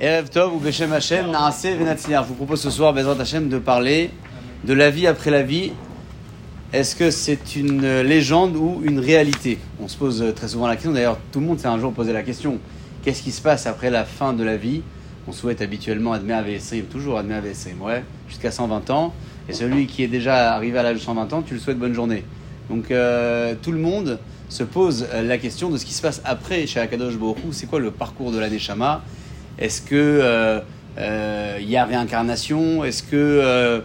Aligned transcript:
Erev 0.00 0.28
Tov 0.28 0.54
ou 0.54 0.58
Beshem 0.58 0.92
Hashem, 0.92 1.30
Naase 1.30 1.66
Venatzniar. 1.66 2.22
Je 2.22 2.28
vous 2.28 2.34
propose 2.34 2.60
ce 2.60 2.70
soir, 2.70 2.92
Bezrat 2.92 3.20
Hashem, 3.20 3.48
de 3.48 3.58
parler 3.58 4.10
de 4.64 4.72
la 4.72 4.90
vie 4.90 5.06
après 5.06 5.30
la 5.30 5.42
vie. 5.42 5.72
Est-ce 6.72 6.94
que 6.94 7.10
c'est 7.10 7.56
une 7.56 8.00
légende 8.02 8.54
ou 8.54 8.80
une 8.84 9.00
réalité? 9.00 9.58
On 9.82 9.88
se 9.88 9.96
pose 9.96 10.32
très 10.36 10.48
souvent 10.48 10.66
la 10.66 10.74
question. 10.76 10.92
D'ailleurs, 10.92 11.18
tout 11.32 11.40
le 11.40 11.46
monde 11.46 11.58
s'est 11.58 11.66
un 11.66 11.78
jour 11.78 11.92
posé 11.92 12.12
la 12.12 12.22
question 12.22 12.58
qu'est-ce 13.02 13.22
qui 13.22 13.32
se 13.32 13.40
passe 13.40 13.66
après 13.66 13.90
la 13.90 14.04
fin 14.04 14.32
de 14.32 14.44
la 14.44 14.56
vie? 14.56 14.82
On 15.26 15.32
souhaite 15.32 15.62
habituellement 15.62 16.12
Admer 16.12 16.34
AVSrim, 16.34 16.84
toujours 16.84 17.18
Admer 17.18 17.34
AVSrim, 17.34 17.80
ouais, 17.82 18.04
jusqu'à 18.28 18.50
120 18.50 18.90
ans. 18.90 19.14
Et 19.48 19.52
celui 19.52 19.86
qui 19.86 20.02
est 20.02 20.08
déjà 20.08 20.54
arrivé 20.54 20.78
à 20.78 20.82
l'âge 20.82 20.96
de 20.96 21.02
120 21.02 21.32
ans, 21.32 21.42
tu 21.42 21.54
le 21.54 21.60
souhaites 21.60 21.78
bonne 21.78 21.94
journée. 21.94 22.24
Donc, 22.68 22.90
euh, 22.90 23.54
tout 23.62 23.72
le 23.72 23.78
monde 23.78 24.18
se 24.48 24.62
pose 24.62 25.06
la 25.12 25.38
question 25.38 25.70
de 25.70 25.78
ce 25.78 25.84
qui 25.84 25.94
se 25.94 26.02
passe 26.02 26.20
après 26.24 26.66
chez 26.66 26.80
Akadosh 26.80 27.16
Borou. 27.16 27.52
C'est 27.52 27.66
quoi 27.66 27.80
le 27.80 27.90
parcours 27.90 28.30
de 28.30 28.38
l'année 28.38 28.58
Shama? 28.58 29.02
Est-ce 29.58 29.82
que 29.82 29.94
euh, 29.94 30.60
euh, 30.98 31.58
y 31.60 31.76
a 31.76 31.84
réincarnation? 31.84 32.84
Est-ce 32.84 33.02
que 33.02 33.08
euh, 33.14 33.80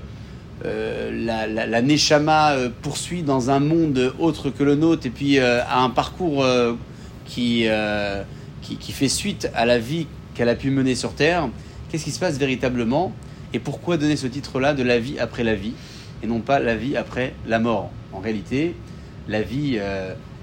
la, 0.63 1.47
la, 1.47 1.81
Neshama 1.81 2.55
poursuit 2.81 3.23
dans 3.23 3.49
un 3.49 3.59
monde 3.59 4.13
autre 4.19 4.49
que 4.49 4.63
le 4.63 4.75
nôtre 4.75 5.07
et 5.07 5.09
puis 5.09 5.39
a 5.39 5.79
un 5.79 5.89
parcours 5.89 6.45
qui, 7.25 7.67
fait 8.91 9.07
suite 9.09 9.49
à 9.55 9.65
la 9.65 9.79
vie 9.79 10.07
qu'elle 10.35 10.49
a 10.49 10.55
pu 10.55 10.69
mener 10.69 10.95
sur 10.95 11.13
Terre? 11.13 11.49
Qu'est-ce 11.89 12.05
qui 12.05 12.11
se 12.11 12.19
passe 12.19 12.37
véritablement? 12.37 13.11
Et 13.53 13.59
pourquoi 13.59 13.97
donner 13.97 14.15
ce 14.15 14.27
titre-là 14.27 14.73
de 14.73 14.83
la 14.83 14.99
vie 14.99 15.19
après 15.19 15.43
la 15.43 15.55
vie 15.55 15.73
et 16.23 16.27
non 16.27 16.39
pas 16.39 16.59
la 16.59 16.75
vie 16.75 16.95
après 16.95 17.33
la 17.45 17.59
mort? 17.59 17.91
En 18.13 18.19
réalité, 18.19 18.75
la 19.27 19.41
vie, 19.41 19.79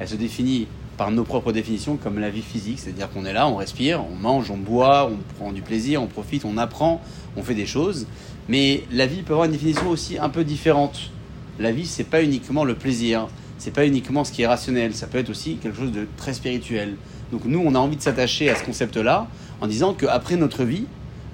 elle 0.01 0.09
se 0.09 0.16
définit 0.16 0.66
par 1.00 1.10
nos 1.10 1.24
propres 1.24 1.50
définitions 1.52 1.96
comme 1.96 2.18
la 2.18 2.28
vie 2.28 2.42
physique, 2.42 2.78
c'est-à-dire 2.78 3.09
qu'on 3.09 3.24
est 3.24 3.32
là, 3.32 3.48
on 3.48 3.56
respire, 3.56 4.04
on 4.04 4.16
mange, 4.16 4.50
on 4.50 4.59
boit, 4.59 5.10
on 5.10 5.16
prend 5.38 5.50
du 5.50 5.62
plaisir, 5.62 6.02
on 6.02 6.06
profite, 6.06 6.45
on 6.45 6.59
apprend, 6.59 7.00
on 7.38 7.42
fait 7.42 7.54
des 7.54 7.64
choses. 7.64 8.06
Mais 8.50 8.84
la 8.92 9.06
vie 9.06 9.23
peut 9.23 9.32
avoir 9.32 9.46
une 9.46 9.52
définition 9.52 9.88
aussi 9.88 10.18
un 10.18 10.28
peu 10.28 10.45
différente. 10.45 11.10
La 11.59 11.73
vie, 11.73 11.87
c'est 11.87 12.04
pas 12.04 12.23
uniquement 12.23 12.65
le 12.65 12.74
plaisir, 12.74 13.28
c'est 13.56 13.73
pas 13.73 13.87
uniquement 13.87 14.24
ce 14.24 14.32
qui 14.32 14.43
est 14.43 14.46
rationnel, 14.46 14.93
ça 14.93 15.06
peut 15.06 15.16
être 15.16 15.30
aussi 15.30 15.56
quelque 15.56 15.78
chose 15.78 15.90
de 15.90 16.06
très 16.18 16.34
spirituel. 16.34 16.96
Donc 17.32 17.46
nous, 17.46 17.62
on 17.65 17.74
a 17.74 17.78
envie 17.78 17.96
de 17.96 18.02
s'attacher 18.02 18.51
à 18.51 18.54
ce 18.54 18.65
concept-là 18.65 19.26
en 19.62 19.66
disant 19.66 19.95
qu'après 19.95 20.37
notre 20.37 20.65
vie, 20.65 20.84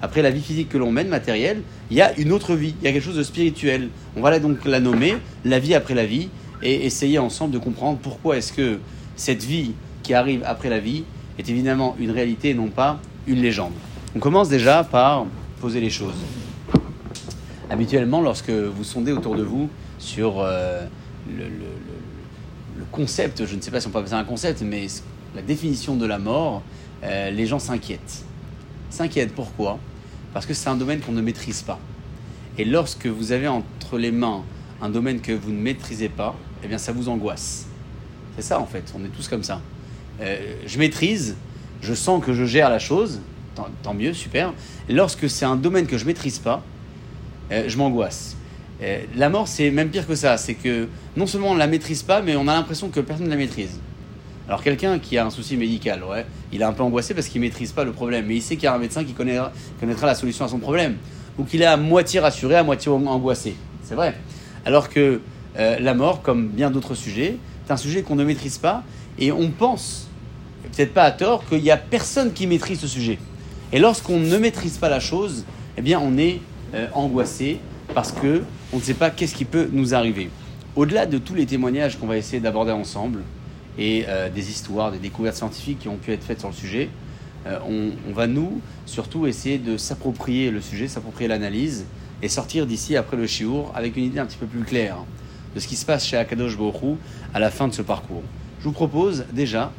après 0.00 0.22
la 0.22 0.30
vie 0.30 0.42
physique 0.42 0.68
que 0.68 0.78
l'on 0.78 0.92
mène, 0.92 1.08
matérielle, 1.08 1.62
il 1.90 1.96
y 1.96 2.02
a 2.02 2.16
une 2.20 2.30
autre 2.30 2.54
vie, 2.54 2.76
il 2.80 2.84
y 2.84 2.88
a 2.88 2.92
quelque 2.92 3.02
chose 3.02 3.16
de 3.16 3.24
spirituel. 3.24 3.88
On 4.14 4.20
va 4.20 4.30
là 4.30 4.38
donc 4.38 4.64
la 4.64 4.78
nommer 4.78 5.16
la 5.44 5.58
vie 5.58 5.74
après 5.74 5.94
la 5.94 6.06
vie 6.06 6.28
et 6.62 6.86
essayer 6.86 7.18
ensemble 7.18 7.52
de 7.52 7.58
comprendre 7.58 7.98
pourquoi 8.00 8.36
est-ce 8.36 8.52
que 8.52 8.78
cette 9.16 9.42
vie 9.42 9.72
qui 10.02 10.14
arrive 10.14 10.42
après 10.44 10.68
la 10.68 10.78
vie 10.78 11.04
est 11.38 11.48
évidemment 11.48 11.96
une 11.98 12.10
réalité 12.10 12.50
et 12.50 12.54
non 12.54 12.68
pas 12.68 13.00
une 13.26 13.40
légende. 13.40 13.72
On 14.14 14.18
commence 14.18 14.48
déjà 14.48 14.84
par 14.84 15.26
poser 15.60 15.80
les 15.80 15.90
choses. 15.90 16.14
Habituellement, 17.68 18.20
lorsque 18.20 18.50
vous 18.50 18.84
sondez 18.84 19.12
autour 19.12 19.34
de 19.34 19.42
vous 19.42 19.68
sur 19.98 20.40
euh, 20.40 20.86
le, 21.28 21.44
concept, 22.92 23.44
je 23.44 23.56
ne 23.56 23.60
sais 23.60 23.70
pas 23.70 23.80
si 23.80 23.88
on 23.88 23.90
peut 23.90 23.98
appeler 23.98 24.10
ça 24.10 24.18
un 24.18 24.24
concept, 24.24 24.62
mais 24.62 24.86
la 25.34 25.42
définition 25.42 25.96
de 25.96 26.06
la 26.06 26.18
mort, 26.18 26.62
euh, 27.02 27.30
les 27.30 27.46
gens 27.46 27.58
s'inquiètent. 27.58 28.24
S'inquiètent 28.88 29.34
pourquoi? 29.34 29.78
Parce 30.32 30.46
que 30.46 30.54
c'est 30.54 30.68
un 30.68 30.76
domaine 30.76 31.00
qu'on 31.00 31.12
ne 31.12 31.20
maîtrise 31.20 31.62
pas. 31.62 31.78
Et 32.56 32.64
lorsque 32.64 33.06
vous 33.06 33.32
avez 33.32 33.48
entre 33.48 33.98
les 33.98 34.12
mains 34.12 34.44
un 34.80 34.88
domaine 34.88 35.20
que 35.20 35.32
vous 35.32 35.50
ne 35.50 35.60
maîtrisez 35.60 36.08
pas, 36.08 36.34
eh 36.62 36.68
bien 36.68 36.78
ça 36.78 36.92
vous 36.92 37.08
angoisse. 37.08 37.66
C'est 38.36 38.42
ça 38.42 38.60
en 38.60 38.66
fait, 38.66 38.92
on 38.94 39.04
est 39.04 39.08
tous 39.08 39.28
comme 39.28 39.42
ça. 39.42 39.60
Euh, 40.20 40.54
je 40.66 40.78
maîtrise, 40.78 41.36
je 41.82 41.94
sens 41.94 42.24
que 42.24 42.32
je 42.32 42.44
gère 42.44 42.70
la 42.70 42.78
chose, 42.78 43.20
tant, 43.82 43.94
mieux, 43.94 44.12
super. 44.12 44.52
Lorsque 44.88 45.28
c'est 45.28 45.44
un 45.46 45.56
domaine 45.56 45.86
que 45.86 45.96
je 45.96 46.04
maîtrise 46.04 46.38
pas, 46.38 46.62
euh, 47.50 47.64
je 47.66 47.76
m'angoisse. 47.78 48.36
Euh, 48.82 49.04
la 49.16 49.30
mort, 49.30 49.48
c'est 49.48 49.70
même 49.70 49.88
pire 49.88 50.06
que 50.06 50.14
ça. 50.14 50.36
C'est 50.36 50.54
que 50.54 50.88
non 51.16 51.26
seulement 51.26 51.50
on 51.50 51.54
ne 51.54 51.58
la 51.58 51.66
maîtrise 51.66 52.02
pas, 52.02 52.20
mais 52.20 52.36
on 52.36 52.46
a 52.46 52.54
l'impression 52.54 52.90
que 52.90 53.00
personne 53.00 53.26
ne 53.26 53.30
la 53.30 53.36
maîtrise. 53.36 53.80
Alors 54.48 54.62
quelqu'un 54.62 54.98
qui 54.98 55.16
a 55.16 55.24
un 55.24 55.30
souci 55.30 55.56
médical, 55.56 56.04
ouais, 56.04 56.26
il 56.52 56.60
est 56.60 56.64
un 56.64 56.72
peu 56.72 56.82
angoissé 56.82 57.14
parce 57.14 57.26
qu'il 57.28 57.40
maîtrise 57.40 57.72
pas 57.72 57.84
le 57.84 57.92
problème, 57.92 58.26
mais 58.26 58.36
il 58.36 58.42
sait 58.42 58.56
qu'il 58.56 58.64
y 58.64 58.68
a 58.68 58.74
un 58.74 58.78
médecin 58.78 59.02
qui 59.02 59.12
connaîtra, 59.12 59.52
la 60.06 60.14
solution 60.14 60.44
à 60.44 60.48
son 60.48 60.58
problème, 60.58 60.96
ou 61.38 61.44
qu'il 61.44 61.62
est 61.62 61.66
à 61.66 61.76
moitié 61.76 62.20
rassuré, 62.20 62.54
à 62.54 62.62
moitié 62.62 62.92
angoissé. 62.92 63.56
C'est 63.82 63.94
vrai. 63.94 64.14
Alors 64.64 64.88
que 64.88 65.20
la 65.56 65.94
mort, 65.94 66.22
comme 66.22 66.46
bien 66.48 66.70
d'autres 66.70 66.94
sujets, 66.94 67.38
c'est 67.66 67.72
un 67.72 67.76
sujet 67.76 68.02
qu'on 68.02 68.14
ne 68.14 68.24
maîtrise 68.24 68.58
pas, 68.58 68.84
et 69.18 69.32
on 69.32 69.50
pense, 69.50 70.06
peut-être 70.62 70.94
pas 70.94 71.02
à 71.02 71.10
tort, 71.10 71.44
qu'il 71.48 71.62
n'y 71.62 71.70
a 71.70 71.76
personne 71.76 72.32
qui 72.32 72.46
maîtrise 72.46 72.78
ce 72.78 72.86
sujet. 72.86 73.18
Et 73.72 73.80
lorsqu'on 73.80 74.20
ne 74.20 74.38
maîtrise 74.38 74.78
pas 74.78 74.88
la 74.88 75.00
chose, 75.00 75.44
eh 75.76 75.96
on 75.96 76.16
est 76.16 76.40
euh, 76.74 76.86
angoissé 76.94 77.58
parce 77.94 78.12
que 78.12 78.42
on 78.72 78.76
ne 78.76 78.82
sait 78.82 78.94
pas 78.94 79.10
qu'est-ce 79.10 79.34
qui 79.34 79.44
peut 79.44 79.68
nous 79.72 79.94
arriver. 79.94 80.30
Au-delà 80.76 81.06
de 81.06 81.18
tous 81.18 81.34
les 81.34 81.46
témoignages 81.46 81.98
qu'on 81.98 82.06
va 82.06 82.16
essayer 82.16 82.40
d'aborder 82.40 82.72
ensemble 82.72 83.22
et 83.78 84.04
euh, 84.06 84.28
des 84.28 84.48
histoires, 84.50 84.92
des 84.92 84.98
découvertes 84.98 85.36
scientifiques 85.36 85.80
qui 85.80 85.88
ont 85.88 85.96
pu 85.96 86.12
être 86.12 86.22
faites 86.22 86.38
sur 86.38 86.48
le 86.48 86.54
sujet, 86.54 86.88
euh, 87.46 87.58
on, 87.68 87.90
on 88.08 88.12
va 88.12 88.28
nous 88.28 88.60
surtout 88.84 89.26
essayer 89.26 89.58
de 89.58 89.76
s'approprier 89.76 90.52
le 90.52 90.60
sujet, 90.60 90.86
s'approprier 90.86 91.26
l'analyse 91.26 91.84
et 92.22 92.28
sortir 92.28 92.66
d'ici 92.66 92.96
après 92.96 93.16
le 93.16 93.26
chiour 93.26 93.72
avec 93.74 93.96
une 93.96 94.04
idée 94.04 94.20
un 94.20 94.26
petit 94.26 94.38
peu 94.38 94.46
plus 94.46 94.60
claire 94.60 94.98
de 95.56 95.60
ce 95.60 95.66
qui 95.66 95.76
se 95.76 95.86
passe 95.86 96.06
chez 96.06 96.18
Akadosh 96.18 96.54
Borou 96.54 96.98
à 97.32 97.40
la 97.40 97.50
fin 97.50 97.66
de 97.66 97.72
ce 97.72 97.80
parcours. 97.80 98.22
Je 98.60 98.64
vous 98.64 98.72
propose 98.72 99.24
déjà, 99.32 99.72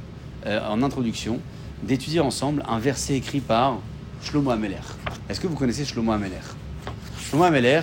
euh, 0.47 0.59
en 0.67 0.81
introduction, 0.81 1.39
d'étudier 1.83 2.19
ensemble 2.19 2.63
un 2.67 2.79
verset 2.79 3.15
écrit 3.15 3.41
par 3.41 3.77
Shlomo 4.23 4.49
Ameler. 4.49 4.81
Est-ce 5.29 5.39
que 5.39 5.45
vous 5.45 5.55
connaissez 5.55 5.85
Shlomo 5.85 6.11
Ameler? 6.11 6.41
Shlomo 7.21 7.43
Ameler, 7.43 7.81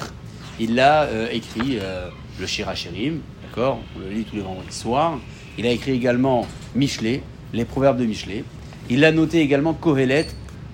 il 0.59 0.81
a 0.81 1.05
euh, 1.05 1.29
écrit 1.31 1.79
euh, 1.81 2.09
le 2.41 2.47
Shirachirim, 2.49 3.21
d'accord? 3.47 3.79
On 3.95 4.01
le 4.01 4.09
lit 4.09 4.25
tous 4.25 4.35
les 4.35 4.43
vendredis 4.43 4.75
soirs. 4.75 5.21
Il 5.57 5.65
a 5.65 5.71
écrit 5.71 5.93
également 5.93 6.49
Michelet, 6.75 7.23
les 7.53 7.65
proverbes 7.65 7.99
de 7.99 8.07
Michelet. 8.07 8.43
Il 8.91 9.05
a 9.05 9.13
noté 9.13 9.39
également 9.39 9.73
Kohelet. 9.73 10.27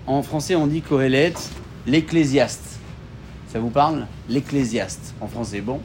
En 0.06 0.22
français, 0.22 0.56
on 0.56 0.66
dit 0.66 0.80
Kohelet, 0.80 1.34
l'ecclésiaste. 1.86 2.78
Ça 3.52 3.58
vous 3.58 3.68
parle? 3.68 4.06
L'ecclésiaste. 4.30 5.14
En 5.20 5.28
français, 5.28 5.60
bon? 5.60 5.80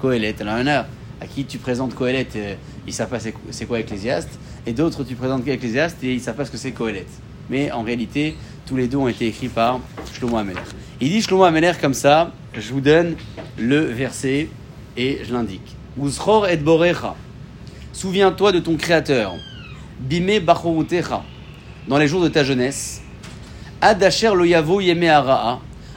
Kohelet. 0.00 0.34
Il 0.40 0.46
y 0.46 0.50
en 0.50 0.66
a 0.66 0.86
à 1.20 1.26
qui 1.26 1.44
tu 1.44 1.58
présentes 1.58 1.94
Kohelet, 1.94 2.28
euh, 2.36 2.54
ils 2.86 2.92
savent 2.92 3.08
pas 3.08 3.18
c'est 3.18 3.66
quoi 3.66 3.78
ecclésiaste. 3.78 4.30
Et 4.66 4.72
d'autres, 4.72 5.04
tu 5.04 5.14
présentes 5.14 5.46
ecclésiaste 5.46 6.02
et 6.02 6.14
ils 6.14 6.20
savent 6.20 6.36
pas 6.36 6.44
ce 6.44 6.50
que 6.50 6.56
c'est 6.56 6.72
Kohelet. 6.72 7.06
Mais 7.48 7.70
en 7.72 7.82
réalité, 7.82 8.36
tous 8.66 8.76
les 8.76 8.88
deux 8.88 8.96
ont 8.96 9.08
été 9.08 9.26
écrits 9.26 9.48
par 9.48 9.80
Shlomo 10.12 10.36
Ameler. 10.36 10.60
Il 11.00 11.10
dit 11.10 11.22
Shlomo 11.22 11.44
Ameler 11.44 11.72
comme 11.80 11.94
ça, 11.94 12.32
je 12.54 12.72
vous 12.72 12.80
donne 12.80 13.16
le 13.58 13.80
verset 13.80 14.48
et 14.96 15.20
je 15.24 15.32
l'indique. 15.32 15.76
Uzror 16.00 16.46
et 16.48 16.56
borecha. 16.56 17.14
Souviens-toi 17.92 18.52
de 18.52 18.60
ton 18.60 18.76
Créateur. 18.76 19.34
Bime 19.98 20.38
bachorutecha. 20.38 21.22
Dans 21.88 21.98
les 21.98 22.06
jours 22.06 22.22
de 22.22 22.28
ta 22.28 22.44
jeunesse. 22.44 23.02
Adasher 23.80 24.32
lo 24.34 24.44
yavo. 24.44 24.80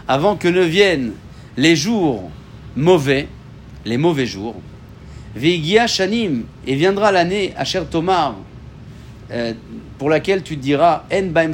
Avant 0.08 0.35
que 0.35 0.47
ne 0.47 0.62
viennent 0.62 1.14
les 1.56 1.75
jours 1.75 2.30
mauvais, 2.75 3.28
les 3.86 3.98
mauvais 3.98 4.26
jours. 4.26 4.56
Veigia 5.36 5.88
shanim. 5.88 6.44
Et 6.68 6.76
viendra 6.76 7.12
l'année 7.12 7.54
Asher 7.58 7.84
Tomar. 7.90 8.36
euh, 9.32 9.54
pour 9.98 10.10
laquelle 10.10 10.44
tu 10.44 10.56
diras 10.56 11.04
En 11.12 11.28
baim. 11.28 11.52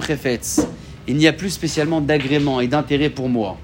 Il 1.07 1.15
n'y 1.15 1.27
a 1.27 1.33
plus 1.33 1.49
spécialement 1.49 2.01
d'agrément 2.01 2.61
et 2.61 2.67
d'intérêt 2.67 3.09
pour 3.09 3.29
moi. 3.29 3.57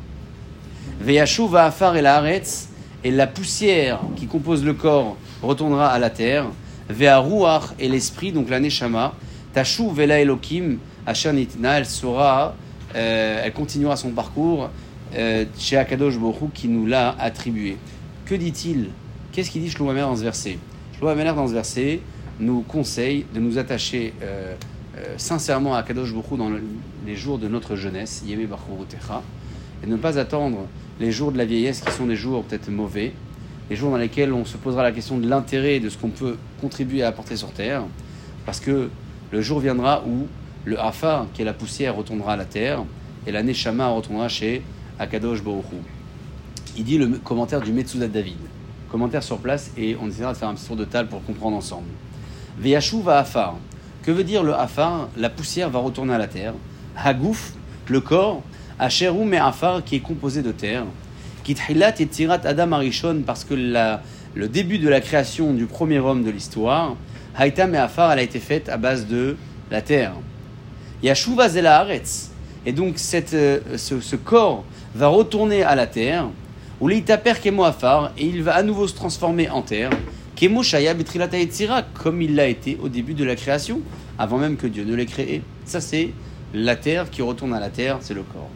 Veyashu 1.00 1.48
va 1.48 1.66
afar 1.66 1.96
et 1.96 2.02
la 2.02 2.16
haaretz, 2.18 2.70
et 3.04 3.12
la 3.12 3.28
poussière 3.28 4.00
qui 4.16 4.26
compose 4.26 4.64
le 4.64 4.74
corps 4.74 5.18
retournera 5.42 5.90
à 5.90 6.00
la 6.00 6.10
terre. 6.10 6.46
Ve'aruach 6.90 7.74
et 7.80 7.88
l'esprit, 7.88 8.32
donc 8.32 8.50
la 8.50 8.60
neshama. 8.60 9.14
Tashu 9.54 9.90
vela 9.92 10.20
elokim, 10.20 10.78
asher 11.06 11.34
nitna, 11.34 11.80
elle 11.80 11.86
sera, 11.86 12.56
euh, 12.96 13.42
elle 13.44 13.54
continuera 13.54 13.96
son 13.96 14.10
parcours 14.10 14.70
euh, 15.16 15.46
chez 15.58 15.78
Akadosh 15.78 16.18
Borou 16.18 16.50
qui 16.54 16.68
nous 16.68 16.86
l'a 16.86 17.16
attribué. 17.20 17.78
Que 18.26 18.36
dit-il? 18.36 18.90
Qu'est-ce 19.32 19.52
qu'il 19.52 19.62
dit 19.62 19.70
Shlomo 19.70 19.92
Amer 19.92 20.08
dans 20.08 20.16
ce 20.16 20.24
verset? 20.24 20.58
Shlomo 20.98 21.12
Amer 21.12 21.36
dans 21.36 21.48
ce 21.48 21.54
verset 21.54 22.00
nous 22.40 22.62
conseille 22.62 23.26
de 23.34 23.40
nous 23.40 23.58
attacher 23.58 24.14
euh, 24.22 24.56
euh, 24.98 25.14
sincèrement 25.18 25.76
à 25.76 25.80
Akadosh 25.80 26.14
Borou 26.14 26.38
dans 26.38 26.50
le- 26.50 26.62
les 27.06 27.16
jours 27.16 27.38
de 27.38 27.48
notre 27.48 27.76
jeunesse, 27.76 28.24
Yeme 28.26 28.46
Bachorutecha, 28.48 29.22
et 29.84 29.88
ne 29.88 29.96
pas 29.98 30.18
attendre 30.18 30.66
les 31.00 31.12
jours 31.12 31.32
de 31.32 31.38
la 31.38 31.46
vieillesse 31.46 31.82
qui 31.82 31.92
sont 31.92 32.08
des 32.08 32.16
jours 32.16 32.44
peut-être 32.44 32.70
mauvais, 32.70 33.14
les 33.70 33.76
jours 33.76 33.92
dans 33.92 33.98
lesquels 33.98 34.34
on 34.34 34.46
se 34.46 34.58
posera 34.58 34.84
la 34.84 34.92
question 34.92 35.18
de 35.18 35.28
l'intérêt 35.28 35.80
de 35.80 35.90
ce 35.90 35.98
qu'on 35.98 36.10
peut 36.10 36.38
contribuer 36.62 37.04
à 37.04 37.10
apporter 37.10 37.36
sur 37.36 37.52
terre, 37.52 37.84
parce 38.46 38.60
que 38.60 38.90
le 39.32 39.42
jour 39.42 39.60
viendra 39.60 40.04
où 40.08 40.28
le 40.66 40.80
Hafa, 40.80 41.28
qui 41.34 41.42
est 41.42 41.46
la 41.46 41.54
poussière, 41.54 41.96
retournera 41.96 42.34
à 42.34 42.38
la 42.38 42.46
terre, 42.46 42.84
et 43.28 43.32
la 43.32 43.44
Neshama 43.44 43.88
retournera 43.90 44.30
chez 44.30 44.62
Akadosh 45.00 45.44
Baruch. 45.44 45.64
Il 46.78 46.84
dit 46.84 46.98
le 46.98 47.08
commentaire 47.08 47.62
du 47.62 47.72
Metsudat 47.72 48.08
David. 48.08 48.38
Commentaire 48.92 49.24
sur 49.24 49.40
place, 49.40 49.72
et 49.78 49.98
on 50.02 50.08
essaiera 50.08 50.34
de 50.34 50.38
faire 50.38 50.50
un 50.50 50.56
petit 50.56 50.66
tour 50.66 50.76
de 50.76 50.86
table 50.86 51.10
pour 51.10 51.24
comprendre 51.24 51.58
ensemble. 51.58 51.88
Veyashu 52.60 53.02
va 53.02 53.20
Afar. 53.20 53.56
Que 54.04 54.12
veut 54.12 54.24
dire 54.24 54.44
le 54.44 54.54
Afar? 54.54 55.10
La 55.18 55.30
poussière 55.30 55.70
va 55.70 55.80
retourner 55.80 56.14
à 56.14 56.18
la 56.18 56.28
terre. 56.28 56.54
Hagouf 56.96 57.54
le 57.88 58.02
corps, 58.02 58.42
Asherum 58.80 59.34
et 59.34 59.38
Afar, 59.38 59.84
qui 59.84 59.96
est 59.96 60.00
composé 60.00 60.42
de 60.42 60.52
terre, 60.52 60.86
Kithilat 61.44 62.00
et 62.00 62.08
Tirat 62.08 62.42
Adam 62.44 62.72
Arishon, 62.72 63.22
parce 63.26 63.44
que 63.44 63.54
le 63.54 64.48
début 64.48 64.80
de 64.80 64.90
la 64.90 65.02
création 65.02 65.54
du 65.54 65.66
premier 65.66 66.00
homme 66.00 66.24
de 66.24 66.32
l'histoire, 66.32 66.96
Haïtam 67.38 67.76
et 67.76 67.78
Afar, 67.78 68.12
elle 68.12 68.20
a 68.20 68.24
été 68.24 68.40
faite 68.40 68.70
à 68.70 68.78
base 68.78 69.08
de 69.08 69.38
la 69.70 69.82
terre. 69.82 70.14
Yashuva 71.04 71.50
Zela 71.50 71.80
Haaretz. 71.80 72.32
Et 72.66 72.72
donc 72.72 72.94
cette, 72.98 73.34
euh, 73.34 73.60
ce, 73.78 74.16
corps 74.16 74.64
va 74.96 75.08
retourner 75.08 75.62
à 75.62 75.76
la 75.76 75.86
terre, 75.86 76.30
ou 76.82 76.88
l'Itaper 76.88 77.34
Kemo 77.42 77.64
Afar, 77.64 78.12
et 78.18 78.26
il 78.26 78.44
va 78.44 78.56
à 78.56 78.64
nouveau 78.64 78.88
se 78.88 78.96
transformer 78.96 79.50
en 79.50 79.62
terre, 79.62 79.92
Kemo 80.36 80.64
Shaya 80.64 80.94
Betrilat 80.94 81.30
comme 81.94 82.22
il 82.22 82.36
l'a 82.36 82.48
été 82.48 82.78
au 82.82 82.90
début 82.90 83.14
de 83.14 83.24
la 83.24 83.36
création, 83.36 83.82
avant 84.18 84.38
même 84.38 84.58
que 84.58 84.68
Dieu 84.68 84.84
ne 84.84 84.96
l'ait 84.96 85.06
créé. 85.06 85.42
Ça 85.66 85.80
c'est 85.80 86.12
la 86.54 86.76
terre 86.76 87.10
qui 87.10 87.22
retourne 87.22 87.54
à 87.54 87.60
la 87.60 87.70
terre, 87.70 87.98
c'est 88.02 88.14
le 88.14 88.24
corps. 88.24 88.50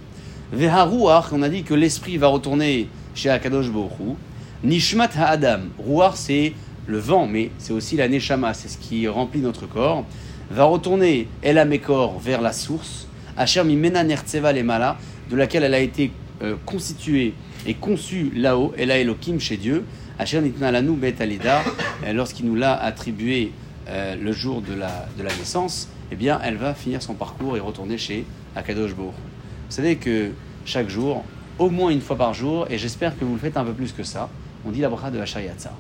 Veharuach, 0.52 1.32
on 1.32 1.42
a 1.42 1.50
dit 1.50 1.64
que 1.64 1.74
l'esprit 1.74 2.18
va 2.18 2.28
retourner 2.28 2.88
chez 3.14 3.30
Akadosh 3.30 3.70
Borou. 3.70 4.18
Nishmat 4.64 5.12
Ha'adam. 5.16 5.70
Ruach, 5.78 6.16
c'est 6.16 6.54
le 6.88 6.98
vent, 6.98 7.28
mais 7.28 7.52
c'est 7.60 7.72
aussi 7.72 7.96
la 7.96 8.08
Neshama, 8.08 8.54
c'est 8.54 8.68
ce 8.68 8.78
qui 8.78 9.08
remplit 9.08 9.42
notre 9.42 9.68
corps. 9.68 10.06
Va 10.50 10.64
retourner 10.64 11.28
El 11.44 11.60
Amekor 11.60 12.20
vers 12.20 12.42
la 12.42 12.52
source. 12.52 13.08
Asher 13.38 13.64
Mimena 13.64 14.04
Nertseva 14.04 14.52
Mala, 14.64 14.98
de 15.30 15.36
laquelle 15.36 15.64
elle 15.64 15.76
a 15.76 15.80
été 15.80 16.12
euh, 16.42 16.56
constituée 16.66 17.34
et 17.66 17.74
conçue 17.74 18.32
là-haut, 18.36 18.74
El 18.78 18.92
Elohim 18.92 19.40
chez 19.40 19.58
Dieu. 19.58 19.86
Asher 20.18 20.42
Nitna 20.42 20.82
Bet 20.82 21.16
Alida, 21.22 21.64
euh, 22.04 22.14
lorsqu'il 22.14 22.46
nous 22.46 22.56
l'a 22.56 22.76
attribué 22.76 23.52
euh, 23.88 24.16
le 24.16 24.32
jour 24.32 24.62
de 24.62 24.74
la, 24.74 25.08
de 25.18 25.24
la 25.24 25.34
naissance, 25.36 25.88
eh 26.12 26.16
bien, 26.16 26.40
elle 26.44 26.58
va 26.58 26.74
finir 26.74 27.02
son 27.02 27.14
parcours 27.14 27.56
et 27.56 27.60
retourner 27.60 27.98
chez 27.98 28.26
Akadosh 28.56 28.94
Borou. 28.96 29.12
Vous 29.12 29.76
savez 29.76 29.96
que 29.96 30.32
chaque 30.66 30.90
jour, 30.90 31.24
au 31.58 31.70
moins 31.70 31.90
une 31.90 32.02
fois 32.02 32.18
par 32.18 32.34
jour, 32.34 32.68
et 32.70 32.78
j'espère 32.78 33.18
que 33.18 33.24
vous 33.24 33.34
le 33.34 33.40
faites 33.40 33.56
un 33.56 33.64
peu 33.64 33.74
plus 33.74 33.94
que 33.94 34.04
ça, 34.04 34.30
on 34.66 34.72
dit 34.72 34.82
la 34.82 34.90
bracha 34.90 35.10
de 35.10 35.20
Hachar 35.20 35.42
Yatzar. 35.42 35.74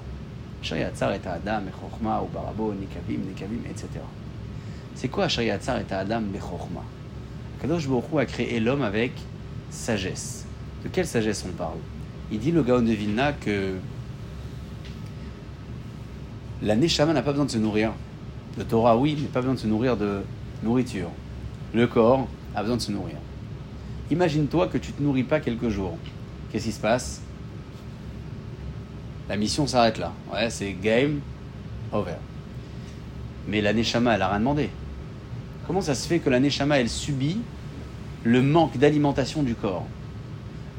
Hachar 0.61 0.77
est 0.77 1.27
Adam, 1.27 1.61
Echorma, 1.67 2.23
Barabo, 2.33 2.73
Nikavim, 2.73 3.27
Nikavim, 3.27 3.61
etc. 3.69 3.87
C'est 4.95 5.09
quoi 5.09 5.25
Hachar 5.25 5.43
Yatzar 5.43 5.79
et 5.79 5.93
Adam, 5.93 6.21
Bechorma 6.21 6.83
Kadosh 7.61 7.87
Baruch 7.87 8.05
a 8.17 8.25
créé 8.25 8.59
l'homme 8.59 8.83
avec 8.83 9.11
sagesse. 9.69 10.45
De 10.83 10.89
quelle 10.89 11.07
sagesse 11.07 11.45
on 11.47 11.51
parle? 11.51 11.77
Il 12.31 12.39
dit 12.39 12.51
le 12.51 12.63
Gaon 12.63 12.81
de 12.81 12.91
Vilna 12.91 13.33
que 13.33 13.75
la 16.61 16.75
Neshama 16.75 17.13
n'a 17.13 17.21
pas 17.21 17.31
besoin 17.31 17.45
de 17.45 17.51
se 17.51 17.57
nourrir. 17.57 17.91
Le 18.57 18.63
Torah, 18.63 18.97
oui, 18.97 19.17
mais 19.19 19.27
pas 19.27 19.41
besoin 19.41 19.55
de 19.55 19.59
se 19.59 19.67
nourrir 19.67 19.97
de 19.97 20.21
nourriture. 20.63 21.09
Le 21.73 21.87
corps 21.87 22.27
a 22.55 22.61
besoin 22.61 22.77
de 22.77 22.81
se 22.81 22.91
nourrir. 22.91 23.15
Imagine-toi 24.11 24.67
que 24.67 24.77
tu 24.77 24.91
ne 24.91 24.97
te 24.97 25.03
nourris 25.03 25.23
pas 25.23 25.39
quelques 25.39 25.69
jours. 25.69 25.97
Qu'est-ce 26.51 26.65
qui 26.65 26.71
se 26.71 26.79
passe? 26.79 27.21
La 29.27 29.37
mission 29.37 29.67
s'arrête 29.67 29.97
là. 29.97 30.11
Ouais, 30.33 30.49
c'est 30.49 30.73
game 30.73 31.19
over. 31.91 32.15
Mais 33.47 33.61
la 33.61 33.73
Neshama, 33.73 34.13
elle 34.13 34.19
n'a 34.19 34.29
rien 34.29 34.39
demandé. 34.39 34.69
Comment 35.67 35.81
ça 35.81 35.93
se 35.93 36.07
fait 36.07 36.19
que 36.19 36.29
la 36.29 36.39
Neshama, 36.39 36.79
elle 36.79 36.89
subit 36.89 37.37
le 38.23 38.41
manque 38.41 38.77
d'alimentation 38.77 39.43
du 39.43 39.55
corps? 39.55 39.85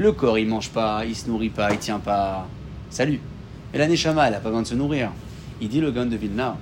Le 0.01 0.13
corps, 0.13 0.39
il 0.39 0.49
mange 0.49 0.71
pas, 0.71 1.05
il 1.05 1.15
se 1.15 1.29
nourrit 1.29 1.51
pas, 1.51 1.71
il 1.73 1.79
tient 1.79 1.99
pas. 1.99 2.49
Salut. 2.89 3.21
Mais 3.71 3.79
la 3.79 3.87
Neshama, 3.87 4.29
elle 4.29 4.33
n'a 4.33 4.41
pas 4.41 4.49
besoin 4.49 4.63
de 4.63 4.67
se 4.67 4.75
nourrir. 4.75 5.13
Il 5.61 5.69
dit 5.69 5.83
le 5.83 5.91
Gan 5.91 6.07
de 6.07 6.17
Vilna 6.17 6.57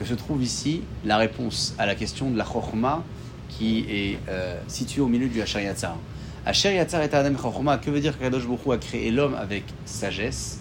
que 0.00 0.04
se 0.04 0.14
trouve 0.14 0.42
ici 0.42 0.82
la 1.04 1.16
réponse 1.16 1.76
à 1.78 1.86
la 1.86 1.94
question 1.94 2.28
de 2.28 2.36
la 2.36 2.44
Chokhmah 2.44 3.04
qui 3.48 3.86
est 3.88 4.18
euh, 4.28 4.58
situé 4.66 5.00
au 5.00 5.06
milieu 5.06 5.28
du 5.28 5.40
Asher 5.40 5.62
Yatzar. 5.62 5.96
Asher 6.44 6.74
Yatzar 6.74 7.02
et 7.02 7.14
Adam 7.14 7.36
Chachoma, 7.40 7.78
que 7.78 7.88
veut 7.88 8.00
dire 8.00 8.18
que 8.18 8.24
Kadosh 8.24 8.42
a 8.72 8.78
créé 8.78 9.12
l'homme 9.12 9.36
avec 9.36 9.62
sagesse? 9.84 10.58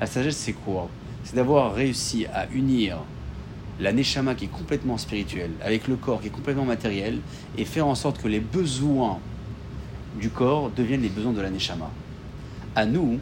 La 0.00 0.06
sagesse, 0.06 0.36
c'est 0.36 0.52
quoi? 0.52 0.88
C'est 1.24 1.34
d'avoir 1.34 1.74
réussi 1.74 2.26
à 2.26 2.46
unir 2.52 2.98
la 3.80 3.92
Neshama 3.92 4.36
qui 4.36 4.44
est 4.44 4.52
complètement 4.56 4.98
spirituelle 4.98 5.50
avec 5.64 5.88
le 5.88 5.96
corps 5.96 6.20
qui 6.20 6.28
est 6.28 6.30
complètement 6.30 6.64
matériel 6.64 7.18
et 7.58 7.64
faire 7.64 7.88
en 7.88 7.96
sorte 7.96 8.22
que 8.22 8.28
les 8.28 8.38
besoins 8.38 9.18
du 10.18 10.30
corps 10.30 10.70
deviennent 10.70 11.02
les 11.02 11.08
besoins 11.08 11.32
de 11.32 11.40
la 11.40 11.50
Neshama. 11.50 11.90
À 12.74 12.86
nous 12.86 13.18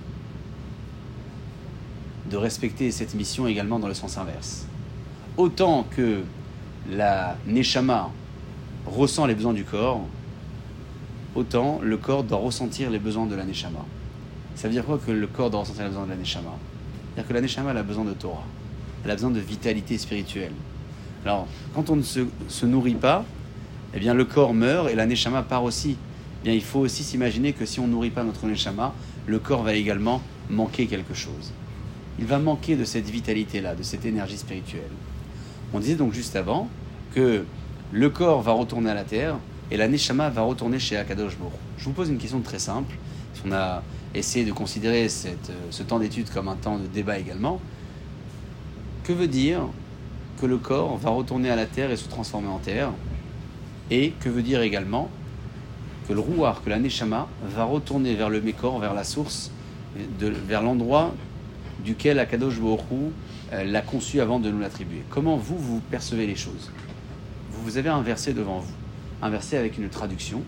de 2.30 2.36
respecter 2.36 2.90
cette 2.90 3.14
mission 3.14 3.46
également 3.46 3.78
dans 3.78 3.88
le 3.88 3.94
sens 3.94 4.18
inverse. 4.18 4.66
Autant 5.36 5.84
que 5.84 6.22
la 6.90 7.36
Neshama 7.46 8.10
ressent 8.86 9.26
les 9.26 9.34
besoins 9.34 9.54
du 9.54 9.64
corps, 9.64 10.02
autant 11.34 11.80
le 11.82 11.96
corps 11.96 12.24
doit 12.24 12.38
ressentir 12.38 12.90
les 12.90 12.98
besoins 12.98 13.26
de 13.26 13.34
la 13.34 13.44
Neshama. 13.44 13.84
Ça 14.54 14.68
veut 14.68 14.74
dire 14.74 14.84
quoi 14.84 14.98
que 14.98 15.10
le 15.10 15.26
corps 15.26 15.50
doit 15.50 15.60
ressentir 15.60 15.84
les 15.84 15.90
besoins 15.90 16.06
de 16.06 16.10
la 16.10 16.16
Neshama? 16.16 16.50
C'est-à-dire 17.14 17.28
que 17.28 17.34
la 17.34 17.40
Neshama 17.40 17.70
a 17.70 17.82
besoin 17.82 18.04
de 18.04 18.12
Torah, 18.12 18.44
elle 19.04 19.10
a 19.10 19.14
besoin 19.14 19.30
de 19.30 19.40
vitalité 19.40 19.98
spirituelle. 19.98 20.52
Alors, 21.24 21.46
quand 21.74 21.90
on 21.90 21.96
ne 21.96 22.02
se, 22.02 22.66
nourrit 22.66 22.94
pas, 22.94 23.24
eh 23.94 23.98
bien 23.98 24.14
le 24.14 24.24
corps 24.24 24.54
meurt 24.54 24.88
et 24.88 24.94
la 24.94 25.06
Neshama 25.06 25.42
part 25.42 25.64
aussi. 25.64 25.96
Bien, 26.44 26.52
il 26.52 26.62
faut 26.62 26.80
aussi 26.80 27.02
s'imaginer 27.02 27.52
que 27.52 27.66
si 27.66 27.80
on 27.80 27.88
nourrit 27.88 28.10
pas 28.10 28.22
notre 28.22 28.46
Neshama, 28.46 28.94
le 29.26 29.38
corps 29.38 29.62
va 29.62 29.74
également 29.74 30.22
manquer 30.48 30.86
quelque 30.86 31.14
chose. 31.14 31.52
Il 32.18 32.26
va 32.26 32.38
manquer 32.38 32.76
de 32.76 32.84
cette 32.84 33.08
vitalité-là, 33.08 33.74
de 33.74 33.82
cette 33.82 34.04
énergie 34.04 34.38
spirituelle. 34.38 34.90
On 35.72 35.80
disait 35.80 35.96
donc 35.96 36.12
juste 36.12 36.36
avant 36.36 36.68
que 37.14 37.44
le 37.92 38.10
corps 38.10 38.42
va 38.42 38.52
retourner 38.52 38.90
à 38.90 38.94
la 38.94 39.04
terre 39.04 39.36
et 39.70 39.76
la 39.76 39.88
Neshama 39.88 40.30
va 40.30 40.42
retourner 40.42 40.78
chez 40.78 40.96
Akadosh 40.96 41.36
Baruch. 41.36 41.54
Je 41.76 41.84
vous 41.84 41.92
pose 41.92 42.08
une 42.08 42.18
question 42.18 42.40
très 42.40 42.58
simple. 42.58 42.94
On 43.46 43.52
a 43.52 43.82
essayé 44.14 44.44
de 44.44 44.52
considérer 44.52 45.06
euh, 45.06 45.34
ce 45.70 45.82
temps 45.82 45.98
d'étude 45.98 46.30
comme 46.30 46.48
un 46.48 46.56
temps 46.56 46.78
de 46.78 46.86
débat 46.86 47.18
également. 47.18 47.60
Que 49.04 49.12
veut 49.12 49.28
dire 49.28 49.62
que 50.40 50.46
le 50.46 50.58
corps 50.58 50.96
va 50.96 51.10
retourner 51.10 51.50
à 51.50 51.56
la 51.56 51.66
terre 51.66 51.90
et 51.90 51.96
se 51.96 52.08
transformer 52.08 52.48
en 52.48 52.58
terre? 52.58 52.90
Et 53.90 54.12
que 54.20 54.28
veut 54.28 54.42
dire 54.42 54.60
également 54.60 55.08
que 56.08 56.14
le 56.14 56.20
rouar, 56.20 56.62
que 56.62 56.70
la 56.70 56.78
Neshama, 56.78 57.28
va 57.42 57.64
retourner 57.64 58.14
vers 58.14 58.30
le 58.30 58.40
Mécor, 58.40 58.78
vers 58.78 58.94
la 58.94 59.04
source, 59.04 59.50
vers 60.18 60.62
l'endroit 60.62 61.14
duquel 61.84 62.18
Akadosh 62.18 62.58
Baruch 62.58 62.80
euh, 63.52 63.64
l'a 63.64 63.82
conçu 63.82 64.20
avant 64.20 64.40
de 64.40 64.50
nous 64.50 64.58
l'attribuer. 64.58 65.02
Comment 65.10 65.36
vous, 65.36 65.58
vous 65.58 65.80
percevez 65.90 66.26
les 66.26 66.34
choses? 66.34 66.72
Vous 67.52 67.76
avez 67.76 67.88
un 67.88 68.02
verset 68.02 68.32
devant 68.32 68.58
vous, 68.58 68.72
un 69.22 69.30
verset 69.30 69.58
avec 69.58 69.78
une 69.78 69.88
traduction. 69.88 70.42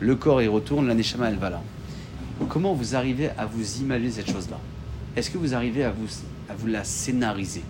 Le 0.00 0.16
corps 0.16 0.42
y 0.42 0.48
retourne, 0.48 0.88
la 0.88 0.94
neshama 0.94 1.30
elle 1.30 1.36
va 1.38 1.50
là. 1.50 1.62
Comment 2.48 2.74
vous 2.74 2.96
arrivez 2.96 3.30
à 3.38 3.46
vous 3.46 3.80
imaginer 3.80 4.10
cette 4.10 4.30
chose-là? 4.30 4.58
Est-ce 5.14 5.30
que 5.30 5.38
vous 5.38 5.54
arrivez 5.54 5.84
à 5.84 5.90
vous, 5.90 6.06
à 6.50 6.54
vous 6.54 6.66
la 6.66 6.84
scénariser? 6.84 7.62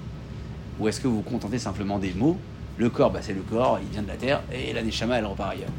Ou 0.78 0.88
est-ce 0.88 1.00
que 1.00 1.09
vous 1.09 1.16
vous 1.16 1.23
contentez 1.23 1.59
simplement 1.59 1.99
des 1.99 2.12
mots? 2.12 2.37
Le 2.76 2.90
corps, 2.90 3.11
bah, 3.11 3.21
c'est 3.23 3.33
le 3.33 3.42
corps, 3.42 3.78
il 3.83 3.88
vient 3.88 4.02
de 4.02 4.09
la 4.09 4.16
terre, 4.16 4.42
et 4.52 4.73
la 4.73 4.83
neshama 4.83 5.18
elle 5.18 5.26
repart 5.26 5.52
ailleurs. 5.52 5.71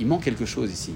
Il 0.00 0.06
manque 0.06 0.22
quelque 0.24 0.46
chose 0.46 0.72
ici. 0.72 0.94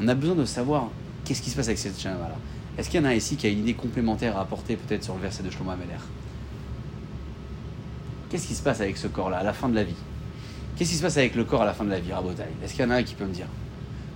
On 0.00 0.06
a 0.06 0.14
besoin 0.14 0.36
de 0.36 0.44
savoir 0.44 0.88
qu'est-ce 1.24 1.42
qui 1.42 1.50
se 1.50 1.56
passe 1.56 1.66
avec 1.66 1.78
cette 1.78 1.96
neshama-là. 1.96 2.36
Est-ce 2.78 2.88
qu'il 2.88 3.00
y 3.00 3.02
en 3.02 3.06
a 3.06 3.14
ici 3.14 3.36
qui 3.36 3.48
a 3.48 3.50
une 3.50 3.58
idée 3.58 3.74
complémentaire 3.74 4.36
à 4.38 4.42
apporter 4.42 4.76
peut-être 4.76 5.02
sur 5.02 5.14
le 5.14 5.20
verset 5.20 5.42
de 5.42 5.50
Shlomo 5.50 5.72
Ameler? 5.72 5.98
Qu'est-ce 8.30 8.46
qui 8.46 8.54
se 8.54 8.62
passe 8.62 8.80
avec 8.80 8.96
ce 8.96 9.08
corps-là 9.08 9.38
à 9.38 9.42
la 9.42 9.52
fin 9.52 9.68
de 9.68 9.74
la 9.74 9.82
vie? 9.82 9.96
Qu'est-ce 10.76 10.90
qui 10.90 10.96
se 10.96 11.02
passe 11.02 11.16
avec 11.16 11.34
le 11.34 11.44
corps 11.44 11.62
à 11.62 11.64
la 11.64 11.74
fin 11.74 11.84
de 11.84 11.90
la 11.90 11.98
vie, 11.98 12.12
Rabotai? 12.12 12.44
Est-ce 12.62 12.74
qu'il 12.74 12.84
y 12.84 12.86
en 12.86 12.90
a 12.90 12.94
un 12.94 13.02
qui 13.02 13.16
peut 13.16 13.24
me 13.24 13.32
dire? 13.32 13.46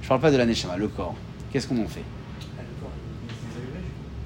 Je 0.00 0.07
ne 0.07 0.09
parle 0.09 0.21
pas 0.21 0.30
de 0.30 0.37
l'aneshama, 0.37 0.76
le 0.76 0.87
corps. 0.87 1.16
Qu'est-ce 1.52 1.66
qu'on 1.66 1.83
en 1.83 1.88
fait? 1.88 2.04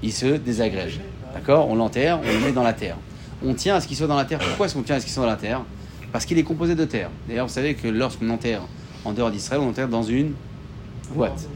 Il 0.02 0.12
se 0.12 0.26
désagrège. 0.26 1.00
D'accord? 1.32 1.68
On 1.70 1.74
l'enterre, 1.74 2.20
on 2.22 2.30
le 2.30 2.38
met 2.40 2.52
dans 2.52 2.62
la 2.62 2.74
terre. 2.74 2.98
On 3.42 3.54
tient 3.54 3.76
à 3.76 3.80
ce 3.80 3.88
qu'il 3.88 3.96
soit 3.96 4.08
dans 4.08 4.16
la 4.16 4.26
terre. 4.26 4.40
Pourquoi 4.40 4.66
est-ce 4.66 4.74
qu'on 4.74 4.82
tient 4.82 4.96
à 4.96 5.00
ce 5.00 5.06
qu'il 5.06 5.14
soit 5.14 5.24
dans 5.24 5.30
la 5.30 5.36
terre? 5.36 5.62
Parce 6.12 6.26
qu'il 6.26 6.36
est 6.36 6.42
composé 6.42 6.74
de 6.74 6.84
terre. 6.84 7.08
D'ailleurs, 7.26 7.46
vous 7.46 7.52
savez 7.52 7.74
que 7.74 7.88
lorsqu'on 7.88 8.28
enterre 8.28 8.62
en 9.04 9.12
dehors 9.12 9.30
d'Israël, 9.30 9.62
on 9.62 9.70
enterre 9.70 9.88
dans 9.88 10.02
une 10.02 10.34
boîte. 11.14 11.48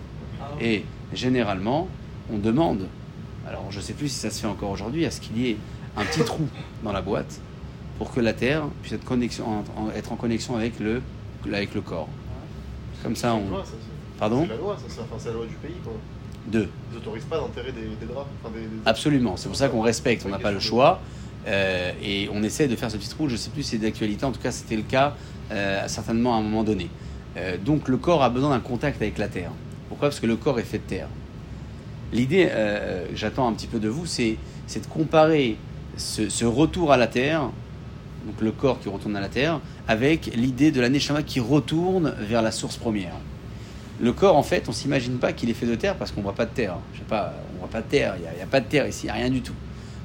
Et 0.61 0.85
généralement, 1.13 1.89
on 2.33 2.39
demande, 2.39 2.87
alors 3.47 3.67
je 3.71 3.79
ne 3.79 3.83
sais 3.83 3.93
plus 3.93 4.09
si 4.09 4.19
ça 4.19 4.31
se 4.31 4.41
fait 4.41 4.47
encore 4.47 4.71
aujourd'hui, 4.71 5.05
à 5.05 5.11
ce 5.11 5.21
qu'il 5.21 5.39
y 5.39 5.51
ait 5.51 5.57
un 5.97 6.05
petit 6.05 6.23
trou 6.25 6.47
dans 6.83 6.93
la 6.93 7.03
boîte 7.03 7.41
pour 7.99 8.13
que 8.13 8.21
la 8.21 8.33
Terre 8.33 8.65
puisse 8.83 8.93
être, 8.93 9.05
connexion, 9.05 9.47
en, 9.77 9.91
être 9.95 10.13
en 10.13 10.17
connexion 10.17 10.57
avec 10.57 10.79
le, 10.81 11.03
avec 11.53 11.75
le 11.75 11.81
corps. 11.81 12.09
Comme 13.03 13.17
ça, 13.17 13.35
on. 13.35 13.45
Pardon 14.19 14.43
C'est 14.43 14.49
la 14.49 14.57
loi, 14.57 14.77
c'est 15.19 15.27
la 15.27 15.33
loi 15.35 15.47
du 15.47 15.55
pays. 15.55 15.77
Quoi. 15.85 15.93
Deux. 16.47 16.69
Ils 16.91 16.95
n'autorisent 16.95 17.25
pas 17.25 17.39
d'enterrer 17.39 17.73
des, 17.73 18.07
draps. 18.07 18.29
Absolument, 18.85 19.37
c'est 19.37 19.49
pour 19.49 19.57
ça 19.57 19.69
qu'on 19.69 19.83
respecte, 19.83 20.25
on 20.25 20.31
n'a 20.31 20.39
pas 20.39 20.53
le 20.53 20.61
choix. 20.61 21.01
Euh, 21.47 21.93
et 22.03 22.29
on 22.33 22.43
essaie 22.43 22.67
de 22.67 22.75
faire 22.75 22.91
ce 22.91 22.97
petit 22.97 23.09
trou, 23.09 23.29
je 23.29 23.33
ne 23.33 23.37
sais 23.37 23.51
plus 23.51 23.63
si 23.63 23.71
c'est 23.71 23.79
d'actualité, 23.79 24.25
en 24.25 24.33
tout 24.33 24.41
cas 24.41 24.51
c'était 24.51 24.75
le 24.75 24.83
cas 24.83 25.15
euh, 25.53 25.87
certainement 25.87 26.35
à 26.35 26.39
un 26.39 26.43
moment 26.43 26.65
donné. 26.65 26.89
Euh, 27.37 27.57
donc 27.63 27.89
le 27.89 27.97
corps 27.97 28.23
a 28.23 28.31
besoin 28.31 28.51
d'un 28.51 28.61
contact 28.61 29.01
avec 29.03 29.19
la 29.19 29.29
terre. 29.29 29.51
Pourquoi? 29.89 30.09
Parce 30.09 30.21
que 30.21 30.27
le 30.27 30.37
corps 30.37 30.59
est 30.59 30.65
fait 30.65 30.79
de 30.79 30.85
terre. 30.85 31.09
L'idée, 32.13 32.49
j'attends 33.15 33.49
un 33.49 33.53
petit 33.53 33.67
peu 33.67 33.81
de 33.81 33.89
vous, 33.89 34.07
c'est 34.07 34.37
de 34.73 34.87
comparer 34.87 35.57
ce, 35.97 36.45
retour 36.45 36.93
à 36.93 36.97
la 36.97 37.09
terre 37.09 37.51
donc 38.27 38.41
le 38.41 38.51
corps 38.51 38.81
qui 38.81 38.89
retourne 38.89 39.17
à 39.17 39.21
la 39.21 39.29
terre, 39.29 39.61
avec 39.87 40.35
l'idée 40.35 40.73
de 40.73 40.81
la 40.81 40.89
Neshama 40.89 41.23
qui 41.23 41.41
retourne 41.41 42.13
vers 42.19 42.43
la 42.43 42.51
source 42.51 42.77
première. 42.77 43.15
le 44.01 44.13
corps, 44.13 44.37
en 44.37 44.43
fait, 44.43 44.69
on 44.69 44.73
s'imagine 44.73 45.19
pas 45.19 45.33
qu'il 45.33 45.49
est 45.49 45.55
fait 45.55 45.67
de 45.67 45.75
terre 45.75 45.95
parce 45.95 46.11
qu'on 46.11 46.21
voit 46.21 46.35
pas 46.35 46.45
de 46.45 46.51
terre. 46.51 46.77
Je 46.93 46.99
sais 46.99 47.05
pas, 47.05 47.33
on 47.55 47.61
voit 47.61 47.71
pas 47.71 47.81
de 47.81 47.87
terre, 47.87 48.15
il 48.19 48.37
n'y 48.37 48.43
a, 48.43 48.47
pas 48.47 48.61
de 48.61 48.67
terre 48.67 48.87
ici, 48.87 49.09
a 49.09 49.15
rien 49.15 49.31
du 49.31 49.41
tout. 49.41 49.55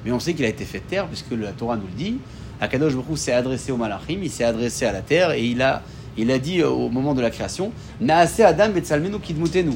Mais 0.04 0.12
on 0.12 0.20
sait 0.20 0.32
qu'il 0.32 0.44
a 0.44 0.48
été 0.48 0.64
fait 0.64 0.78
de 0.78 0.84
terre 0.84 1.06
puisque 1.08 1.32
la 1.32 1.52
Torah 1.52 1.76
nous 1.76 1.86
le 1.86 1.96
dit. 1.96 2.18
Akadosh 2.60 2.94
Baruch 2.94 3.18
s'est 3.18 3.32
adressé 3.32 3.72
au 3.72 3.76
Malachim, 3.76 4.20
il 4.22 4.30
s'est 4.30 4.44
adressé 4.44 4.86
à 4.86 4.92
la 4.92 5.02
terre 5.02 5.32
et 5.32 5.44
il 5.44 5.60
a, 5.60 5.82
il 6.16 6.30
a 6.30 6.38
dit 6.38 6.62
au 6.62 6.88
moment 6.88 7.14
de 7.14 7.20
la 7.20 7.30
création 7.30 7.72
Naase 8.00 8.40
Adam 8.40 8.70
Betsalmenu 8.70 9.18
Kidmutenu. 9.18 9.72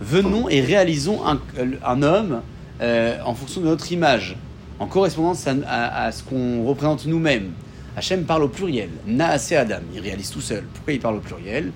Venons 0.00 0.48
et 0.48 0.60
réalisons 0.60 1.26
un, 1.26 1.40
un 1.84 2.02
homme 2.02 2.42
euh, 2.80 3.18
en 3.24 3.34
fonction 3.34 3.60
de 3.60 3.66
notre 3.66 3.90
image, 3.90 4.36
en 4.78 4.86
correspondance 4.86 5.46
à, 5.66 6.12
ce 6.12 6.22
qu'on 6.22 6.64
représente 6.64 7.06
nous-mêmes. 7.06 7.50
Hachem 7.96 8.24
parle 8.24 8.44
au 8.44 8.48
pluriel. 8.48 8.90
Naase 9.06 9.52
Adam, 9.52 9.80
il 9.92 10.00
réalise 10.00 10.30
tout 10.30 10.40
seul. 10.40 10.64
Pourquoi 10.72 10.92
il 10.92 11.00
parle 11.00 11.16
au 11.16 11.20
pluriel? 11.20 11.72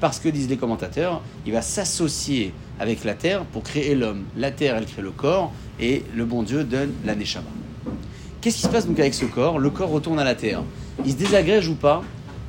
Parce 0.00 0.18
que, 0.18 0.28
disent 0.28 0.50
les 0.50 0.58
commentateurs, 0.58 1.22
il 1.46 1.52
va 1.52 1.62
s'associer 1.62 2.52
avec 2.78 3.04
la 3.04 3.14
terre 3.14 3.44
pour 3.44 3.62
créer 3.62 3.94
l'homme. 3.94 4.24
La 4.36 4.50
terre, 4.50 4.76
elle 4.76 4.84
crée 4.84 5.00
le 5.00 5.12
corps 5.12 5.52
et 5.80 6.04
le 6.14 6.26
bon 6.26 6.42
Dieu 6.42 6.64
donne 6.64 6.92
la. 7.06 7.14
Qu'est-ce 7.14 8.56
qui 8.56 8.62
se 8.62 8.68
passe 8.68 8.86
donc 8.86 9.00
avec 9.00 9.14
ce 9.14 9.24
corps? 9.24 9.58
Le 9.58 9.70
corps 9.70 9.88
retourne 9.88 10.18
à 10.18 10.24
la 10.24 10.34
terre. 10.34 10.62
Il 11.06 11.12
se 11.12 11.16
désagrège 11.16 11.68
ou 11.68 11.76
pas? 11.76 12.02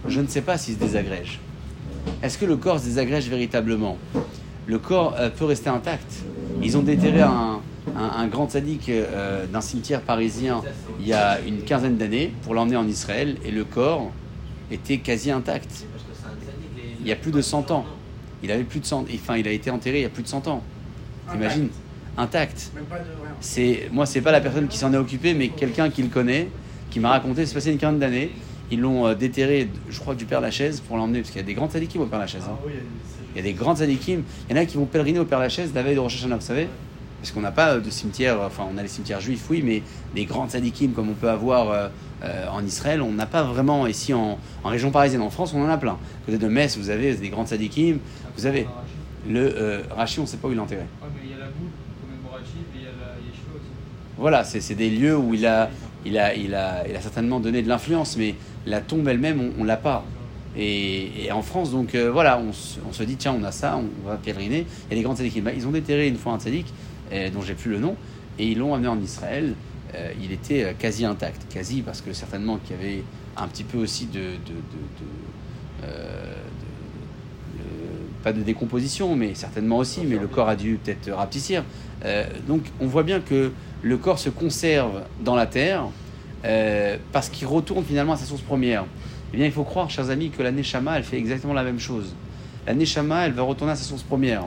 Je 0.08 0.22
ne 0.22 0.28
sais 0.28 0.42
pas 0.42 0.58
s'il 0.58 0.76
se 0.76 0.80
désagrège. 0.80 1.40
Est-ce 2.22 2.38
que 2.38 2.46
le 2.46 2.58
corps 2.58 2.80
se 2.80 2.86
désagrège 2.86 3.28
véritablement? 3.30 3.98
Le 4.68 4.80
corps 4.80 5.16
euh, 5.18 5.30
peut 5.30 5.46
rester 5.46 5.70
intact. 5.70 6.24
Ils 6.62 6.78
ont 6.78 6.82
déterré 6.82 7.22
un, 7.22 7.60
grand 8.28 8.50
sadique 8.50 8.90
euh, 8.90 9.46
d'un 9.46 9.62
cimetière 9.62 10.02
parisien 10.02 10.62
il 11.00 11.08
y 11.08 11.14
a 11.14 11.40
une 11.42 11.62
quinzaine 11.62 11.98
d'années 11.98 12.34
pour 12.44 12.54
l'emmener 12.54 12.78
en 12.78 12.88
Israël 12.88 13.38
et 13.46 13.52
le 13.52 13.64
corps 13.64 14.12
était 14.72 14.98
quasi 14.98 15.32
intact. 15.32 15.86
Il 17.02 17.08
y 17.08 17.12
a 17.12 17.16
plus 17.16 17.32
de 17.32 17.42
100 17.42 17.72
ans. 17.72 17.86
Il 18.44 18.52
avait 18.52 18.64
plus 18.64 18.80
de 18.80 18.86
100 18.86 19.06
enfin 19.14 19.38
il 19.38 19.48
a 19.48 19.52
été 19.52 19.70
enterré 19.70 20.00
il 20.00 20.04
y 20.04 20.06
a 20.06 20.10
plus 20.10 20.24
de 20.24 20.28
100 20.28 20.48
ans. 20.48 20.64
T'imagines? 21.32 21.70
Intact. 22.18 22.72
C'est 23.40 23.90
moi 23.92 24.06
c'est 24.06 24.22
pas 24.22 24.32
la 24.32 24.42
personne 24.42 24.68
qui 24.68 24.78
s'en 24.78 24.94
est 24.94 24.98
occupée 24.98 25.34
mais 25.34 25.50
quelqu'un 25.50 25.90
qui 25.90 26.02
le 26.02 26.10
connaît 26.10 26.48
qui 26.90 27.00
m'a 27.00 27.10
raconté 27.10 27.46
c'est 27.46 27.54
passé 27.54 27.72
une 27.72 27.78
quinzaine 27.78 28.00
d'années. 28.00 28.32
Ils 28.72 28.80
l'ont 28.80 29.08
euh, 29.08 29.16
déterré, 29.16 29.70
je 29.90 30.00
crois, 30.00 30.16
du 30.16 30.26
Père 30.26 30.42
Lachaise 30.42 30.80
pour 30.80 30.98
l'emmener, 30.98 31.20
parce 31.20 31.32
qu'il 31.32 31.42
y 31.42 31.44
a 31.44 31.48
des 31.48 31.54
grands 31.54 31.70
sadikim 31.70 32.02
au 32.02 32.06
Père 32.06 32.20
Lachaise. 32.20 32.44
Hein. 32.50 32.58
Il 33.34 33.38
y 33.38 33.40
a 33.40 33.44
des 33.44 33.54
grands 33.54 33.76
sadikim. 33.76 34.24
Il 34.50 34.56
y 34.56 34.60
en 34.60 34.62
a 34.62 34.66
qui 34.66 34.78
vont 34.78 34.86
pèleriner 34.86 35.20
au 35.20 35.26
Père 35.26 35.40
Lachaise 35.40 35.72
la 35.74 35.84
veille 35.84 35.96
de 35.96 36.00
Rosh 36.00 36.16
Hashanah, 36.16 36.36
vous 36.36 36.42
savez 36.42 36.68
parce 37.26 37.34
qu'on 37.34 37.42
n'a 37.42 37.52
pas 37.52 37.80
de 37.80 37.90
cimetière, 37.90 38.40
enfin 38.40 38.68
on 38.72 38.78
a 38.78 38.84
les 38.84 38.88
cimetières 38.88 39.20
juifs, 39.20 39.46
oui, 39.50 39.64
mais 39.66 39.82
des 40.14 40.26
grandes 40.26 40.52
sadikim 40.52 40.92
comme 40.92 41.10
on 41.10 41.16
peut 41.16 41.30
avoir 41.30 41.72
euh, 41.72 41.88
euh, 42.24 42.46
en 42.52 42.64
Israël, 42.64 43.02
on 43.02 43.12
n'a 43.12 43.26
pas 43.26 43.42
vraiment 43.42 43.88
ici 43.88 44.14
en, 44.14 44.38
en, 44.64 44.70
région 44.70 44.92
parisienne. 44.92 45.24
En 45.24 45.32
France, 45.32 45.52
on 45.56 45.64
en 45.64 45.70
a 45.70 45.78
plein. 45.80 45.98
Côté 46.28 46.38
de 46.38 46.48
Metz, 46.48 46.78
vous 46.78 46.92
avez 46.92 47.16
des 47.16 47.30
grandes 47.30 47.48
sadikim, 47.48 47.98
vous 48.38 48.46
avez 48.46 48.68
le 49.28 49.40
euh, 49.40 49.82
Rachi, 49.90 50.20
on 50.20 50.22
ne 50.22 50.28
sait 50.28 50.38
pas 50.38 50.48
où 50.48 50.52
il 50.52 50.58
est 50.58 50.62
enterré. 50.62 50.82
Ouais, 50.82 51.10
mais 51.16 51.22
il 51.24 51.32
y 51.32 51.34
a 51.34 51.40
la 51.40 51.46
boule, 51.46 51.70
commémorative, 52.00 52.62
et 52.76 52.78
il 52.78 52.84
y 52.84 52.86
a 52.86 52.90
la 52.90 53.16
Yeshiva 53.18 53.56
aussi. 53.56 53.72
Voilà, 54.20 54.44
c'est 54.44 54.76
des 54.76 54.92
lieux 54.92 55.18
où 55.18 55.34
il 55.34 55.48
a, 55.48 55.72
il 56.06 56.20
a, 56.20 56.36
il 56.36 56.54
a, 56.54 56.88
il 56.88 56.96
a 56.96 57.02
certainement 57.02 57.40
donné 57.40 57.64
de 57.64 57.68
l'influence, 57.68 58.18
mais 58.18 58.36
la 58.66 58.82
tombe 58.82 59.08
elle-même, 59.08 59.52
on 59.58 59.64
ne 59.64 59.68
l'a 59.68 59.78
pas. 59.78 60.04
Et, 60.58 61.26
et, 61.26 61.32
en 61.32 61.42
France, 61.42 61.72
donc 61.72 61.96
euh, 61.96 62.10
voilà, 62.12 62.40
on, 62.40 62.54
se 62.94 63.04
dit, 63.04 63.18
tiens, 63.18 63.36
on 63.38 63.44
a 63.44 63.52
ça, 63.52 63.78
on 63.78 64.08
va 64.08 64.16
pèleriner. 64.16 64.66
A 64.90 64.96
des 64.96 65.02
grandes 65.02 65.18
sadikim. 65.18 65.44
Bah, 65.44 65.52
ils 65.56 65.68
ont 65.68 65.72
déterré 65.72 66.08
une 66.08 66.18
fois 66.18 66.34
un 66.34 66.40
sadik, 66.40 66.68
euh, 67.12 67.30
dont 67.30 67.42
j'ai 67.42 67.54
plus 67.54 67.70
le 67.72 67.80
nom, 67.80 67.96
et 68.40 68.48
ils 68.48 68.58
l'ont 68.58 68.74
amené 68.74 68.88
en 68.88 69.00
Israël. 69.00 69.54
Euh, 69.94 70.12
il 70.22 70.32
était 70.32 70.64
euh, 70.64 70.74
quasi 70.78 71.06
intact, 71.06 71.46
quasi 71.54 71.82
parce 71.82 72.02
que 72.02 72.14
certainement 72.14 72.58
qu'il 72.58 72.76
y 72.76 72.80
avait 72.80 73.04
un 73.38 73.48
petit 73.48 73.64
peu 73.64 73.78
aussi 73.78 74.08
de, 74.08 74.20
de 74.20 74.56
pas 78.24 78.34
de 78.34 78.42
décomposition, 78.42 79.16
mais 79.16 79.36
certainement 79.36 79.78
aussi, 79.78 80.02
mais 80.04 80.18
le 80.18 80.26
corps 80.26 80.50
a 80.50 80.56
dû 80.56 80.80
peut-être 80.84 81.12
rapetissir. 81.12 81.64
donc 82.48 82.64
on 82.80 82.88
voit 82.88 83.04
bien 83.04 83.20
que 83.20 83.52
le 83.84 83.98
corps 83.98 84.18
se 84.18 84.32
conserve 84.32 85.04
dans 85.24 85.36
la 85.36 85.46
terre 85.46 85.90
parce 87.12 87.30
qu'il 87.30 87.48
retourne 87.48 87.84
finalement 87.84 88.14
à 88.14 88.18
sa 88.18 88.26
source 88.26 88.42
première. 88.42 88.86
Eh 89.34 89.38
bien, 89.38 89.46
il 89.46 89.52
faut 89.52 89.64
croire, 89.64 89.90
chers 89.90 90.10
amis, 90.10 90.30
que 90.30 90.44
la 90.44 90.52
Neshama, 90.52 90.98
elle 90.98 91.04
fait 91.04 91.18
exactement 91.18 91.54
la 91.54 91.64
même 91.64 91.80
chose. 91.80 92.14
La 92.68 92.74
Neshama, 92.74 93.26
elle 93.26 93.34
va 93.34 93.44
retourner 93.44 93.74
à 93.74 93.76
sa 93.76 93.84
source 93.84 94.04
première. 94.04 94.44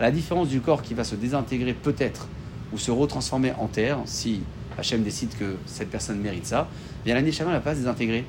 À 0.00 0.04
la 0.04 0.10
différence 0.10 0.48
du 0.48 0.60
corps 0.60 0.82
qui 0.82 0.92
va 0.94 1.04
se 1.04 1.14
désintégrer 1.14 1.72
peut-être 1.72 2.26
ou 2.72 2.78
se 2.78 2.90
retransformer 2.90 3.52
en 3.58 3.68
terre, 3.68 3.98
si 4.06 4.40
Hachem 4.76 5.02
décide 5.02 5.36
que 5.38 5.56
cette 5.66 5.88
personne 5.88 6.18
mérite 6.18 6.46
ça, 6.46 6.68
eh 6.72 7.04
bien 7.04 7.14
la 7.14 7.22
Neshama 7.22 7.50
ne 7.50 7.56
va 7.56 7.60
pas 7.60 7.74
se 7.74 7.78
désintégrer. 7.78 8.24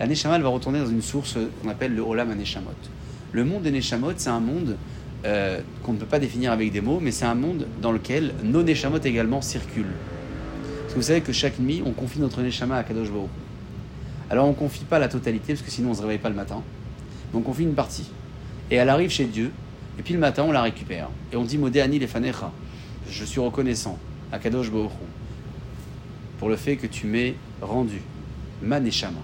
La 0.00 0.06
Neshama, 0.06 0.36
elle 0.36 0.42
va 0.42 0.48
retourner 0.48 0.80
dans 0.80 0.88
une 0.88 1.02
source 1.02 1.38
qu'on 1.62 1.68
appelle 1.68 1.94
le 1.94 2.02
Olam 2.02 2.30
Aneshamot. 2.30 2.70
Le 3.32 3.44
monde 3.44 3.62
des 3.62 3.70
Neshamot, 3.70 4.12
c'est 4.16 4.30
un 4.30 4.40
monde 4.40 4.76
euh, 5.24 5.60
qu'on 5.84 5.92
ne 5.92 5.98
peut 5.98 6.06
pas 6.06 6.18
définir 6.18 6.50
avec 6.50 6.72
des 6.72 6.80
mots, 6.80 6.98
mais 7.00 7.12
c'est 7.12 7.26
un 7.26 7.36
monde 7.36 7.66
dans 7.80 7.92
lequel 7.92 8.32
nos 8.42 8.64
Neshamot 8.64 8.98
également 8.98 9.40
circulent. 9.40 9.94
Vous 10.94 11.02
savez 11.02 11.22
que 11.22 11.32
chaque 11.32 11.58
nuit, 11.58 11.82
on 11.84 11.90
confie 11.90 12.20
notre 12.20 12.40
Neshama 12.40 12.76
à 12.76 12.84
Kadosh 12.84 13.10
Baruch. 13.10 13.28
Alors 14.30 14.46
on 14.46 14.50
ne 14.50 14.54
confie 14.54 14.84
pas 14.84 15.00
la 15.00 15.08
totalité, 15.08 15.54
parce 15.54 15.62
que 15.62 15.70
sinon 15.70 15.88
on 15.88 15.90
ne 15.90 15.96
se 15.96 16.02
réveille 16.02 16.18
pas 16.18 16.28
le 16.28 16.36
matin. 16.36 16.62
Mais 17.32 17.38
on 17.40 17.42
confie 17.42 17.64
une 17.64 17.74
partie. 17.74 18.08
Et 18.70 18.76
elle 18.76 18.88
arrive 18.88 19.10
chez 19.10 19.24
Dieu, 19.24 19.50
et 19.98 20.02
puis 20.02 20.14
le 20.14 20.20
matin, 20.20 20.44
on 20.46 20.52
la 20.52 20.62
récupère. 20.62 21.08
Et 21.32 21.36
on 21.36 21.42
dit 21.42 21.58
Modéani 21.58 21.98
lefanecha. 21.98 22.52
Je 23.10 23.24
suis 23.24 23.40
reconnaissant 23.40 23.98
à 24.30 24.38
Kadosh 24.38 24.70
Baruch 24.70 24.92
pour 26.38 26.48
le 26.48 26.56
fait 26.56 26.76
que 26.76 26.86
tu 26.86 27.08
m'aies 27.08 27.34
rendu 27.60 28.00
ma 28.62 28.78
neshama, 28.78 29.20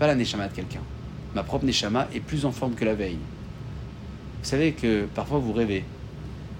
pas 0.00 0.08
la 0.08 0.16
neshama 0.16 0.48
de 0.48 0.54
quelqu'un. 0.54 0.82
Ma 1.36 1.44
propre 1.44 1.64
neshama 1.64 2.08
est 2.12 2.20
plus 2.20 2.44
en 2.44 2.50
forme 2.50 2.74
que 2.74 2.84
la 2.84 2.94
veille. 2.94 3.18
Vous 4.42 4.48
savez 4.48 4.72
que 4.72 5.04
parfois 5.14 5.38
vous 5.38 5.52
rêvez. 5.52 5.84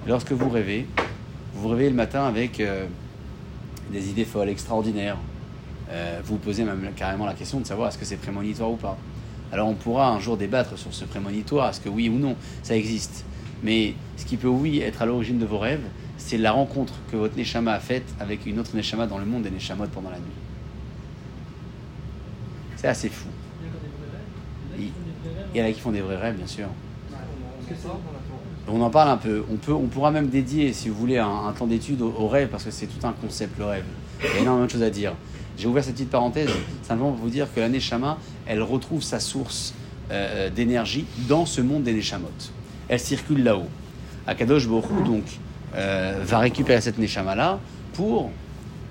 Lorsque 0.07 0.31
vous 0.31 0.49
rêvez, 0.49 0.87
vous 1.53 1.63
vous 1.63 1.69
réveillez 1.69 1.91
le 1.91 1.97
matin 1.97 2.25
avec 2.25 2.61
euh, 2.61 2.87
des 3.91 4.11
idées 4.11 4.25
folles, 4.25 4.49
extraordinaires. 4.49 5.19
Euh, 5.91 6.21
vous 6.25 6.35
vous 6.35 6.41
posez 6.41 6.65
même 6.65 6.91
carrément 6.97 7.27
la 7.27 7.35
question 7.35 7.61
de 7.61 7.67
savoir 7.67 7.89
est-ce 7.89 7.99
que 7.99 8.05
c'est 8.05 8.17
prémonitoire 8.17 8.71
ou 8.71 8.77
pas. 8.77 8.97
Alors 9.53 9.69
on 9.69 9.75
pourra 9.75 10.09
un 10.09 10.21
jour 10.21 10.37
débattre 10.37 10.79
sur 10.79 10.95
ce 10.95 11.05
prémonitoire, 11.05 11.69
est-ce 11.71 11.81
que 11.81 11.91
oui 11.91 12.09
ou 12.09 12.19
non 12.19 12.37
ça 12.63 12.75
existe. 12.77 13.25
Mais 13.63 13.95
ce 14.17 14.25
qui 14.25 14.37
peut, 14.37 14.49
oui, 14.49 14.81
être 14.81 15.03
à 15.03 15.07
l'origine 15.07 15.39
de 15.39 15.45
vos 15.45 15.59
rêves, 15.59 15.85
c'est 16.17 16.39
la 16.39 16.53
rencontre 16.53 16.95
que 17.11 17.17
votre 17.17 17.37
Neshama 17.37 17.73
a 17.73 17.81
faite 17.81 18.07
avec 18.19 18.47
une 18.47 18.59
autre 18.59 18.75
Neshama 18.75 19.07
dans 19.07 19.19
le 19.19 19.27
monde 19.27 19.43
des 19.43 19.51
Neshamot 19.51 19.87
pendant 19.89 20.11
la 20.11 20.19
nuit. 20.19 20.25
C'est 22.77 22.89
assez 22.89 23.09
fou. 23.09 23.29
Il 24.79 24.91
y 25.55 25.63
en 25.63 25.67
a 25.67 25.73
qui 25.73 25.81
font 25.81 25.93
des 25.93 26.01
vrais 26.01 26.17
rêves, 26.17 26.37
bien 26.37 26.47
sûr. 26.47 26.69
On 28.69 28.81
en 28.81 28.91
parle 28.91 29.09
un 29.11 29.17
peu. 29.17 29.45
On, 29.51 29.57
peut, 29.57 29.73
on 29.73 29.87
pourra 29.87 30.11
même 30.11 30.29
dédier, 30.29 30.73
si 30.73 30.89
vous 30.89 30.95
voulez, 30.95 31.19
un, 31.19 31.53
temps 31.59 31.67
d'étude 31.67 32.01
au, 32.01 32.29
rêve, 32.29 32.49
parce 32.49 32.65
que 32.65 32.71
c'est 32.71 32.87
tout 32.87 33.07
un 33.07 33.13
concept, 33.13 33.59
le 33.59 33.65
rêve. 33.65 33.85
Il 34.23 34.31
y 34.31 34.39
a 34.39 34.41
énormément 34.43 34.67
de 34.67 34.71
choses 34.71 34.83
à 34.83 34.91
dire. 34.91 35.15
J'ai 35.59 35.67
ouvert 35.67 35.85
cette 35.85 35.95
petite 35.95 36.11
parenthèse 36.11 36.51
simplement 36.83 37.11
pour 37.11 37.25
vous 37.25 37.31
dire 37.31 37.47
que 37.53 37.61
la 37.61 37.69
Neshama, 37.69 38.19
elle 38.47 38.63
retrouve 38.63 39.03
sa 39.03 39.21
source 39.21 39.75
euh, 40.11 40.49
d'énergie 40.49 41.05
dans 41.29 41.45
ce 41.45 41.61
monde 41.61 41.83
des 41.83 41.93
Neshamot 41.93 42.31
elle 42.93 43.01
circule 43.01 43.43
là-haut. 43.43 43.69
Akadosh 44.27 44.69
Borou 44.69 45.03
donc 45.03 45.25
euh, 45.75 46.21
va 46.25 46.39
récupérer 46.41 46.81
cette 46.83 46.99
neshama 46.99 47.35
là 47.35 47.59
pour 47.95 48.31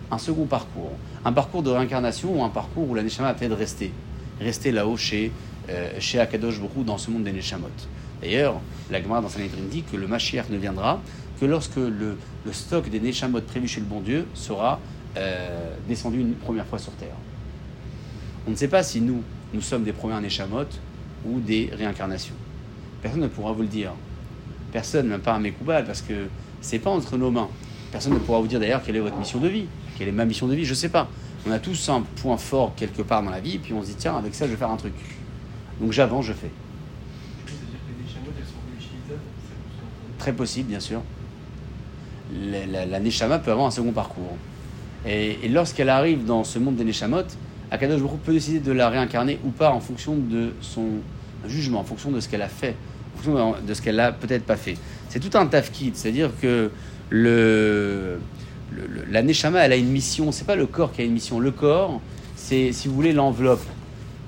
un 0.10 0.18
second 0.18 0.46
parcours, 0.46 0.92
un 1.24 1.32
parcours 1.32 1.62
de 1.62 1.70
réincarnation 1.70 2.40
ou 2.40 2.44
un 2.44 2.50
parcours 2.50 2.90
où 2.90 2.96
la 2.96 3.04
neshama 3.04 3.30
a 3.30 3.34
peut-être 3.36 3.56
rester, 3.56 3.92
rester 4.40 4.72
là-haut 4.72 4.98
chez 4.98 5.32
euh, 5.70 5.92
chez 6.00 6.20
Akadosh 6.20 6.60
Borou 6.60 6.84
dans 6.84 6.98
ce 6.98 7.12
monde 7.12 7.24
des 7.24 7.32
neshamot. 7.32 7.68
D'ailleurs, 8.22 8.60
la 8.92 9.02
Gemara 9.02 9.22
dans 9.22 9.30
Sanhedrin 9.30 9.64
dit 9.70 9.84
que 9.84 9.98
le 9.98 10.08
Mashiach 10.08 10.50
ne 10.50 10.58
viendra 10.58 11.02
que 11.40 11.46
lorsque 11.46 11.78
le, 11.78 12.18
stock 12.52 12.88
des 12.90 13.00
neshamot 13.00 13.42
prévus 13.42 13.68
chez 13.68 13.80
le 13.80 13.88
bon 13.88 14.00
Dieu 14.00 14.28
sera 14.34 14.80
euh, 15.18 15.76
descendu 15.88 16.20
une 16.20 16.36
première 16.36 16.66
fois 16.68 16.78
sur 16.78 16.92
terre. 16.94 17.16
On 18.48 18.52
ne 18.52 18.56
sait 18.56 18.68
pas 18.68 18.84
si 18.84 19.02
nous, 19.02 19.24
nous 19.54 19.62
sommes 19.62 19.84
des 19.84 19.94
premières 19.94 20.22
neshamot 20.22 20.68
ou 21.26 21.40
des 21.40 21.72
réincarnations. 21.74 22.36
Personne 23.02 23.22
ne 23.22 23.28
pourra 23.28 23.54
vous 23.54 23.64
le 23.64 23.68
dire. 23.68 23.92
Personne, 24.72 25.08
même 25.08 25.22
pas 25.22 25.34
un 25.34 25.40
mécoubal, 25.40 25.86
parce 25.86 26.02
que 26.02 26.28
c'est 26.62 26.80
pas 26.80 26.92
entre 26.92 27.18
nos 27.18 27.32
mains. 27.32 27.50
Personne 27.92 28.14
ne 28.14 28.20
pourra 28.20 28.40
vous 28.40 28.48
dire 28.48 28.60
d'ailleurs 28.60 28.84
quelle 28.84 28.96
est 28.96 29.02
votre 29.02 29.18
mission 29.18 29.40
de 29.40 29.48
vie, 29.48 29.66
quelle 29.98 30.08
est 30.08 30.14
ma 30.14 30.26
mission 30.26 30.48
de 30.48 30.56
vie, 30.56 30.64
je 30.64 30.74
sais 30.74 30.90
pas. 30.90 31.10
On 31.48 31.52
a 31.52 31.60
tous 31.60 31.90
un 31.90 32.02
point 32.22 32.38
fort 32.38 32.74
quelque 32.76 33.02
part 33.02 33.24
dans 33.24 33.32
la 33.32 33.40
vie, 33.40 33.58
puis 33.58 33.74
on 33.74 33.82
se 33.82 33.88
dit 33.88 33.96
tiens, 33.96 34.16
avec 34.16 34.36
ça, 34.36 34.46
je 34.46 34.52
vais 34.52 34.58
faire 34.58 34.70
un 34.70 34.78
truc. 34.78 34.94
Donc 35.82 35.92
j'avance, 35.92 36.26
je 36.26 36.34
fais. 36.34 36.52
Très 40.22 40.34
possible, 40.34 40.70
bien 40.70 40.80
sûr. 40.80 41.02
La, 42.32 42.68
la, 42.68 42.86
la 42.86 43.00
Neshama 43.00 43.40
peut 43.40 43.50
avoir 43.50 43.66
un 43.66 43.72
second 43.72 43.92
parcours. 43.92 44.38
Et, 45.04 45.48
lorsqu'elle 45.50 45.90
arrive 45.90 46.26
dans 46.26 46.44
ce 46.44 46.60
monde 46.60 46.76
des 46.76 46.84
Neshamot, 46.84 47.24
Akadosh 47.72 48.02
Baruch 48.02 48.20
peut 48.24 48.34
décider 48.34 48.60
de 48.60 48.72
la 48.72 48.90
réincarner 48.90 49.40
ou 49.44 49.50
pas 49.50 49.72
en 49.72 49.80
fonction 49.80 50.16
de 50.16 50.54
son 50.62 50.86
jugement, 51.48 51.80
en 51.80 51.84
fonction 51.84 52.12
de 52.12 52.20
ce 52.20 52.30
qu'elle 52.30 52.44
a 52.44 52.50
fait, 52.50 52.76
en 53.16 53.24
fonction 53.24 53.56
de 53.68 53.74
ce 53.74 53.82
qu'elle 53.82 54.00
a 54.00 54.12
peut-être 54.12 54.44
pas 54.44 54.58
fait. 54.58 54.76
C'est 55.10 55.20
tout 55.20 55.36
un 55.36 55.48
tafkid, 55.48 55.96
c'est-à-dire 55.96 56.30
que 56.40 56.70
le, 57.10 58.20
le, 58.72 58.86
le, 58.86 59.06
la 59.10 59.24
Neshama, 59.24 59.66
elle 59.66 59.74
a 59.74 59.76
une 59.76 59.90
mission, 59.90 60.32
c'est 60.32 60.46
pas 60.46 60.56
le 60.56 60.68
corps 60.68 60.92
qui 60.92 61.02
a 61.02 61.04
une 61.04 61.14
mission, 61.14 61.40
le 61.40 61.50
corps, 61.50 62.00
c'est, 62.36 62.74
si 62.74 62.88
vous 62.88 62.94
voulez, 62.94 63.12
l'enveloppe. 63.12 63.66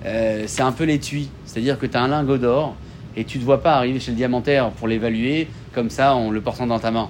Euh, 0.05 0.45
c'est 0.47 0.63
un 0.63 0.71
peu 0.71 0.85
l'étui, 0.85 1.29
c'est-à-dire 1.45 1.77
que 1.77 1.85
tu 1.85 1.95
as 1.95 2.01
un 2.01 2.07
lingot 2.07 2.39
d'or, 2.39 2.75
et 3.15 3.25
tu 3.25 3.38
ne 3.38 3.43
te 3.43 3.45
vois 3.45 3.62
pas 3.62 3.75
arriver 3.75 4.00
chez 4.00 4.09
le 4.09 4.17
diamantaire 4.17 4.71
pour 4.71 4.88
l'évaluer 4.88 5.47
comme 5.73 5.89
ça 5.89 6.13
en 6.15 6.29
le 6.31 6.41
portant 6.41 6.67
dans 6.67 6.79
ta 6.79 6.91
main. 6.91 7.09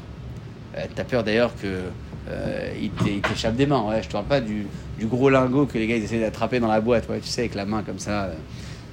Euh, 0.77 0.81
T'as 0.95 1.03
peur 1.03 1.23
d'ailleurs 1.23 1.53
que 1.61 1.67
euh, 2.29 2.73
il 2.81 2.89
t'é- 2.91 3.15
il 3.15 3.21
t'échappe 3.21 3.55
des 3.55 3.65
mains. 3.65 3.83
Ouais, 3.87 4.01
je 4.01 4.07
te 4.07 4.13
parle 4.13 4.25
pas 4.25 4.41
du, 4.41 4.65
gros 5.01 5.29
lingot 5.29 5.65
que 5.65 5.77
les 5.77 5.87
gars 5.87 5.97
ils 5.97 6.03
essaient 6.03 6.19
d'attraper 6.19 6.59
dans 6.59 6.67
la 6.67 6.79
boîte, 6.81 7.07
tu 7.21 7.27
sais, 7.29 7.41
avec 7.41 7.55
la 7.55 7.65
main 7.65 7.83
comme 7.83 7.99
ça. 7.99 8.29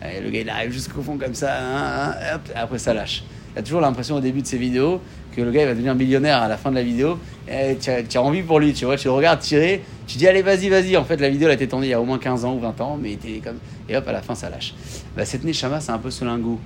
euh, 0.03 0.21
le 0.23 0.31
gars 0.31 0.41
il 0.41 0.51
arrive 0.51 0.73
jusqu'au 0.73 1.03
fond 1.03 1.17
comme 1.19 1.35
ça, 1.35 1.55
hein, 1.59 2.15
hein, 2.21 2.35
hop, 2.37 2.41
après 2.55 2.79
ça 2.79 2.93
lâche. 2.95 3.23
Il 3.55 3.59
a 3.59 3.63
toujours 3.63 3.81
l'impression 3.81 4.17
au 4.17 4.21
début 4.21 4.43
de 4.43 4.47
ces 4.47 4.59
vidéos 4.59 5.01
que 5.37 5.41
le 5.43 5.51
gars 5.53 5.63
il 5.63 5.67
va 5.67 5.73
devenir 5.75 5.95
millionnaire 5.95 6.43
à 6.43 6.49
la 6.49 6.57
fin 6.57 6.71
de 6.71 6.77
la 6.77 6.83
vidéo. 6.83 7.19
Tu 7.47 7.91
as, 8.17 8.23
envie 8.23 8.43
pour 8.43 8.59
lui, 8.61 8.73
tu 8.73 8.85
vois, 8.85 8.97
tu 8.97 9.07
le 9.09 9.13
regardes 9.13 9.41
tirer, 9.41 9.83
tu 10.07 10.19
dis 10.19 10.27
allez 10.27 10.43
vas-y, 10.43 10.69
vas-y. 10.69 10.97
En 10.97 11.05
fait 11.05 11.17
la 11.21 11.29
vidéo 11.29 11.47
elle 11.47 11.53
a 11.53 11.55
été 11.55 11.69
tournée 11.69 11.89
il 11.89 11.91
y 11.91 11.95
a 11.95 12.01
au 12.01 12.05
moins 12.05 12.19
15 12.19 12.45
ans 12.45 12.55
ou 12.55 12.61
20 12.61 12.81
ans, 12.81 12.99
mais 13.01 13.17
comme... 13.43 13.59
Et 13.89 13.97
hop, 13.97 14.07
à 14.09 14.13
la 14.13 14.23
fin 14.23 14.35
ça 14.35 14.51
lâche. 14.51 14.75
Bah, 15.17 15.25
cette 15.25 15.45
Neshama 15.45 15.81
c'est 15.81 15.93
un 15.93 15.99
peu 15.99 16.11
ce 16.11 16.25
lingot. 16.25 16.59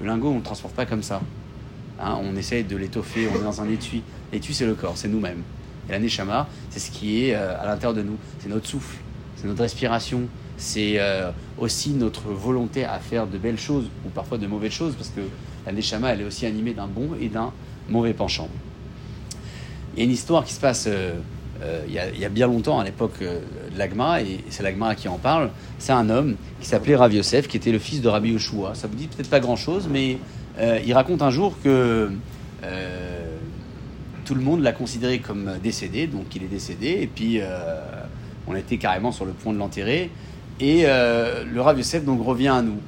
Le 0.00 0.06
lingot 0.06 0.30
on 0.30 0.36
le 0.36 0.42
transporte 0.42 0.74
pas 0.74 0.86
comme 0.86 1.02
ça. 1.02 1.20
Hein, 2.00 2.18
on 2.22 2.36
essaye 2.36 2.64
de 2.64 2.76
l'étoffer, 2.76 3.28
on 3.32 3.40
est 3.40 3.44
dans 3.44 3.60
un 3.60 3.68
étui. 3.68 4.02
L'étui, 4.32 4.54
c'est 4.54 4.66
le 4.66 4.74
corps, 4.74 4.96
c'est 4.96 5.08
nous-mêmes. 5.08 5.42
Et 5.88 5.92
la 5.92 5.98
neshama, 5.98 6.46
c'est 6.70 6.78
ce 6.78 6.90
qui 6.90 7.24
est 7.24 7.34
euh, 7.34 7.60
à 7.60 7.66
l'intérieur 7.66 7.94
de 7.94 8.02
nous. 8.02 8.16
C'est 8.38 8.48
notre 8.48 8.66
souffle, 8.66 8.96
c'est 9.36 9.46
notre 9.46 9.62
respiration, 9.62 10.22
c'est 10.56 10.94
euh, 10.98 11.30
aussi 11.58 11.90
notre 11.90 12.28
volonté 12.28 12.84
à 12.84 12.98
faire 12.98 13.26
de 13.26 13.38
belles 13.38 13.58
choses 13.58 13.86
ou 14.06 14.10
parfois 14.10 14.38
de 14.38 14.46
mauvaises 14.46 14.72
choses, 14.72 14.94
parce 14.94 15.10
que 15.10 15.22
la 15.66 15.72
neshama, 15.72 16.12
elle 16.12 16.20
est 16.20 16.24
aussi 16.24 16.46
animée 16.46 16.74
d'un 16.74 16.86
bon 16.86 17.10
et 17.20 17.28
d'un 17.28 17.52
mauvais 17.88 18.12
penchant. 18.12 18.48
Il 19.94 20.00
y 20.00 20.02
a 20.02 20.04
une 20.04 20.12
histoire 20.12 20.44
qui 20.44 20.52
se 20.52 20.60
passe 20.60 20.86
euh, 20.86 21.14
il, 21.88 21.94
y 21.94 22.24
a, 22.24 22.28
bien 22.28 22.46
longtemps, 22.46 22.78
à 22.78 22.84
l'époque 22.84 23.20
de 23.20 23.76
l'Agma, 23.76 24.20
et 24.20 24.44
c'est 24.50 24.62
l'Agma 24.62 24.94
qui 24.94 25.08
en 25.08 25.18
parle. 25.18 25.50
C'est 25.78 25.92
un 25.92 26.08
homme 26.08 26.36
qui 26.60 26.68
s'appelait 26.68 26.94
Rav 26.94 27.12
Yosef, 27.12 27.48
qui 27.48 27.56
était 27.56 27.72
le 27.72 27.80
fils 27.80 28.00
de 28.00 28.08
Rabbi 28.08 28.30
Yoshua. 28.30 28.74
Ça 28.74 28.86
vous 28.86 28.94
dit 28.94 29.08
peut-être 29.08 29.30
pas 29.30 29.40
grand-chose, 29.40 29.88
mais 29.90 30.18
euh, 30.58 30.80
il 30.84 30.92
raconte 30.92 31.22
un 31.22 31.30
jour 31.30 31.56
que 31.62 32.10
euh, 32.64 33.36
tout 34.24 34.34
le 34.34 34.40
monde 34.40 34.62
l'a 34.62 34.72
considéré 34.72 35.20
comme 35.20 35.52
décédé, 35.62 36.06
donc 36.06 36.34
il 36.34 36.42
est 36.42 36.48
décédé, 36.48 36.98
et 37.00 37.06
puis 37.06 37.40
euh, 37.40 37.80
on 38.46 38.54
était 38.54 38.76
carrément 38.76 39.12
sur 39.12 39.24
le 39.24 39.32
point 39.32 39.52
de 39.52 39.58
l'enterrer. 39.58 40.10
Et 40.60 40.82
le 40.82 41.60
Rav 41.60 41.78
Yosef 41.78 42.04
donc 42.04 42.24
revient 42.24 42.48
à 42.48 42.62
nous. 42.62 42.78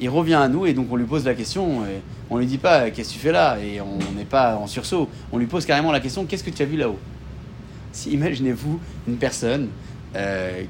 Il 0.00 0.08
revient 0.10 0.34
à 0.34 0.46
nous 0.46 0.64
et 0.64 0.74
donc 0.74 0.86
on 0.92 0.96
lui 0.96 1.06
pose 1.06 1.24
la 1.24 1.34
question. 1.34 1.84
Et 1.84 2.00
on 2.30 2.38
lui 2.38 2.46
dit 2.46 2.58
pas 2.58 2.90
qu'est-ce 2.92 3.08
que 3.08 3.14
tu 3.14 3.18
fais 3.18 3.32
là? 3.32 3.58
Et 3.58 3.80
on 3.80 3.98
n'est 4.16 4.24
pas 4.24 4.54
en 4.54 4.68
sursaut. 4.68 5.08
On 5.32 5.38
lui 5.38 5.46
pose 5.46 5.66
carrément 5.66 5.90
la 5.90 5.98
question 5.98 6.24
qu'est-ce 6.24 6.44
que 6.44 6.50
tu 6.50 6.62
as 6.62 6.66
vu 6.66 6.76
là-haut? 6.76 7.00
Imaginez-vous 8.08 8.78
une 9.08 9.16
personne 9.16 9.70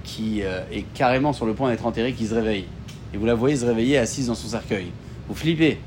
qui 0.02 0.40
est 0.40 0.84
carrément 0.94 1.34
sur 1.34 1.44
le 1.44 1.52
point 1.52 1.70
d'être 1.70 1.84
enterrée, 1.84 2.14
qui 2.14 2.26
se 2.26 2.34
réveille 2.34 2.64
et 3.12 3.18
vous 3.18 3.26
la 3.26 3.34
voyez 3.34 3.56
se 3.56 3.66
réveiller 3.66 3.98
assise 3.98 4.28
dans 4.28 4.34
son 4.34 4.48
cercueil. 4.48 4.86
Vous 5.28 5.34
flippez. 5.34 5.78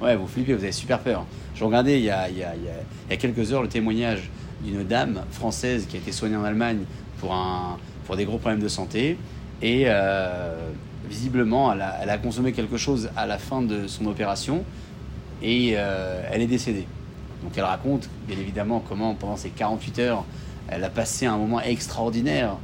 Ouais, 0.00 0.14
vous 0.14 0.26
flippez, 0.26 0.52
vous 0.52 0.62
avez 0.62 0.72
super 0.72 0.98
peur. 0.98 1.24
Je 1.54 1.64
regardais 1.64 1.98
il 1.98 2.04
y 2.04 2.10
a, 2.10 3.16
quelques 3.16 3.52
heures 3.52 3.62
le 3.62 3.68
témoignage 3.68 4.30
d'une 4.62 4.84
dame 4.84 5.22
française 5.30 5.86
qui 5.88 5.96
a 5.96 5.98
été 5.98 6.12
soignée 6.12 6.36
en 6.36 6.44
Allemagne 6.44 6.80
pour, 7.18 7.34
des 8.16 8.26
gros 8.26 8.36
problèmes 8.36 8.60
de 8.60 8.68
santé. 8.68 9.16
Et 9.62 9.84
euh, 9.86 10.68
visiblement, 11.08 11.72
elle 11.72 12.10
a, 12.10 12.18
consommé 12.18 12.52
quelque 12.52 12.76
chose 12.76 13.08
à 13.16 13.26
la 13.26 13.38
fin 13.38 13.62
de 13.62 13.86
son 13.86 14.04
opération 14.06 14.64
et 15.42 15.72
euh, 15.76 16.22
elle 16.30 16.42
est 16.42 16.46
décédée. 16.46 16.86
Donc 17.42 17.52
elle 17.56 17.64
raconte, 17.64 18.10
bien 18.28 18.36
évidemment, 18.38 18.82
comment 18.86 19.14
pendant 19.14 19.36
ces 19.36 19.48
48 19.48 19.98
heures, 20.00 20.24
elle 20.68 20.84
a 20.84 20.90
passé 20.90 21.24
un 21.24 21.38
moment 21.38 21.62
extraordinaire 21.62 22.56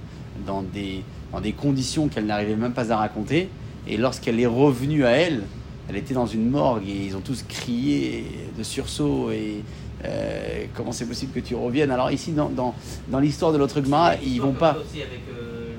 dans 0.46 0.62
des 0.62 1.52
conditions 1.52 2.08
qu'elle 2.08 2.26
n'arrivait 2.26 2.56
même 2.56 2.72
pas 2.74 2.92
à 2.92 2.96
raconter. 2.98 3.48
Et 3.88 3.96
lorsqu'elle 3.96 4.38
est 4.38 4.46
revenue 4.46 5.06
à 5.06 5.12
elle, 5.12 5.44
elle 5.92 5.98
était 5.98 6.14
dans 6.14 6.26
une 6.26 6.48
morgue 6.48 6.88
et 6.88 7.04
ils 7.06 7.16
ont 7.16 7.20
tous 7.20 7.44
crié 7.46 8.24
de 8.56 8.62
sursaut 8.62 9.30
et 9.30 9.62
euh, 10.04 10.64
comment 10.74 10.90
c'est 10.90 11.04
possible 11.04 11.32
que 11.32 11.40
tu 11.40 11.54
reviennes? 11.54 11.90
Alors 11.90 12.10
ici, 12.10 12.32
dans, 12.32 12.48
dans, 12.48 12.74
dans 13.08 13.20
l'histoire 13.20 13.52
de 13.52 13.58
l'autre 13.58 13.84
Gemara, 13.84 14.16
ils 14.16 14.40
vont 14.40 14.54
pas... 14.54 14.72
aussi 14.78 15.02
avec 15.02 15.20
euh, 15.28 15.76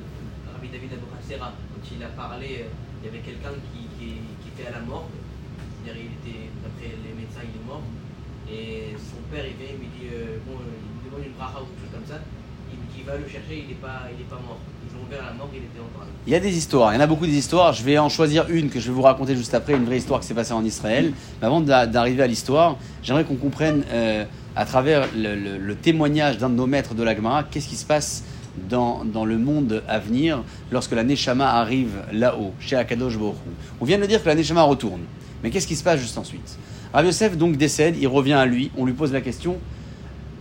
Rabbi 0.54 0.70
David 0.70 0.92
Abukhasera, 0.94 1.50
quand 1.50 1.96
il 1.98 2.04
a 2.04 2.10
parlé, 2.10 2.62
euh, 2.62 3.02
il 3.02 3.06
y 3.06 3.10
avait 3.10 3.26
quelqu'un 3.26 3.58
qui, 3.74 3.90
qui, 3.98 4.14
qui 4.38 4.48
était 4.54 4.70
à 4.70 4.78
la 4.78 4.86
morgue, 4.86 5.10
c'est-à-dire 5.82 6.04
il 6.06 6.14
était, 6.22 6.46
d'après 6.62 6.94
les 6.94 7.14
médecins, 7.18 7.42
il 7.42 7.58
est 7.58 7.66
mort, 7.66 7.82
et 8.46 8.94
son 8.94 9.18
père 9.34 9.46
il 9.50 9.58
vient, 9.58 9.74
il 9.74 9.82
lui 9.82 9.90
dit, 9.98 10.14
euh, 10.14 10.38
bon, 10.46 10.62
euh, 10.62 10.78
il 10.78 10.94
lui 10.94 11.10
demande 11.10 11.26
une 11.26 11.34
bracha 11.34 11.58
ou 11.58 11.66
quelque 11.74 11.90
chose 11.90 11.96
comme 11.98 12.06
ça, 12.06 12.22
il 12.70 12.78
lui 12.78 12.88
dit, 12.94 13.02
va 13.02 13.18
le 13.18 13.26
chercher, 13.26 13.66
il 13.66 13.68
n'est 13.74 13.82
pas, 13.82 14.14
il 14.14 14.22
est 14.22 14.30
pas 14.30 14.40
mort. 14.46 14.62
Il 16.26 16.32
y 16.32 16.36
a 16.36 16.40
des 16.40 16.56
histoires, 16.58 16.94
il 16.94 16.96
y 16.96 16.98
en 17.00 17.02
a 17.02 17.08
beaucoup 17.08 17.26
des 17.26 17.36
histoires. 17.38 17.74
Je 17.74 17.84
vais 17.84 17.98
en 17.98 18.08
choisir 18.10 18.46
une 18.50 18.70
que 18.70 18.80
je 18.80 18.88
vais 18.88 18.94
vous 18.94 19.02
raconter 19.02 19.36
juste 19.36 19.54
après, 19.54 19.74
une 19.74 19.84
vraie 19.86 19.98
histoire 19.98 20.20
qui 20.22 20.28
s'est 20.28 20.34
passée 20.34 20.54
en 20.54 20.64
Israël. 20.64 21.12
Mais 21.42 21.48
avant 21.48 21.60
d'a- 21.62 21.86
d'arriver 21.86 22.24
à 22.24 22.28
l'histoire, 22.28 22.78
j'aimerais 23.02 23.26
qu'on 23.26 23.36
comprenne 23.36 23.84
euh, 23.92 24.24
à 24.56 24.66
travers 24.66 25.08
le, 25.16 25.74
témoignage 25.76 26.38
d'un 26.38 26.50
de 26.50 26.56
nos 26.56 26.68
maîtres 26.68 26.94
de 26.96 27.04
l'Agmara, 27.04 27.44
qu'est-ce 27.44 27.68
qui 27.68 27.76
se 27.76 27.86
passe 27.86 28.24
dans, 28.70 29.04
dans 29.04 29.26
le 29.26 29.38
monde 29.38 29.84
à 29.88 30.00
venir 30.00 30.44
lorsque 30.72 30.92
la 30.94 31.04
Neshama 31.04 31.50
arrive 31.60 32.04
là-haut, 32.14 32.54
chez 32.60 32.76
Akadosh 32.76 33.18
Baruch. 33.18 33.36
On 33.82 33.86
vient 33.86 33.98
de 33.98 34.06
dire 34.06 34.22
que 34.24 34.30
la 34.30 34.36
Neshama 34.36 34.64
retourne. 34.64 35.02
Mais 35.44 35.50
qu'est-ce 35.50 35.68
qui 35.68 35.76
se 35.76 35.84
passe 35.84 36.00
juste 36.00 36.18
ensuite? 36.18 36.58
Rav 36.94 37.06
Yosef 37.06 37.36
donc 37.36 37.58
décède, 37.58 37.96
il 38.00 38.08
revient 38.08 38.34
à 38.34 38.46
lui, 38.46 38.72
on 38.78 38.86
lui 38.86 38.94
pose 38.94 39.12
la 39.12 39.22
question, 39.22 39.58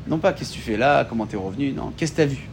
non 0.07 0.19
pas 0.19 0.33
qu'est-ce 0.33 0.51
que 0.51 0.55
tu 0.57 0.61
fais 0.61 0.77
là, 0.77 1.05
comment 1.09 1.27
t'es 1.27 1.37
revenu, 1.39 1.73
non, 1.73 1.93
qu'est-ce 1.97 2.13
que 2.13 2.17
t'as 2.19 2.27
vu? 2.27 2.49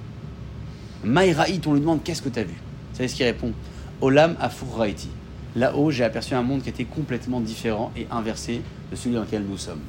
Maïraït, 1.03 1.65
on 1.65 1.73
lui 1.73 1.81
demande 1.81 2.03
qu'est-ce 2.03 2.21
que 2.21 2.29
tu 2.29 2.39
as 2.39 2.43
vu? 2.43 2.53
Vous 2.91 2.97
savez 2.97 3.07
ce 3.07 3.15
qu'il 3.15 3.25
répond? 3.25 3.53
Olam 4.01 4.35
Afur 4.39 4.77
Raiti. 4.77 5.09
Là-haut, 5.55 5.91
j'ai 5.91 6.03
aperçu 6.03 6.33
un 6.33 6.43
monde 6.43 6.62
qui 6.62 6.69
était 6.69 6.85
complètement 6.85 7.39
différent 7.39 7.91
et 7.97 8.07
inversé 8.12 8.62
de 8.91 8.95
celui 8.95 9.15
dans 9.15 9.21
lequel 9.21 9.43
nous 9.43 9.57
sommes. 9.57 9.81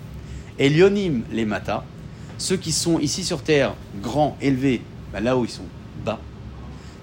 Elionim 0.59 1.23
les 1.33 1.45
Mata, 1.45 1.85
ceux 2.39 2.57
qui 2.57 2.73
sont 2.73 2.99
ici 2.99 3.25
sur 3.25 3.43
terre, 3.43 3.75
grands, 4.03 4.37
élevés, 4.41 4.83
ben 5.13 5.21
là-haut 5.21 5.45
ils 5.45 5.51
sont 5.51 5.67
bas. 6.05 6.19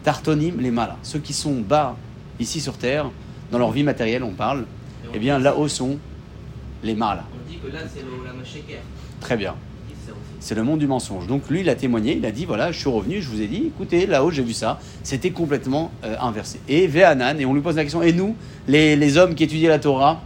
Tartonim 0.03 0.59
les 0.59 0.71
Mala, 0.71 0.97
ceux 1.03 1.19
qui 1.19 1.33
sont 1.33 1.59
bas 1.59 1.95
ici 2.39 2.59
sur 2.59 2.77
terre, 2.77 3.11
dans 3.51 3.59
leur 3.59 3.71
vie 3.71 3.83
matérielle, 3.83 4.23
on 4.23 4.33
parle, 4.33 4.61
Et 5.05 5.09
eh 5.15 5.19
bien 5.19 5.39
là-haut 5.39 5.67
sont 5.67 5.97
les 6.83 6.95
Mala. 6.95 7.25
On 7.33 7.49
dit 7.49 7.57
que 7.57 7.67
là, 7.67 7.79
c'est 7.93 8.01
le-. 8.01 8.17
Très 9.19 9.37
bien. 9.37 9.55
C'est 10.47 10.55
le 10.55 10.63
monde 10.63 10.79
du 10.79 10.87
mensonge. 10.87 11.27
Donc 11.27 11.49
lui, 11.49 11.59
il 11.59 11.67
a 11.67 11.75
témoigné, 11.75 12.15
il 12.15 12.25
a 12.25 12.31
dit 12.31 12.45
voilà, 12.45 12.71
je 12.71 12.79
suis 12.79 12.87
revenu, 12.87 13.21
je 13.21 13.29
vous 13.29 13.41
ai 13.41 13.47
dit, 13.47 13.65
écoutez, 13.67 14.05
là-haut, 14.05 14.31
j'ai 14.31 14.43
vu 14.43 14.53
ça. 14.53 14.79
C'était 15.03 15.31
complètement 15.31 15.91
euh, 16.05 16.15
inversé. 16.21 16.61
Et 16.69 16.87
Véhanan, 16.87 17.37
et 17.37 17.45
on 17.45 17.53
lui 17.53 17.59
pose 17.59 17.75
la 17.75 17.83
question, 17.83 18.01
et 18.01 18.13
nous, 18.13 18.33
les, 18.65 18.95
les 18.95 19.17
hommes 19.17 19.35
qui 19.35 19.43
étudiaient 19.43 19.67
la 19.67 19.77
Torah, 19.77 20.21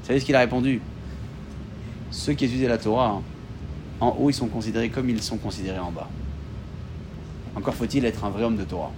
vous 0.00 0.06
savez 0.06 0.20
ce 0.20 0.24
qu'il 0.24 0.36
a 0.36 0.38
répondu? 0.38 0.80
Ceux 2.12 2.34
qui 2.34 2.44
étudiaient 2.44 2.68
la 2.68 2.78
Torah, 2.78 3.16
hein, 3.18 3.22
en 3.98 4.16
haut, 4.16 4.30
ils 4.30 4.34
sont 4.34 4.46
considérés 4.46 4.90
comme 4.90 5.10
ils 5.10 5.20
sont 5.20 5.38
considérés 5.38 5.80
en 5.80 5.90
bas. 5.90 6.08
Encore 7.56 7.74
faut-il 7.74 8.04
être 8.04 8.24
un 8.24 8.30
vrai 8.30 8.44
homme 8.44 8.56
de 8.56 8.62
Torah. 8.62 8.92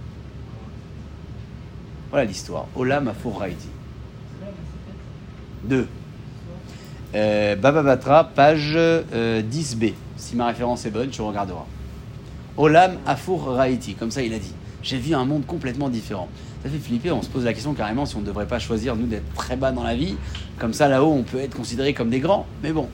Voilà 2.10 2.26
l'histoire. 2.26 2.66
Olam 2.76 3.10
Raiti. 3.24 3.68
2. 5.64 5.88
Euh, 7.14 7.56
Baba 7.56 7.82
Batra, 7.82 8.24
page 8.24 8.74
euh, 8.76 9.40
10b. 9.40 9.94
Si 10.16 10.36
ma 10.36 10.46
référence 10.46 10.84
est 10.86 10.90
bonne, 10.90 11.10
tu 11.10 11.20
regarderas. 11.22 11.66
Olam 12.56 12.96
Afur 13.06 13.44
Raiti, 13.46 13.94
comme 13.94 14.10
ça 14.10 14.22
il 14.22 14.32
a 14.32 14.38
dit. 14.38 14.54
J'ai 14.82 14.98
vu 14.98 15.14
un 15.14 15.24
monde 15.24 15.44
complètement 15.46 15.88
différent. 15.88 16.28
Ça 16.62 16.70
fait 16.70 16.78
flipper, 16.78 17.10
on 17.12 17.22
se 17.22 17.28
pose 17.28 17.44
la 17.44 17.52
question 17.52 17.74
carrément 17.74 18.06
si 18.06 18.16
on 18.16 18.20
ne 18.20 18.26
devrait 18.26 18.46
pas 18.46 18.58
choisir, 18.58 18.96
nous, 18.96 19.06
d'être 19.06 19.32
très 19.34 19.56
bas 19.56 19.72
dans 19.72 19.82
la 19.82 19.94
vie. 19.94 20.16
Comme 20.58 20.72
ça, 20.72 20.88
là-haut, 20.88 21.12
on 21.12 21.22
peut 21.22 21.38
être 21.38 21.56
considéré 21.56 21.92
comme 21.92 22.08
des 22.08 22.20
grands. 22.20 22.46
Mais 22.62 22.72
bon, 22.72 22.88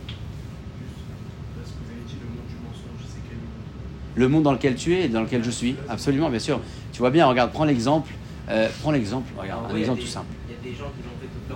le 4.14 4.28
monde 4.28 4.42
dans 4.42 4.52
lequel 4.52 4.74
tu 4.74 4.94
es 4.94 5.04
et 5.04 5.08
dans 5.08 5.22
lequel 5.22 5.44
je 5.44 5.50
suis, 5.50 5.76
absolument, 5.88 6.28
bien 6.28 6.38
sûr. 6.38 6.61
Tu 6.92 6.98
vois 6.98 7.11
bien, 7.11 7.26
regarde, 7.26 7.52
prends 7.52 7.64
l'exemple. 7.64 8.12
euh, 8.50 8.68
prends 8.82 8.90
l'exemple, 8.90 9.30
regarde, 9.38 9.70
un 9.70 9.76
exemple 9.76 10.00
tout 10.00 10.06
simple. 10.06 10.26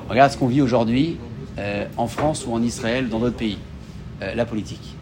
Regarde 0.09 0.33
ce 0.33 0.37
qu'on 0.37 0.47
vit 0.47 0.63
aujourd'hui 0.63 1.19
euh, 1.59 1.87
en 1.97 2.07
France 2.07 2.47
ou 2.47 2.53
en 2.53 2.63
Israël, 2.63 3.09
dans 3.09 3.19
d'autres 3.19 3.37
pays. 3.37 3.59
Euh, 4.23 4.35
la 4.35 4.47
politique. 4.47 4.97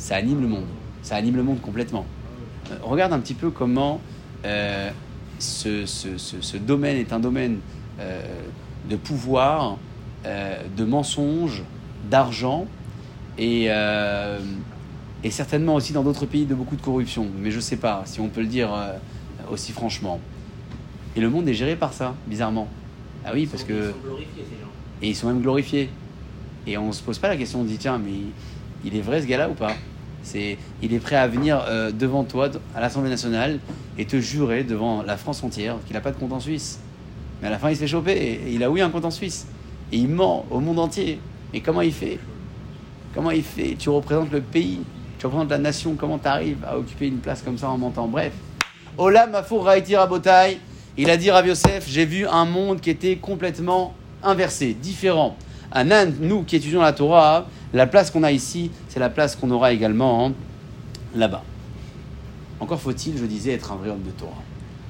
Ça 0.00 0.16
anime 0.16 0.40
le 0.40 0.48
monde. 0.48 0.64
Ça 1.02 1.16
anime 1.16 1.36
le 1.36 1.42
monde 1.42 1.60
complètement. 1.60 2.06
Euh, 2.70 2.76
regarde 2.82 3.12
un 3.12 3.20
petit 3.20 3.34
peu 3.34 3.50
comment 3.50 4.00
euh, 4.46 4.90
ce, 5.38 5.84
ce- 5.84 6.16
ce- 6.16 6.40
ce 6.40 6.56
domaine 6.56 6.96
est 6.96 7.12
un 7.12 7.20
domaine 7.20 7.58
euh, 8.00 8.22
de 8.88 8.96
pouvoir, 8.96 9.76
de 10.24 10.84
mensonges, 10.84 11.62
d'argent 12.10 12.66
et, 13.38 13.66
et 15.24 15.30
certainement 15.30 15.74
aussi 15.74 15.92
dans 15.92 16.02
d'autres 16.02 16.26
pays 16.26 16.44
de 16.46 16.54
beaucoup 16.54 16.76
de 16.76 16.82
corruption. 16.82 17.26
Mais 17.38 17.50
je 17.50 17.56
ne 17.56 17.60
sais 17.60 17.76
pas 17.76 18.02
si 18.06 18.20
on 18.20 18.28
peut 18.28 18.40
le 18.40 18.46
dire 18.46 18.70
aussi 19.50 19.72
franchement. 19.72 20.18
Et 21.16 21.20
le 21.20 21.28
monde 21.30 21.46
est 21.48 21.54
géré 21.54 21.76
par 21.76 21.92
ça, 21.92 22.14
bizarrement. 22.26 22.68
Ah 23.24 23.30
oui, 23.34 23.46
parce 23.46 23.64
que... 23.64 23.72
Ils 23.72 23.92
sont 23.92 23.98
glorifiés, 24.02 24.44
ces 24.44 24.56
gens. 24.60 24.70
Et 25.02 25.08
ils 25.08 25.16
sont 25.16 25.26
même 25.28 25.40
glorifiés. 25.42 25.90
Et 26.66 26.76
on 26.78 26.90
se 26.92 27.02
pose 27.02 27.18
pas 27.18 27.28
la 27.28 27.36
question, 27.36 27.60
on 27.60 27.64
se 27.64 27.68
dit 27.68 27.78
tiens, 27.78 27.98
mais 27.98 28.12
il 28.84 28.96
est 28.96 29.02
vrai 29.02 29.20
ce 29.22 29.26
gars-là 29.26 29.48
ou 29.50 29.54
pas? 29.54 29.74
C'est, 30.22 30.58
il 30.82 30.92
est 30.92 30.98
prêt 30.98 31.16
à 31.16 31.26
venir 31.26 31.64
euh, 31.68 31.90
devant 31.90 32.24
toi 32.24 32.50
à 32.74 32.80
l'Assemblée 32.80 33.10
nationale 33.10 33.58
et 33.98 34.04
te 34.04 34.20
jurer 34.20 34.64
devant 34.64 35.02
la 35.02 35.16
France 35.16 35.42
entière 35.42 35.76
qu'il 35.86 35.94
n'a 35.94 36.00
pas 36.00 36.12
de 36.12 36.16
compte 36.16 36.32
en 36.32 36.40
Suisse. 36.40 36.80
Mais 37.40 37.48
à 37.48 37.50
la 37.50 37.58
fin, 37.58 37.70
il 37.70 37.76
s'est 37.76 37.86
chopé 37.86 38.12
et, 38.12 38.52
il 38.52 38.62
a 38.62 38.70
oui 38.70 38.80
un 38.80 38.90
compte 38.90 39.04
en 39.04 39.10
Suisse. 39.10 39.46
Et 39.92 39.96
il 39.96 40.08
ment 40.08 40.44
au 40.50 40.60
monde 40.60 40.78
entier. 40.78 41.20
Mais 41.52 41.60
comment 41.60 41.82
il 41.82 41.92
fait? 41.92 42.18
Comment 43.14 43.30
il 43.30 43.42
fait? 43.42 43.76
Tu 43.78 43.88
représentes 43.88 44.30
le 44.30 44.40
pays, 44.40 44.80
tu 45.18 45.26
représentes 45.26 45.50
la 45.50 45.58
nation, 45.58 45.94
comment 45.98 46.18
tu 46.18 46.28
arrives 46.28 46.64
à 46.64 46.78
occuper 46.78 47.08
une 47.08 47.18
place 47.18 47.42
comme 47.42 47.58
ça 47.58 47.68
en 47.68 47.78
mentant? 47.78 48.06
Bref. 48.06 48.32
Olam 48.98 49.30
Mafour 49.30 49.64
Raïti 49.64 49.96
Rabotai, 49.96 50.58
il 50.96 51.10
a 51.10 51.16
dit 51.16 51.30
Rav 51.30 51.46
Yosef, 51.46 51.88
j'ai 51.88 52.04
vu 52.04 52.26
un 52.26 52.44
monde 52.44 52.80
qui 52.80 52.90
était 52.90 53.16
complètement 53.16 53.94
inversé, 54.22 54.74
différent. 54.74 55.36
Anan, 55.72 56.12
nous 56.20 56.42
qui 56.42 56.56
étudions 56.56 56.82
la 56.82 56.92
Torah, 56.92 57.46
la 57.72 57.86
place 57.86 58.10
qu'on 58.10 58.24
a 58.24 58.32
ici, 58.32 58.70
c'est 58.88 58.98
la 58.98 59.10
place 59.10 59.36
qu'on 59.36 59.50
aura 59.50 59.72
également 59.72 60.26
hein, 60.26 60.32
là-bas. 61.14 61.44
Encore 62.58 62.80
faut-il, 62.80 63.16
je 63.16 63.24
disais, 63.24 63.52
être 63.52 63.70
un 63.70 63.76
vrai 63.76 63.90
homme 63.90 64.02
de 64.02 64.10
Torah. 64.10 64.42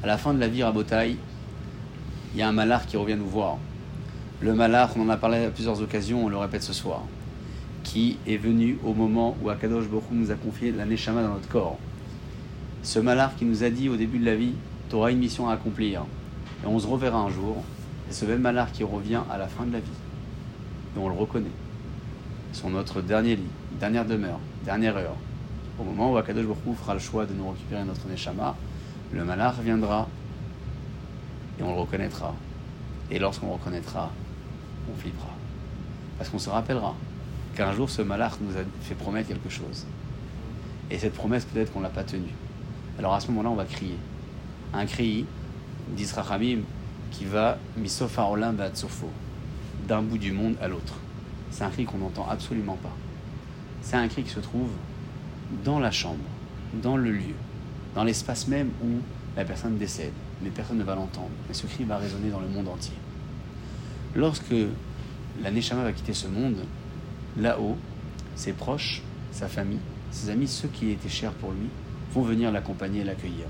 À 0.02 0.06
la 0.06 0.16
fin 0.16 0.32
de 0.32 0.40
la 0.40 0.48
vie, 0.48 0.62
Rabotai, 0.62 1.16
il 2.32 2.38
y 2.38 2.42
a 2.42 2.48
un 2.48 2.52
malard 2.52 2.86
qui 2.86 2.96
revient 2.96 3.16
nous 3.16 3.28
voir. 3.28 3.58
Le 4.40 4.54
malard, 4.54 4.90
on 4.96 5.02
en 5.02 5.08
a 5.10 5.18
parlé 5.18 5.44
à 5.44 5.50
plusieurs 5.50 5.82
occasions, 5.82 6.24
on 6.24 6.28
le 6.30 6.38
répète 6.38 6.62
ce 6.62 6.72
soir, 6.72 7.02
qui 7.84 8.16
est 8.26 8.38
venu 8.38 8.78
au 8.82 8.94
moment 8.94 9.36
où 9.42 9.50
Akadosh 9.50 9.86
Baruch 9.86 10.04
Hu 10.10 10.14
nous 10.14 10.30
a 10.30 10.34
confié 10.34 10.72
la 10.72 10.86
Neshama 10.86 11.22
dans 11.22 11.34
notre 11.34 11.48
corps. 11.48 11.78
Ce 12.82 12.98
malard 12.98 13.36
qui 13.36 13.44
nous 13.44 13.62
a 13.62 13.68
dit 13.68 13.90
au 13.90 13.96
début 13.96 14.18
de 14.18 14.24
la 14.24 14.36
vie, 14.36 14.54
tu 14.88 14.96
auras 14.96 15.10
une 15.10 15.18
mission 15.18 15.50
à 15.50 15.52
accomplir, 15.52 16.04
et 16.64 16.66
on 16.66 16.78
se 16.78 16.86
reverra 16.86 17.18
un 17.18 17.28
jour, 17.28 17.62
et 18.08 18.12
ce 18.14 18.24
même 18.24 18.40
malard 18.40 18.72
qui 18.72 18.84
revient 18.84 19.20
à 19.30 19.36
la 19.36 19.48
fin 19.48 19.66
de 19.66 19.72
la 19.74 19.80
vie, 19.80 19.90
et 20.96 20.98
on 20.98 21.10
le 21.10 21.14
reconnaît. 21.14 21.50
Sont 22.52 22.70
notre 22.70 23.00
dernier 23.00 23.36
lit, 23.36 23.48
dernière 23.78 24.04
demeure, 24.04 24.40
dernière 24.64 24.96
heure. 24.96 25.16
Au 25.78 25.84
moment 25.84 26.12
où 26.12 26.16
Akadosh 26.16 26.44
Baruch 26.44 26.76
fera 26.76 26.94
le 26.94 27.00
choix 27.00 27.24
de 27.24 27.32
nous 27.32 27.48
récupérer 27.50 27.84
notre 27.84 28.06
Neshama, 28.08 28.56
le 29.12 29.24
malard 29.24 29.60
viendra 29.62 30.08
et 31.58 31.62
on 31.62 31.74
le 31.74 31.80
reconnaîtra. 31.80 32.34
Et 33.10 33.18
lorsqu'on 33.18 33.46
le 33.46 33.52
reconnaîtra, 33.52 34.10
on 34.92 34.98
flippera. 34.98 35.30
Parce 36.18 36.28
qu'on 36.28 36.38
se 36.38 36.50
rappellera 36.50 36.94
qu'un 37.54 37.72
jour 37.72 37.88
ce 37.88 38.02
malach 38.02 38.32
nous 38.40 38.56
a 38.56 38.62
fait 38.82 38.94
promettre 38.94 39.28
quelque 39.28 39.48
chose. 39.48 39.86
Et 40.90 40.98
cette 40.98 41.14
promesse, 41.14 41.44
peut-être 41.44 41.72
qu'on 41.72 41.80
ne 41.80 41.84
l'a 41.84 41.90
pas 41.90 42.04
tenue. 42.04 42.34
Alors 42.98 43.14
à 43.14 43.20
ce 43.20 43.28
moment-là, 43.28 43.50
on 43.50 43.54
va 43.54 43.64
crier. 43.64 43.96
Un 44.74 44.86
cri 44.86 45.24
d'Israchamim 45.96 46.60
qui 47.10 47.24
va 47.24 47.58
misofarolim 47.76 48.52
batsofo, 48.52 49.08
d'un 49.86 50.02
bout 50.02 50.18
du 50.18 50.32
monde 50.32 50.56
à 50.60 50.68
l'autre. 50.68 50.94
C'est 51.50 51.64
un 51.64 51.70
cri 51.70 51.84
qu'on 51.84 51.98
n'entend 51.98 52.26
absolument 52.28 52.78
pas. 52.82 52.92
C'est 53.82 53.96
un 53.96 54.08
cri 54.08 54.22
qui 54.22 54.30
se 54.30 54.40
trouve 54.40 54.70
dans 55.64 55.78
la 55.78 55.90
chambre, 55.90 56.24
dans 56.82 56.96
le 56.96 57.10
lieu, 57.10 57.34
dans 57.94 58.04
l'espace 58.04 58.46
même 58.48 58.70
où 58.84 59.00
la 59.36 59.44
personne 59.44 59.78
décède. 59.78 60.12
Mais 60.42 60.50
personne 60.50 60.78
ne 60.78 60.84
va 60.84 60.94
l'entendre. 60.94 61.30
Mais 61.48 61.54
ce 61.54 61.66
cri 61.66 61.84
va 61.84 61.98
résonner 61.98 62.30
dans 62.30 62.40
le 62.40 62.48
monde 62.48 62.68
entier. 62.68 62.94
Lorsque 64.14 64.54
la 65.42 65.50
Neshama 65.50 65.84
va 65.84 65.92
quitter 65.92 66.14
ce 66.14 66.26
monde, 66.26 66.56
là-haut, 67.36 67.76
ses 68.34 68.52
proches, 68.52 69.02
sa 69.32 69.48
famille, 69.48 69.78
ses 70.10 70.30
amis, 70.30 70.48
ceux 70.48 70.68
qui 70.68 70.90
étaient 70.90 71.08
chers 71.08 71.32
pour 71.32 71.52
lui, 71.52 71.68
vont 72.12 72.22
venir 72.22 72.50
l'accompagner 72.50 73.00
et 73.00 73.04
l'accueillir. 73.04 73.46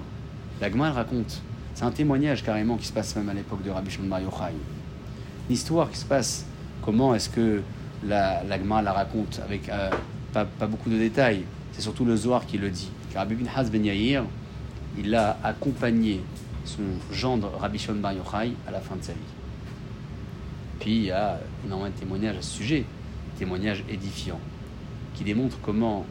La 0.60 0.70
Gemara 0.70 0.92
raconte, 0.92 1.40
c'est 1.74 1.84
un 1.84 1.90
témoignage 1.90 2.44
carrément 2.44 2.76
qui 2.76 2.86
se 2.86 2.92
passe 2.92 3.16
même 3.16 3.28
à 3.28 3.34
l'époque 3.34 3.62
de 3.62 3.70
Rabbi 3.70 3.90
Shimon 3.90 4.08
Bar 4.08 4.20
Yochai. 4.20 4.52
Une 5.48 5.54
histoire 5.54 5.90
qui 5.90 5.96
se 5.96 6.04
passe, 6.04 6.44
comment 6.82 7.14
est-ce 7.14 7.30
que 7.30 7.62
la, 8.06 8.42
la 8.44 8.82
la 8.82 8.92
raconte 8.92 9.40
avec 9.44 9.68
euh, 9.68 9.90
pas, 10.32 10.44
beaucoup 10.66 10.90
de 10.90 10.98
détails, 10.98 11.42
c'est 11.72 11.82
surtout 11.82 12.04
le 12.04 12.16
Zohar 12.16 12.46
qui 12.46 12.58
le 12.58 12.70
dit. 12.70 12.90
Car 13.12 13.22
Rabbi 13.22 13.34
Pinhas 13.36 13.68
Ben 13.70 13.84
Yair, 13.84 14.24
il 14.98 15.14
a 15.14 15.38
accompagné 15.42 16.20
son 16.64 16.82
gendre 17.12 17.50
Rabbi 17.58 17.78
Shimon 17.78 18.00
Bar 18.00 18.12
Yochai 18.12 18.52
à 18.66 18.70
la 18.70 18.80
fin 18.80 18.96
de 18.96 19.02
sa 19.02 19.12
vie. 19.12 19.18
Puis 20.78 20.96
il 20.96 21.04
y 21.04 21.10
a 21.10 21.38
énormément 21.64 21.90
de 21.90 22.00
témoignages 22.00 22.36
à 22.36 22.42
ce 22.42 22.50
sujet, 22.56 22.84
témoignages 23.38 23.84
édifiants, 23.88 24.40
qui 25.14 25.24
démontrent 25.24 25.58
comment 25.62 26.06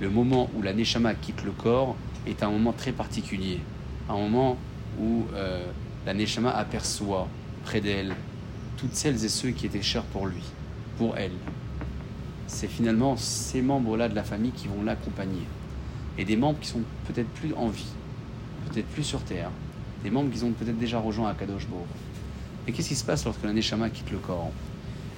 le 0.00 0.10
moment 0.10 0.50
où 0.54 0.62
la 0.62 0.72
Neshama 0.72 1.14
quitte 1.14 1.44
le 1.44 1.52
corps 1.52 1.96
est 2.26 2.42
un 2.42 2.50
moment 2.50 2.72
très 2.72 2.92
particulier, 2.92 3.60
un 4.08 4.14
moment 4.14 4.56
où 5.00 5.24
euh, 5.34 5.64
la 6.06 6.14
Neshama 6.14 6.50
aperçoit 6.50 7.28
près 7.64 7.80
d'elle 7.80 8.14
toutes 8.76 8.94
celles 8.94 9.24
et 9.24 9.28
ceux 9.28 9.50
qui 9.50 9.66
étaient 9.66 9.82
chers 9.82 10.04
pour 10.04 10.26
lui, 10.26 10.42
pour 10.98 11.16
elle. 11.16 11.32
C'est 12.46 12.68
finalement 12.68 13.16
ces 13.16 13.62
membres-là 13.62 14.08
de 14.08 14.14
la 14.14 14.22
famille 14.22 14.52
qui 14.52 14.68
vont 14.68 14.82
l'accompagner. 14.82 15.42
Et 16.18 16.24
des 16.24 16.36
membres 16.36 16.58
qui 16.60 16.68
sont 16.68 16.82
peut-être 17.06 17.28
plus 17.28 17.52
en 17.54 17.68
vie, 17.68 17.92
peut-être 18.70 18.86
plus 18.86 19.02
sur 19.02 19.20
terre, 19.22 19.50
des 20.02 20.10
membres 20.10 20.32
qui 20.32 20.42
ont 20.44 20.52
peut-être 20.52 20.78
déjà 20.78 20.98
rejoint 20.98 21.30
Akadosh 21.30 21.66
Baruch. 21.66 21.86
Et 22.66 22.72
qu'est-ce 22.72 22.88
qui 22.88 22.94
se 22.94 23.04
passe 23.04 23.24
lorsque 23.24 23.44
la 23.44 23.52
Neshama 23.52 23.90
quitte 23.90 24.10
le 24.10 24.18
corps 24.18 24.50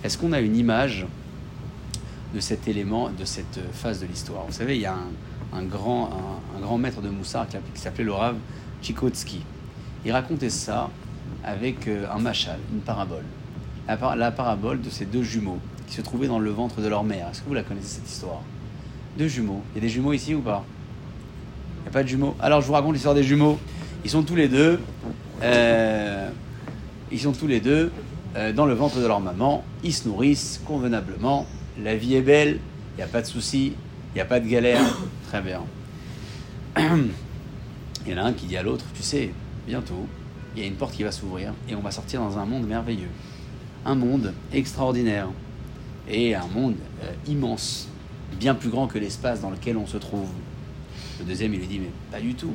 Est-ce 0.03 0.18
qu'on 0.18 0.33
a 0.33 0.40
une 0.40 0.57
image 0.57 1.07
de 2.35 2.40
cet 2.40 2.68
élément, 2.68 3.11
de 3.11 3.25
cette 3.25 3.61
phase 3.73 4.01
de 4.01 4.07
l'histoire? 4.07 4.44
Vous 4.47 4.53
savez, 4.53 4.77
il 4.77 4.83
y 4.83 4.87
a 4.87 4.97
un, 5.53 5.62
grand, 5.64 6.11
maître 6.79 7.01
de 7.01 7.09
Moussard 7.09 7.47
qui, 7.49 7.81
s'appelait 7.81 8.05
le 8.05 8.12
Tchikotsky. 8.83 9.42
Il 10.05 10.12
racontait 10.12 10.51
ça 10.51 10.90
avec 11.44 11.88
euh, 11.88 12.07
un 12.12 12.18
machal, 12.18 12.59
une 12.73 12.81
parabole. 12.81 13.25
La, 13.88 13.96
par 13.96 14.16
la, 14.16 14.31
parabole 14.31 14.81
de 14.81 14.90
ces 14.90 15.07
deux 15.07 15.22
jumeaux 15.22 15.59
qui 15.87 15.94
se 15.94 16.03
trouvaient 16.03 16.29
dans 16.29 16.38
le 16.38 16.51
ventre 16.51 16.81
de 16.81 16.88
leur 16.88 17.05
mère. 17.05 17.29
Est-ce 17.31 17.40
que 17.40 17.48
vous 17.48 17.55
la 17.55 17.62
connaissez 17.62 17.96
cette 17.96 18.09
histoire? 18.09 18.42
Deux 19.16 19.29
jumeaux. 19.29 19.62
Il 19.72 19.77
y 19.77 19.79
a 19.79 19.81
des 19.81 19.88
jumeaux 19.88 20.12
ici 20.12 20.35
ou 20.35 20.40
pas? 20.40 20.64
Il 21.79 21.83
n'y 21.85 21.88
a 21.88 21.92
pas 21.92 22.03
de 22.03 22.09
jumeaux 22.09 22.37
Alors 22.40 22.61
je 22.61 22.66
vous 22.66 22.74
raconte 22.74 22.92
l'histoire 22.92 23.14
des 23.14 23.22
jumeaux. 23.22 23.59
Ils 24.05 24.11
sont 24.11 24.22
tous 24.22 24.37
les 24.37 24.48
deux. 24.48 24.79
Euh, 25.42 26.29
ils 27.11 27.20
sont 27.20 27.33
tous 27.33 27.46
les 27.46 27.61
deux 27.61 27.90
euh, 28.37 28.53
dans 28.53 28.66
le 28.66 28.74
ventre 28.74 29.01
de 29.01 29.07
leur 29.07 29.20
maman. 29.20 29.64
Ils 29.83 29.94
se 29.94 30.07
nourrissent 30.07 30.61
convenablement. 30.66 31.46
La 31.83 31.96
vie 31.96 32.14
est 32.14 32.22
belle. 32.22 32.61
Il 32.94 32.98
n'y 32.98 33.03
a 33.05 33.09
pas 33.09 33.22
de 33.22 33.27
soucis. 33.27 33.72
Il 34.12 34.14
n'y 34.16 34.20
a 34.20 34.27
pas 34.27 34.40
de 34.40 34.46
galère. 34.46 34.83
Très 35.29 35.40
bien. 35.40 35.62
Il 38.09 38.12
y 38.12 38.14
en 38.14 38.24
a 38.24 38.29
un 38.29 38.33
qui 38.33 38.46
dit 38.46 38.57
à 38.57 38.62
l'autre, 38.62 38.87
tu 38.94 39.03
sais, 39.03 39.31
bientôt, 39.66 40.07
il 40.57 40.62
y 40.62 40.64
a 40.64 40.66
une 40.66 40.77
porte 40.77 40.94
qui 40.94 41.03
va 41.03 41.12
s'ouvrir 41.12 41.53
et 41.68 41.74
on 41.74 41.81
va 41.81 41.90
sortir 41.90 42.22
dans 42.22 42.38
un 42.38 42.46
monde 42.46 42.66
merveilleux. 42.66 43.11
Un 43.85 43.95
monde 43.95 44.35
extraordinaire. 44.53 45.29
Et 46.09 46.35
un 46.35 46.47
monde 46.47 46.77
euh, 47.03 47.12
immense, 47.27 47.88
bien 48.38 48.55
plus 48.55 48.71
grand 48.71 48.87
que 48.87 48.99
l'espace 48.99 49.41
dans 49.43 49.51
lequel 49.51 49.77
on 49.77 49.87
se 49.87 49.99
trouve. 49.99 50.29
Le 51.19 51.25
deuxième, 51.25 51.53
il 51.55 51.61
lui 51.61 51.67
dit, 51.67 51.79
mais 51.79 51.91
pas 52.11 52.21
du 52.21 52.35
tout. 52.35 52.55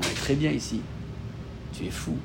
On 0.00 0.02
est 0.02 0.14
très 0.16 0.34
bien 0.34 0.50
ici. 0.50 0.80
Tu 1.72 1.84
es 1.84 1.90
fou. 1.90 2.16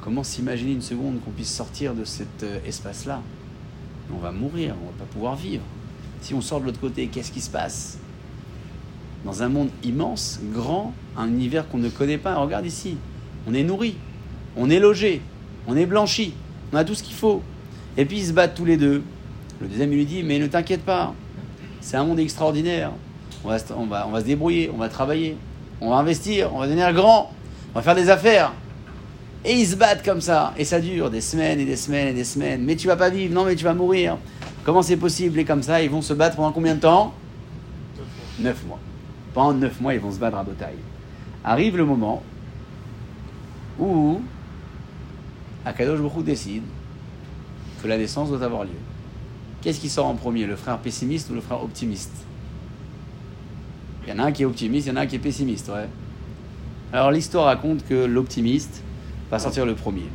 Comment 0.00 0.24
s'imaginer 0.24 0.72
une 0.72 0.82
seconde 0.82 1.20
qu'on 1.24 1.30
puisse 1.30 1.54
sortir 1.54 1.94
de 1.94 2.04
cet 2.04 2.42
euh, 2.42 2.58
espace-là? 2.66 3.22
On 4.12 4.18
va 4.18 4.32
mourir, 4.32 4.74
on 4.82 4.86
va 4.86 4.92
pas 4.98 5.12
pouvoir 5.12 5.36
vivre. 5.36 5.62
Si 6.20 6.34
on 6.34 6.40
sort 6.40 6.60
de 6.60 6.66
l'autre 6.66 6.80
côté, 6.80 7.06
qu'est-ce 7.06 7.30
qui 7.32 7.40
se 7.40 7.50
passe? 7.50 7.98
Dans 9.24 9.42
un 9.42 9.48
monde 9.48 9.68
immense, 9.84 10.40
grand, 10.52 10.92
un 11.16 11.28
univers 11.28 11.68
qu'on 11.68 11.78
ne 11.78 11.88
connaît 11.88 12.18
pas. 12.18 12.34
Regarde 12.34 12.66
ici, 12.66 12.96
on 13.46 13.54
est 13.54 13.62
nourri, 13.62 13.94
on 14.56 14.68
est 14.70 14.80
logé, 14.80 15.22
on 15.68 15.76
est 15.76 15.86
blanchi, 15.86 16.34
on 16.72 16.76
a 16.76 16.84
tout 16.84 16.94
ce 16.94 17.02
qu'il 17.02 17.14
faut. 17.14 17.42
Et 17.96 18.04
puis 18.04 18.18
ils 18.18 18.26
se 18.26 18.32
battent 18.32 18.54
tous 18.54 18.64
les 18.64 18.76
deux. 18.76 19.02
Le 19.60 19.68
deuxième 19.68 19.92
il 19.92 19.98
lui 19.98 20.06
dit, 20.06 20.22
mais 20.22 20.38
ne 20.38 20.46
t'inquiète 20.46 20.82
pas, 20.82 21.14
c'est 21.80 21.96
un 21.96 22.04
monde 22.04 22.18
extraordinaire. 22.18 22.92
On 23.44 23.48
va, 23.48 23.58
se 23.58 24.24
débrouiller, 24.24 24.70
on 24.72 24.78
va 24.78 24.88
travailler, 24.88 25.36
on 25.80 25.90
va 25.90 25.96
investir, 25.96 26.54
on 26.54 26.58
va 26.58 26.66
devenir 26.66 26.92
grand, 26.92 27.32
on 27.72 27.78
va 27.78 27.82
faire 27.82 27.94
des 27.94 28.08
affaires. 28.08 28.52
Et 29.44 29.54
ils 29.54 29.66
se 29.66 29.74
battent 29.74 30.04
comme 30.04 30.20
ça, 30.20 30.54
et 30.56 30.64
ça 30.64 30.80
dure 30.80 31.10
des 31.10 31.20
semaines 31.20 31.58
et 31.58 31.64
des 31.64 31.76
semaines 31.76 32.08
et 32.08 32.12
des 32.12 32.24
semaines. 32.24 32.62
Mais 32.64 32.76
tu 32.76 32.86
vas 32.86 32.96
pas 32.96 33.10
vivre, 33.10 33.34
non 33.34 33.44
mais 33.44 33.56
tu 33.56 33.64
vas 33.64 33.74
mourir. 33.74 34.16
Comment 34.64 34.82
c'est 34.82 34.96
possible 34.96 35.40
Et 35.40 35.44
comme 35.44 35.62
ça, 35.62 35.82
ils 35.82 35.90
vont 35.90 36.02
se 36.02 36.14
battre 36.14 36.36
pendant 36.36 36.52
combien 36.52 36.76
de 36.76 36.80
temps? 36.80 37.12
Neuf 38.38 38.64
mois. 38.64 38.78
Pendant 39.34 39.54
neuf 39.54 39.80
mois, 39.80 39.94
ils 39.94 40.00
vont 40.00 40.12
se 40.12 40.18
battre 40.18 40.36
à 40.36 40.44
bataille. 40.44 40.78
Arrive 41.44 41.76
le 41.76 41.84
moment 41.84 42.22
où 43.80 44.20
Akadosh 45.64 46.00
Baruch 46.00 46.24
décide 46.24 46.62
que 47.82 47.88
la 47.88 47.98
naissance 47.98 48.28
doit 48.28 48.42
avoir 48.42 48.64
lieu. 48.64 48.70
Qu'est-ce 49.60 49.80
qui 49.80 49.88
sort 49.88 50.06
en 50.06 50.14
premier, 50.14 50.46
le 50.46 50.56
frère 50.56 50.78
pessimiste 50.78 51.30
ou 51.30 51.34
le 51.34 51.40
frère 51.40 51.62
optimiste? 51.62 52.12
Il 54.04 54.10
y 54.10 54.12
en 54.12 54.18
a 54.18 54.24
un 54.24 54.32
qui 54.32 54.42
est 54.42 54.46
optimiste, 54.46 54.86
il 54.86 54.90
y 54.90 54.92
en 54.92 54.96
a 54.96 55.02
un 55.02 55.06
qui 55.06 55.16
est 55.16 55.20
pessimiste, 55.20 55.68
ouais. 55.68 55.88
Alors 56.92 57.10
l'histoire 57.10 57.46
raconte 57.46 57.86
que 57.86 58.04
l'optimiste 58.04 58.82
va 59.30 59.38
sortir 59.38 59.64
le 59.64 59.74
premier. 59.74 60.08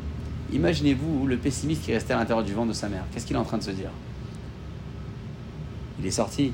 Imaginez-vous 0.52 1.26
le 1.26 1.38
pessimiste 1.38 1.84
qui 1.84 1.94
restait 1.94 2.14
à 2.14 2.18
l'intérieur 2.18 2.46
du 2.46 2.54
ventre 2.54 2.70
de 2.70 2.74
sa 2.74 2.90
mère. 2.90 3.04
Qu'est-ce 3.12 3.26
qu'il 3.26 3.36
est 3.36 3.40
en 3.40 3.46
train 3.46 3.58
de 3.58 3.64
se 3.64 3.72
dire? 3.72 3.90
Il 6.00 6.06
est 6.06 6.12
sorti, 6.12 6.52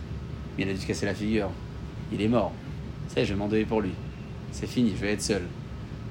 mais 0.57 0.63
il 0.63 0.69
a 0.69 0.73
dû 0.73 0.79
se 0.79 0.85
casser 0.85 1.05
la 1.05 1.13
figure. 1.13 1.49
Il 2.11 2.21
est 2.21 2.27
mort. 2.27 2.51
Je 3.15 3.21
vais 3.21 3.35
m'endeuiller 3.35 3.65
pour 3.65 3.81
lui. 3.81 3.91
C'est 4.51 4.67
fini, 4.67 4.93
je 4.95 5.01
vais 5.01 5.13
être 5.13 5.21
seul. 5.21 5.43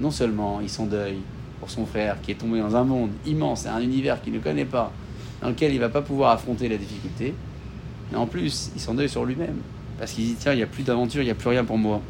Non 0.01 0.11
seulement 0.11 0.61
il 0.61 0.68
s'endeuille 0.68 1.21
pour 1.62 1.70
son 1.70 1.87
frère 1.87 2.16
qui 2.20 2.33
est 2.33 2.35
tombé 2.35 2.59
dans 2.59 2.75
un 2.75 2.83
monde 2.83 3.11
immense, 3.25 3.66
un 3.66 3.81
univers 3.81 4.20
qu'il 4.20 4.33
ne 4.33 4.40
connaît 4.40 4.64
pas, 4.64 4.90
dans 5.40 5.48
lequel 5.48 5.72
il 5.72 5.79
va 5.79 5.88
pas 5.88 6.03
pouvoir 6.03 6.33
affronter 6.33 6.68
la 6.68 6.77
difficulté, 6.77 7.35
mais 8.11 8.18
en 8.18 8.27
plus, 8.27 8.72
il 8.75 8.81
s'endeuille 8.81 9.09
sur 9.09 9.25
lui-même. 9.25 9.59
Parce 9.96 10.11
qu'il 10.11 10.25
dit, 10.25 10.35
tiens, 10.35 10.55
il 10.55 10.57
n'y 10.57 10.64
a 10.64 10.66
plus 10.66 10.83
d'aventure, 10.83 11.22
il 11.22 11.27
n'y 11.27 11.31
a 11.31 11.37
plus 11.37 11.51
rien 11.51 11.64
pour 11.64 11.79
moi. 11.79 12.01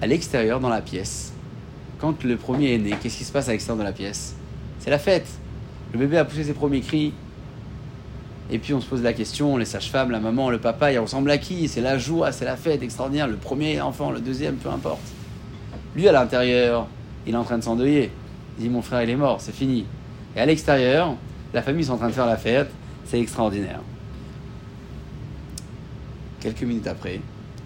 À 0.00 0.06
l'extérieur, 0.06 0.58
dans 0.58 0.70
la 0.70 0.80
pièce, 0.80 1.34
quand 1.98 2.24
le 2.24 2.38
premier 2.38 2.72
est 2.76 2.78
né, 2.78 2.94
qu'est-ce 2.98 3.18
qui 3.18 3.24
se 3.24 3.30
passe 3.30 3.50
à 3.50 3.52
l'extérieur 3.52 3.78
de 3.78 3.86
la 3.86 3.92
pièce? 3.92 4.34
C'est 4.78 4.88
la 4.88 4.98
fête. 4.98 5.28
Le 5.92 5.98
bébé 5.98 6.16
a 6.16 6.24
poussé 6.24 6.44
ses 6.44 6.54
premiers 6.54 6.80
cris. 6.80 7.12
Et 8.50 8.58
puis 8.58 8.72
on 8.72 8.80
se 8.80 8.86
pose 8.86 9.02
la 9.02 9.12
question, 9.12 9.58
les 9.58 9.66
sages-femmes, 9.66 10.10
la 10.12 10.20
maman, 10.20 10.48
le 10.48 10.58
papa, 10.58 10.90
il 10.90 10.98
ressemble 10.98 11.30
à 11.30 11.36
qui? 11.36 11.68
C'est 11.68 11.82
la 11.82 11.98
joie, 11.98 12.32
c'est 12.32 12.46
la 12.46 12.56
fête 12.56 12.82
extraordinaire. 12.82 13.26
Le 13.28 13.36
premier 13.36 13.82
enfant, 13.82 14.10
le 14.10 14.20
deuxième, 14.20 14.54
peu 14.54 14.70
importe. 14.70 15.02
Lui, 15.94 16.08
à 16.08 16.12
l'intérieur, 16.12 16.86
il 17.28 17.34
est 17.34 17.36
en 17.36 17.44
train 17.44 17.58
de 17.58 17.62
s'endeuiller. 17.62 18.10
Il 18.58 18.64
dit 18.64 18.70
Mon 18.70 18.80
frère, 18.80 19.02
il 19.02 19.10
est 19.10 19.16
mort, 19.16 19.40
c'est 19.40 19.54
fini. 19.54 19.84
Et 20.34 20.40
à 20.40 20.46
l'extérieur, 20.46 21.14
la 21.52 21.62
famille 21.62 21.84
est 21.84 21.90
en 21.90 21.98
train 21.98 22.08
de 22.08 22.14
faire 22.14 22.26
la 22.26 22.38
fête. 22.38 22.70
C'est 23.04 23.20
extraordinaire. 23.20 23.80
Quelques 26.40 26.62
minutes 26.62 26.86
après, 26.86 27.20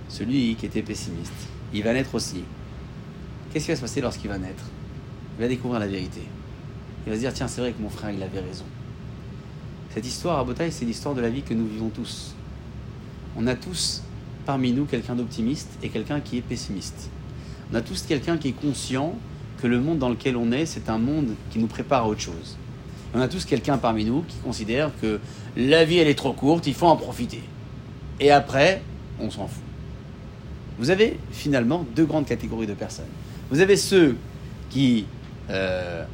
celui 0.09 0.57
qui 0.57 0.66
était 0.66 0.83
pessimiste, 0.83 1.33
il 1.72 1.83
va 1.83 1.92
naître 1.92 2.14
aussi. 2.14 2.42
Qu'est-ce 3.53 3.66
qui 3.66 3.70
va 3.70 3.77
se 3.77 3.83
passer 3.83 4.01
lorsqu'il 4.01 4.31
va 4.31 4.38
naître? 4.38 4.64
Il 5.38 5.42
va 5.42 5.48
découvrir 5.48 5.79
la 5.79 5.87
vérité. 5.87 6.22
Il 7.07 7.11
va 7.11 7.16
se 7.16 7.20
dire 7.20 7.33
Tiens, 7.33 7.46
c'est 7.46 7.61
vrai 7.61 7.72
que 7.72 7.81
mon 7.81 7.90
frère, 7.90 8.11
il 8.11 8.22
avait 8.22 8.40
raison. 8.40 8.64
Cette 9.94 10.07
histoire 10.07 10.40
à 10.40 10.44
Botaï, 10.44 10.72
c'est 10.72 10.85
l'histoire 10.85 11.14
de 11.14 11.20
la 11.20 11.31
vie 11.31 11.42
que 11.42 11.55
nous 11.55 11.66
vivons 11.66 11.90
tous. 11.90 12.35
On 13.37 13.46
a 13.46 13.55
tous 13.55 14.03
parmi 14.44 14.72
nous 14.72 14.87
quelqu'un 14.87 15.14
d'optimiste 15.14 15.70
et 15.85 15.88
quelqu'un 15.88 16.20
qui 16.20 16.38
est 16.38 16.42
pessimiste. 16.42 17.11
On 17.70 17.77
a 17.77 17.81
tous 17.81 18.03
quelqu'un 18.03 18.38
qui 18.38 18.48
est 18.48 18.61
conscient 18.61 19.14
que 19.62 19.68
le 19.68 19.79
monde 19.81 19.98
dans 19.98 20.09
lequel 20.09 20.37
on 20.37 20.51
est, 20.51 20.66
c'est 20.66 20.88
un 20.90 20.98
monde 20.98 21.29
qui 21.51 21.61
nous 21.61 21.68
prépare 21.68 22.03
à 22.05 22.09
autre 22.09 22.20
chose. 22.20 22.57
On 23.14 23.20
a 23.20 23.29
tous 23.29 23.44
quelqu'un 23.44 23.79
parmi 23.79 24.05
nous 24.05 24.22
qui 24.27 24.37
considère 24.38 24.90
que 25.01 25.20
la 25.57 25.85
vie, 25.85 25.98
elle 25.98 26.09
est 26.09 26.16
trop 26.18 26.33
courte, 26.33 26.66
il 26.66 26.75
faut 26.75 26.87
en 26.88 26.96
profiter. 26.96 27.42
Et 28.18 28.31
après, 28.33 28.83
on 29.20 29.31
s'en 29.31 29.46
fout. 29.46 29.62
Vous 30.79 30.90
avez 30.90 31.18
finalement 31.31 31.87
deux 31.94 32.05
grandes 32.07 32.27
catégories 32.27 32.66
de 32.66 32.75
personnes. 32.75 33.05
Vous 33.51 33.61
avez 33.61 33.77
ceux 33.77 34.16
qui, 34.70 35.07
euh, 35.51 36.05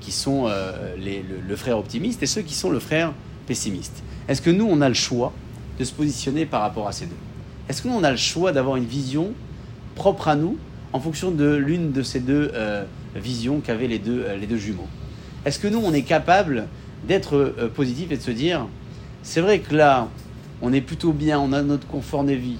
qui 0.00 0.12
sont 0.12 0.46
euh, 0.46 0.94
les- 0.96 1.22
le, 1.22 1.40
le 1.46 1.56
frère 1.56 1.76
optimiste 1.78 2.22
et 2.22 2.26
ceux 2.26 2.42
qui 2.42 2.54
sont 2.54 2.70
le 2.70 2.78
frère 2.78 3.12
pessimiste. 3.46 4.02
Est-ce 4.28 4.40
que 4.40 4.50
nous, 4.50 4.66
on 4.66 4.80
a 4.80 4.88
le 4.88 4.94
choix 4.94 5.32
de 5.78 5.84
se 5.84 5.92
positionner 5.92 6.46
par 6.46 6.62
rapport 6.62 6.88
à 6.88 6.92
ces 6.92 7.06
deux? 7.06 7.16
Est-ce 7.68 7.82
que 7.82 7.88
nous, 7.88 7.94
on 7.94 8.04
a 8.04 8.10
le 8.12 8.16
choix 8.16 8.52
d'avoir 8.52 8.76
une 8.76 8.86
vision 8.86 9.32
propre 9.94 10.28
à 10.28 10.36
nous 10.36 10.56
en 10.94 11.00
fonction 11.00 11.32
de 11.32 11.56
l'une 11.56 11.90
de 11.90 12.02
ces 12.02 12.20
deux 12.20 12.52
euh, 12.54 12.84
visions 13.16 13.60
qu'avaient 13.60 13.88
les 13.88 13.98
deux, 13.98 14.22
euh, 14.26 14.36
les 14.36 14.46
deux 14.46 14.56
jumeaux 14.56 14.86
Est-ce 15.44 15.58
que 15.58 15.66
nous, 15.66 15.80
on 15.84 15.92
est 15.92 16.02
capable 16.02 16.68
d'être 17.08 17.34
euh, 17.36 17.68
positif 17.68 18.12
et 18.12 18.16
de 18.16 18.22
se 18.22 18.30
dire, 18.30 18.68
c'est 19.24 19.40
vrai 19.40 19.58
que 19.58 19.74
là, 19.74 20.08
on 20.62 20.72
est 20.72 20.80
plutôt 20.80 21.12
bien, 21.12 21.40
on 21.40 21.52
a 21.52 21.62
notre 21.62 21.88
confort 21.88 22.22
de 22.22 22.32
vie, 22.32 22.58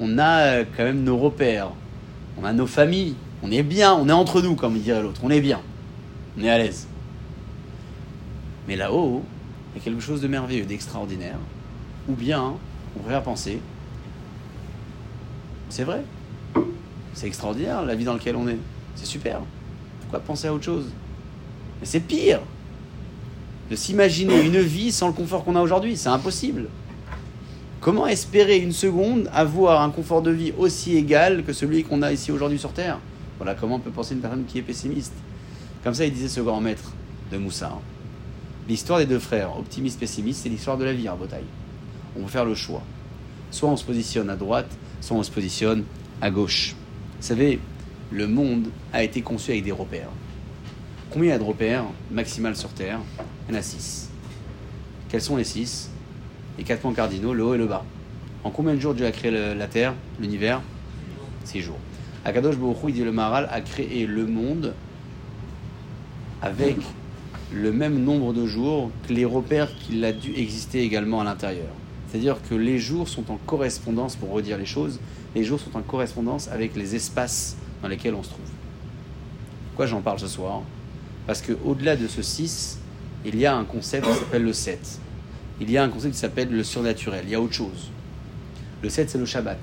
on 0.00 0.18
a 0.18 0.64
quand 0.64 0.84
même 0.84 1.04
nos 1.04 1.18
repères, 1.18 1.68
on 2.40 2.46
a 2.46 2.54
nos 2.54 2.66
familles, 2.66 3.14
on 3.42 3.52
est 3.52 3.62
bien, 3.62 3.92
on 3.92 4.08
est 4.08 4.12
entre 4.12 4.40
nous, 4.40 4.54
comme 4.54 4.78
dirait 4.78 5.02
l'autre, 5.02 5.20
on 5.22 5.28
est 5.28 5.42
bien, 5.42 5.60
on 6.38 6.44
est 6.44 6.50
à 6.50 6.56
l'aise. 6.56 6.88
Mais 8.68 8.76
là-haut, 8.76 9.22
il 9.74 9.78
y 9.78 9.82
a 9.82 9.84
quelque 9.84 10.02
chose 10.02 10.22
de 10.22 10.28
merveilleux, 10.28 10.64
d'extraordinaire. 10.64 11.38
Ou 12.08 12.14
bien, 12.14 12.54
on 12.96 13.00
pourrait 13.00 13.22
penser, 13.22 13.60
c'est 15.68 15.84
vrai, 15.84 16.02
c'est 17.16 17.26
extraordinaire 17.26 17.84
la 17.84 17.94
vie 17.94 18.04
dans 18.04 18.12
laquelle 18.12 18.36
on 18.36 18.46
est, 18.46 18.58
c'est 18.94 19.06
super. 19.06 19.40
Pourquoi 20.02 20.20
penser 20.20 20.46
à 20.48 20.54
autre 20.54 20.64
chose? 20.64 20.84
Mais 21.80 21.86
c'est 21.86 22.00
pire 22.00 22.40
de 23.70 23.74
s'imaginer 23.74 24.44
une 24.44 24.60
vie 24.60 24.92
sans 24.92 25.08
le 25.08 25.14
confort 25.14 25.42
qu'on 25.42 25.56
a 25.56 25.62
aujourd'hui, 25.62 25.96
c'est 25.96 26.10
impossible. 26.10 26.68
Comment 27.80 28.06
espérer 28.06 28.58
une 28.58 28.72
seconde 28.72 29.30
avoir 29.32 29.80
un 29.80 29.90
confort 29.90 30.20
de 30.20 30.30
vie 30.30 30.52
aussi 30.58 30.96
égal 30.96 31.42
que 31.42 31.52
celui 31.52 31.84
qu'on 31.84 32.02
a 32.02 32.12
ici 32.12 32.30
aujourd'hui 32.30 32.58
sur 32.58 32.72
Terre? 32.72 32.98
Voilà 33.38 33.54
comment 33.54 33.76
on 33.76 33.80
peut 33.80 33.90
penser 33.90 34.14
une 34.14 34.20
personne 34.20 34.44
qui 34.44 34.58
est 34.58 34.62
pessimiste. 34.62 35.14
Comme 35.82 35.94
ça, 35.94 36.04
il 36.04 36.12
disait 36.12 36.28
ce 36.28 36.40
grand 36.40 36.60
maître 36.60 36.92
de 37.32 37.38
Moussa. 37.38 37.72
hein. 37.74 37.80
L'histoire 38.68 38.98
des 38.98 39.06
deux 39.06 39.18
frères, 39.18 39.56
optimiste-pessimiste, 39.58 40.42
c'est 40.42 40.48
l'histoire 40.48 40.76
de 40.76 40.84
la 40.84 40.92
vie 40.92 41.08
à 41.08 41.14
Botaï. 41.14 41.44
On 42.16 42.22
peut 42.22 42.30
faire 42.30 42.44
le 42.44 42.54
choix. 42.54 42.82
Soit 43.50 43.68
on 43.68 43.76
se 43.76 43.84
positionne 43.84 44.28
à 44.28 44.36
droite, 44.36 44.68
soit 45.00 45.16
on 45.16 45.22
se 45.22 45.30
positionne 45.30 45.84
à 46.20 46.30
gauche. 46.30 46.74
Vous 47.18 47.26
savez, 47.26 47.58
le 48.12 48.26
monde 48.26 48.68
a 48.92 49.02
été 49.02 49.22
conçu 49.22 49.50
avec 49.50 49.64
des 49.64 49.72
repères. 49.72 50.10
Combien 51.10 51.30
il 51.30 51.32
y 51.32 51.34
a 51.34 51.38
de 51.38 51.44
repères 51.44 51.84
maximal 52.10 52.54
sur 52.54 52.68
Terre? 52.70 53.00
Il 53.48 53.54
y 53.54 53.56
en 53.56 53.58
a 53.58 53.62
six. 53.62 54.10
Quels 55.08 55.22
sont 55.22 55.36
les 55.36 55.44
six? 55.44 55.90
Les 56.58 56.64
quatre 56.64 56.80
points 56.80 56.92
cardinaux, 56.92 57.32
le 57.32 57.44
haut 57.44 57.54
et 57.54 57.58
le 57.58 57.66
bas. 57.66 57.84
En 58.44 58.50
combien 58.50 58.74
de 58.74 58.80
jours 58.80 58.94
Dieu 58.94 59.06
a 59.06 59.12
créé 59.12 59.30
la 59.30 59.66
Terre, 59.66 59.94
l'univers? 60.20 60.60
Six 61.44 61.62
jours. 61.62 61.78
Akadosh 62.24 62.56
Baruch 62.56 62.92
dit 62.92 63.02
le 63.02 63.12
Maharal, 63.12 63.48
a 63.50 63.60
créé 63.60 64.06
le 64.06 64.26
monde 64.26 64.74
avec 66.42 66.76
le 67.52 67.72
même 67.72 68.02
nombre 68.02 68.32
de 68.32 68.46
jours 68.46 68.90
que 69.08 69.12
les 69.12 69.24
repères 69.24 69.74
qu'il 69.74 70.04
a 70.04 70.12
dû 70.12 70.34
exister 70.34 70.82
également 70.82 71.20
à 71.20 71.24
l'intérieur. 71.24 71.72
C'est-à-dire 72.08 72.36
que 72.48 72.54
les 72.54 72.78
jours 72.78 73.08
sont 73.08 73.30
en 73.30 73.38
correspondance, 73.46 74.16
pour 74.16 74.30
redire 74.30 74.58
les 74.58 74.66
choses, 74.66 75.00
les 75.36 75.44
jours 75.44 75.60
sont 75.60 75.76
en 75.76 75.82
correspondance 75.82 76.48
avec 76.48 76.74
les 76.74 76.94
espaces 76.94 77.56
dans 77.82 77.88
lesquels 77.88 78.14
on 78.14 78.22
se 78.22 78.30
trouve. 78.30 78.48
Pourquoi 79.68 79.84
j'en 79.84 80.00
parle 80.00 80.18
ce 80.18 80.28
soir? 80.28 80.62
Parce 81.26 81.42
qu'au-delà 81.42 81.94
de 81.94 82.08
ce 82.08 82.22
6, 82.22 82.78
il 83.26 83.36
y 83.36 83.44
a 83.44 83.54
un 83.54 83.64
concept 83.64 84.06
qui 84.06 84.14
s'appelle 84.14 84.44
le 84.44 84.54
7. 84.54 84.98
Il 85.60 85.70
y 85.70 85.76
a 85.76 85.84
un 85.84 85.90
concept 85.90 86.14
qui 86.14 86.20
s'appelle 86.20 86.48
le 86.50 86.64
surnaturel. 86.64 87.24
Il 87.26 87.30
y 87.30 87.34
a 87.34 87.40
autre 87.40 87.52
chose. 87.52 87.90
Le 88.82 88.88
7, 88.88 89.10
c'est 89.10 89.18
le 89.18 89.26
Shabbat. 89.26 89.58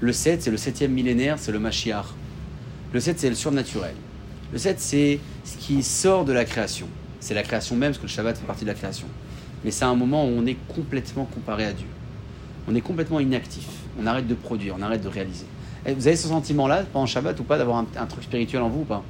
Le 0.00 0.12
7, 0.14 0.40
c'est 0.40 0.50
le 0.50 0.56
septième 0.56 0.92
millénaire, 0.92 1.38
c'est 1.38 1.52
le 1.52 1.58
Mashiach. 1.58 2.06
Le 2.94 2.98
7, 3.00 3.20
c'est 3.20 3.28
le 3.28 3.34
surnaturel. 3.34 3.94
Le 4.50 4.58
7, 4.58 4.80
c'est 4.80 5.20
ce 5.44 5.58
qui 5.58 5.82
sort 5.82 6.24
de 6.24 6.32
la 6.32 6.46
création. 6.46 6.88
C'est 7.20 7.34
la 7.34 7.42
création 7.42 7.76
même, 7.76 7.90
parce 7.90 7.98
que 7.98 8.04
le 8.04 8.08
Shabbat 8.08 8.38
fait 8.38 8.46
partie 8.46 8.64
de 8.64 8.70
la 8.70 8.74
création. 8.74 9.08
Mais 9.62 9.70
c'est 9.70 9.84
un 9.84 9.94
moment 9.94 10.24
où 10.24 10.30
on 10.30 10.46
est 10.46 10.56
complètement 10.74 11.26
comparé 11.26 11.66
à 11.66 11.74
Dieu. 11.74 11.88
On 12.66 12.74
est 12.74 12.80
complètement 12.80 13.20
inactif. 13.20 13.66
On 14.00 14.06
arrête 14.06 14.26
de 14.26 14.34
produire, 14.34 14.74
on 14.78 14.82
arrête 14.82 15.02
de 15.02 15.08
réaliser. 15.08 15.46
Et 15.86 15.94
Vous 15.94 16.06
avez 16.06 16.16
ce 16.16 16.28
sentiment-là, 16.28 16.82
pendant 16.92 17.06
Shabbat 17.06 17.38
ou 17.40 17.44
pas, 17.44 17.58
d'avoir 17.58 17.78
un, 17.78 17.86
un 17.98 18.06
truc 18.06 18.24
spirituel 18.24 18.62
en 18.62 18.68
vous 18.68 18.80
ou 18.80 18.84
pas? 18.84 19.02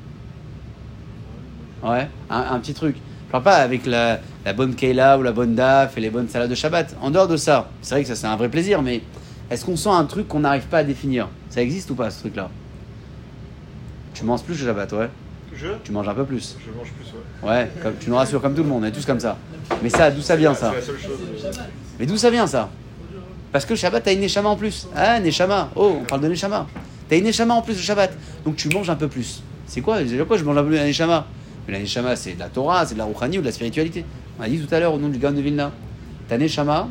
Ouais, 1.82 2.08
un, 2.30 2.40
un 2.54 2.58
petit 2.60 2.74
truc. 2.74 2.96
Je 3.26 3.32
parle 3.32 3.42
pas 3.42 3.56
avec 3.56 3.86
la, 3.86 4.20
la 4.44 4.52
bonne 4.52 4.74
Keila 4.74 5.18
ou 5.18 5.22
la 5.22 5.32
bonne 5.32 5.54
Daf 5.54 5.98
et 5.98 6.00
les 6.00 6.10
bonnes 6.10 6.28
salades 6.28 6.50
de 6.50 6.54
Shabbat. 6.54 6.96
En 7.02 7.10
dehors 7.10 7.28
de 7.28 7.36
ça, 7.36 7.70
c'est 7.82 7.94
vrai 7.94 8.02
que 8.02 8.08
ça 8.08 8.14
c'est 8.14 8.26
un 8.26 8.36
vrai 8.36 8.48
plaisir, 8.48 8.82
mais 8.82 9.02
est-ce 9.50 9.64
qu'on 9.64 9.76
sent 9.76 9.90
un 9.90 10.04
truc 10.04 10.28
qu'on 10.28 10.40
n'arrive 10.40 10.66
pas 10.66 10.78
à 10.78 10.84
définir? 10.84 11.28
Ça 11.50 11.60
existe 11.62 11.90
ou 11.90 11.94
pas 11.94 12.10
ce 12.10 12.20
truc-là? 12.20 12.50
Tu 14.14 14.24
manges 14.24 14.42
plus 14.42 14.58
le 14.60 14.66
Shabbat, 14.66 14.92
ouais? 14.92 15.10
Je? 15.54 15.68
Tu 15.84 15.92
manges 15.92 16.08
un 16.08 16.14
peu 16.14 16.24
plus. 16.24 16.56
Je 16.64 16.78
mange 16.78 16.92
plus, 16.92 17.12
ouais. 17.42 17.48
Ouais, 17.48 17.70
comme, 17.82 17.94
tu 17.98 18.10
nous 18.10 18.16
rassures 18.16 18.40
comme 18.40 18.54
tout 18.54 18.62
le 18.62 18.68
monde, 18.68 18.84
on 18.84 18.86
est 18.86 18.92
tous 18.92 19.06
comme 19.06 19.20
ça. 19.20 19.36
Mais 19.82 19.88
ça, 19.88 20.10
d'où 20.10 20.20
ça 20.20 20.36
vient 20.36 20.54
ça? 20.54 20.70
C'est 20.70 20.80
la 20.80 20.86
seule 20.86 20.98
chose. 20.98 21.60
Mais 21.98 22.06
d'où 22.06 22.16
ça 22.16 22.30
vient 22.30 22.46
ça? 22.46 22.68
Parce 23.56 23.64
que 23.64 23.72
le 23.72 23.78
Shabbat, 23.78 24.04
t'as 24.04 24.12
une 24.12 24.20
Neshama 24.20 24.50
en 24.50 24.56
plus. 24.56 24.86
Ah, 24.94 25.18
Neshama. 25.18 25.70
Oh, 25.74 25.96
on 26.02 26.04
parle 26.04 26.20
de 26.20 26.28
Neshama. 26.28 26.66
T'as 27.08 27.16
une 27.16 27.24
Neshama 27.24 27.54
en 27.54 27.62
plus 27.62 27.72
le 27.72 27.80
Shabbat. 27.80 28.12
Donc 28.44 28.56
tu 28.56 28.68
manges 28.68 28.90
un 28.90 28.96
peu 28.96 29.08
plus. 29.08 29.42
C'est 29.66 29.80
quoi? 29.80 29.96
C'est 30.06 30.26
quoi 30.26 30.36
je 30.36 30.44
mange 30.44 30.58
un 30.58 30.62
peu 30.62 30.68
plus 30.68 30.76
la 30.76 30.84
Neshama? 30.84 31.24
Mais 31.66 31.72
la 31.72 31.80
Neshama, 31.80 32.16
c'est 32.16 32.34
de 32.34 32.38
la 32.38 32.50
Torah, 32.50 32.84
c'est 32.84 32.92
de 32.92 32.98
la 32.98 33.06
Rouhani 33.06 33.38
ou 33.38 33.40
de 33.40 33.46
la 33.46 33.52
spiritualité. 33.52 34.04
On 34.38 34.42
a 34.42 34.48
dit 34.50 34.58
tout 34.58 34.74
à 34.74 34.78
l'heure 34.78 34.92
au 34.92 34.98
nom 34.98 35.08
du 35.08 35.16
Gaon 35.16 35.32
de 35.32 35.40
Vilna. 35.40 35.72
Ta 36.28 36.36
Neshama, 36.36 36.88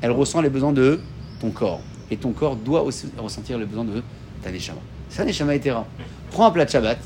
elle 0.00 0.12
ressent 0.12 0.40
les 0.40 0.48
besoins 0.48 0.72
de 0.72 1.00
ton 1.40 1.50
corps. 1.50 1.80
Et 2.08 2.16
ton 2.16 2.30
corps 2.30 2.54
doit 2.54 2.84
aussi 2.84 3.08
ressentir 3.18 3.58
les 3.58 3.66
besoins 3.66 3.86
de 3.86 4.00
ta 4.44 4.52
Neshama. 4.52 4.78
C'est 5.08 5.16
ça 5.16 5.24
Neshama 5.24 5.56
Etera. 5.56 5.84
Prends 6.30 6.46
un 6.46 6.50
plat 6.52 6.66
de 6.66 6.70
Shabbat, 6.70 6.98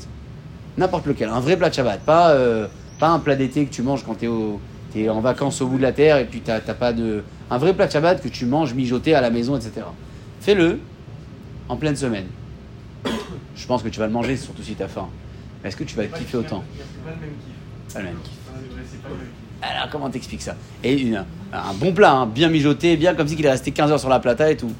n'importe 0.77 1.07
lequel, 1.07 1.29
un 1.29 1.39
vrai 1.39 1.57
plat 1.57 1.69
de 1.69 1.73
Shabbat, 1.73 2.01
pas, 2.01 2.33
euh, 2.33 2.67
pas 2.99 3.09
un 3.09 3.17
plat 3.17 3.35
d'été 3.35 3.65
que 3.65 3.73
tu 3.73 3.81
manges 3.81 4.03
quand 4.05 4.19
tu 4.19 4.29
es, 4.95 5.09
en 5.09 5.21
vacances 5.21 5.59
au 5.61 5.65
bout 5.65 5.77
de 5.77 5.81
la 5.81 5.91
terre 5.91 6.17
et 6.17 6.25
puis 6.25 6.41
t'as 6.41 6.59
t'as 6.59 6.75
pas 6.75 6.93
de. 6.93 7.23
Un 7.51 7.57
vrai 7.57 7.73
plat 7.73 7.85
de 7.85 7.91
Shabbat 7.91 8.21
que 8.23 8.29
tu 8.29 8.45
manges 8.45 8.73
mijoté 8.73 9.13
à 9.13 9.19
la 9.21 9.29
maison, 9.29 9.57
etc. 9.57 9.85
Fais-le 10.39 10.79
en 11.67 11.75
pleine 11.75 11.97
semaine. 11.97 12.27
Je 13.55 13.67
pense 13.67 13.83
que 13.83 13.89
tu 13.89 13.99
vas 13.99 14.07
le 14.07 14.13
manger, 14.13 14.37
surtout 14.37 14.63
si 14.63 14.73
tu 14.73 14.81
as 14.81 14.87
faim. 14.87 15.09
Mais 15.61 15.67
est-ce 15.69 15.75
que 15.77 15.83
tu 15.83 15.95
vas 15.97 16.03
le 16.03 16.07
kiffer 16.09 16.37
autant 16.37 16.63
pas 17.03 17.11
le 17.11 17.19
même 17.19 17.35
kiff. 17.45 17.93
Pas 17.93 17.99
le 17.99 18.05
même 18.05 18.15
kiff. 18.23 18.33
Alors 19.61 19.89
comment 19.91 20.09
t'expliques 20.09 20.41
ça? 20.41 20.55
Et 20.83 20.97
une- 20.97 21.25
un 21.53 21.73
bon 21.73 21.93
plat, 21.93 22.13
hein, 22.13 22.25
bien 22.25 22.47
mijoté, 22.49 22.95
bien 22.95 23.13
comme 23.13 23.27
si 23.27 23.35
il 23.35 23.45
est 23.45 23.51
resté 23.51 23.71
15 23.71 23.91
heures 23.91 23.99
sur 23.99 24.09
la 24.09 24.19
plata 24.19 24.49
et 24.49 24.55
tout. 24.55 24.71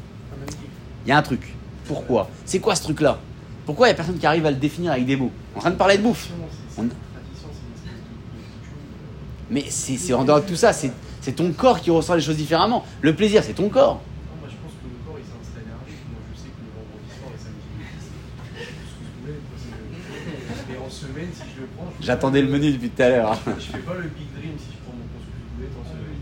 Il 1.05 1.09
y 1.09 1.11
a 1.11 1.17
un 1.17 1.21
truc. 1.21 1.53
Pourquoi? 1.85 2.29
C'est 2.45 2.59
quoi 2.59 2.75
ce 2.75 2.83
truc-là? 2.83 3.19
Pourquoi 3.65 3.87
il 3.87 3.89
n'y 3.89 3.93
a 3.93 3.95
personne 3.97 4.17
qui 4.17 4.25
arrive 4.25 4.45
à 4.45 4.51
le 4.51 4.57
définir 4.57 4.93
avec 4.93 5.05
des 5.05 5.17
mots? 5.17 5.31
On 5.53 5.55
est 5.55 5.57
en 5.57 5.61
train 5.61 5.71
de 5.71 5.75
parler 5.75 5.97
de 5.97 6.03
bouffe. 6.03 6.29
On-. 6.77 6.87
Mais 9.49 9.65
c'est 9.69 9.97
c'est 9.97 10.13
en 10.13 10.23
dehors 10.23 10.41
de 10.41 10.47
tout 10.47 10.55
ça, 10.55 10.71
c'est 10.71 10.91
c'est 11.21 11.33
ton 11.35 11.51
corps 11.51 11.79
qui 11.81 11.91
ressent 11.91 12.15
les 12.15 12.21
choses 12.21 12.37
différemment. 12.37 12.85
Le 13.01 13.15
plaisir, 13.15 13.43
c'est 13.43 13.53
ton 13.53 13.69
corps. 13.69 13.95
Non, 13.95 14.41
moi 14.41 14.49
je 14.49 14.55
pense 14.57 14.73
que 14.73 14.87
le 14.89 14.97
corps 15.05 15.17
il 15.19 15.25
s'est 15.25 15.37
installé 15.39 15.67
un 15.69 15.85
rythme. 15.85 16.09
Moi 16.11 16.21
je 16.33 16.39
sais 16.39 16.49
que 16.49 16.61
le 16.65 16.71
vendredi 16.75 17.09
soir 17.15 17.31
et 17.33 17.39
samedi 17.39 17.67
midi, 17.77 17.89
c'est 18.01 18.65
tout 18.65 18.87
ce 18.89 18.95
que 18.97 19.05
vous 19.05 19.21
voulez. 19.21 19.39
quoi, 19.45 19.57
c'est- 19.61 20.71
Mais 20.71 20.77
en 20.77 20.89
semaine, 20.89 21.29
si 21.33 21.43
je 21.55 21.61
le 21.61 21.67
prends. 21.77 21.87
J'attendais 22.01 22.41
le 22.41 22.47
menu 22.49 22.71
depuis 22.73 22.89
tout 22.89 23.01
à 23.01 23.09
l'heure. 23.09 23.33
Je 23.45 23.65
fais 23.71 23.77
pas 23.79 23.93
le 23.95 24.09
big 24.09 24.27
dream 24.35 24.53
si 24.57 24.73
je 24.73 24.79
prends 24.83 24.97
mon 24.97 25.05
cours 25.13 25.21
ce 25.21 25.29
que 25.29 25.37
je 25.37 25.45
voulais 25.55 25.69
en 25.77 25.85
semaine. 25.85 26.19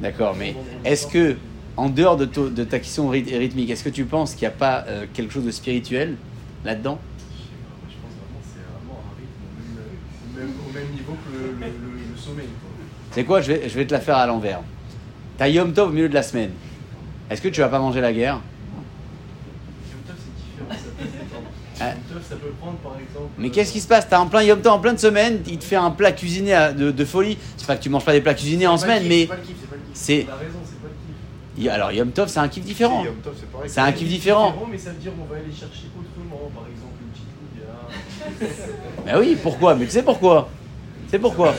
D'accord, 0.00 0.34
mais 0.38 0.54
est-ce 0.84 1.06
que, 1.06 1.36
en 1.76 1.88
dehors 1.88 2.16
de, 2.16 2.24
ta 2.64 2.78
question 2.78 3.10
ryth- 3.10 3.36
rythmique, 3.36 3.70
est-ce 3.70 3.84
que 3.84 3.88
tu 3.90 4.04
penses 4.04 4.32
qu'il 4.34 4.42
n'y 4.48 4.52
a 4.52 4.56
pas 4.56 4.84
euh, 4.88 5.06
quelque 5.12 5.32
chose 5.32 5.44
de 5.44 5.50
spirituel 5.50 6.16
là-dedans 6.64 6.98
Je 7.00 7.40
sais 7.40 7.48
pas, 7.64 7.72
moi, 7.80 7.88
je 7.88 7.96
pense 7.96 8.12
vraiment 8.20 8.40
que 8.40 8.48
c'est 8.52 8.64
vraiment 8.68 9.00
un 9.00 9.12
rythme 9.16 9.40
au 9.48 9.56
même, 9.76 9.88
au 10.28 10.38
même- 10.40 10.56
au 10.68 10.72
même 10.72 10.90
niveau 10.92 11.16
que 11.24 11.32
le, 11.32 11.40
C'est 13.12 13.24
quoi 13.24 13.40
je 13.40 13.52
vais, 13.52 13.68
je 13.68 13.74
vais 13.74 13.86
te 13.86 13.92
la 13.92 14.00
faire 14.00 14.16
à 14.16 14.26
l'envers. 14.26 14.60
T'as 15.38 15.48
Yom 15.48 15.72
Tov 15.72 15.88
au 15.88 15.92
milieu 15.92 16.08
de 16.08 16.14
la 16.14 16.22
semaine. 16.22 16.52
Est-ce 17.30 17.40
que 17.42 17.48
tu 17.48 17.60
vas 17.60 17.68
pas 17.68 17.78
manger 17.78 18.00
la 18.00 18.12
guerre? 18.12 18.40
Yom 19.90 20.00
Tov, 20.06 20.16
c'est 20.18 20.34
différent, 20.36 20.70
ça 20.70 20.90
peut. 20.98 21.04
Ah. 21.80 21.86
Yom 21.88 21.96
Tov, 22.12 22.22
ça 22.28 22.36
peut 22.36 22.52
prendre 22.60 22.76
par 22.78 22.92
exemple. 22.92 23.30
Mais 23.38 23.48
euh, 23.48 23.50
qu'est-ce 23.50 23.72
qui 23.72 23.80
se 23.80 23.88
passe? 23.88 24.08
T'as 24.08 24.20
un 24.20 24.26
plein 24.26 24.42
Yom 24.42 24.60
Tov 24.60 24.72
en 24.74 24.78
pleine 24.78 24.98
semaine, 24.98 25.40
il 25.46 25.58
te 25.58 25.64
fait 25.64 25.76
un 25.76 25.90
plat 25.90 26.12
cuisiné 26.12 26.52
de, 26.76 26.90
de 26.90 27.04
folie. 27.04 27.36
C'est 27.56 27.66
pas 27.66 27.76
que 27.76 27.82
tu 27.82 27.88
manges 27.88 28.04
pas 28.04 28.12
des 28.12 28.20
plats 28.20 28.34
cuisinés 28.34 28.66
en 28.66 28.76
semaine, 28.76 29.04
mais 29.08 29.22
C'est 29.22 29.26
pas 29.28 29.36
le 29.36 29.42
kiff, 29.42 29.56
c'est 29.60 29.68
pas 29.68 29.76
le 29.76 29.80
kiff. 29.82 29.90
c'est. 29.94 30.26
T'as 30.28 30.36
raison, 30.36 30.58
c'est 30.64 30.80
pas 30.80 30.88
le 30.88 31.56
kiff. 31.56 31.64
y- 31.64 31.68
Alors 31.68 31.92
Yom 31.92 32.10
Tov, 32.12 32.28
c'est 32.28 32.38
un 32.40 32.48
kiff 32.48 32.64
différent. 32.64 33.04
C'est 33.66 33.80
un 33.80 33.92
kiff 33.92 34.08
différent. 34.08 34.54
Mais 34.70 34.78
ça 34.78 34.90
veut 34.90 34.96
dire 34.98 35.12
on 35.20 35.24
va 35.32 35.36
aller 35.40 35.50
chercher 35.52 35.86
autrement, 35.98 36.50
par 36.54 36.64
exemple 36.70 36.94
une 37.00 38.40
petite 38.40 38.48
couille. 38.48 39.04
Bah 39.06 39.12
oui, 39.18 39.36
pourquoi? 39.42 39.74
Mais 39.74 39.86
tu 39.86 39.92
sais 39.92 40.02
pourquoi? 40.02 40.48
C'est 41.10 41.18
pourquoi? 41.18 41.54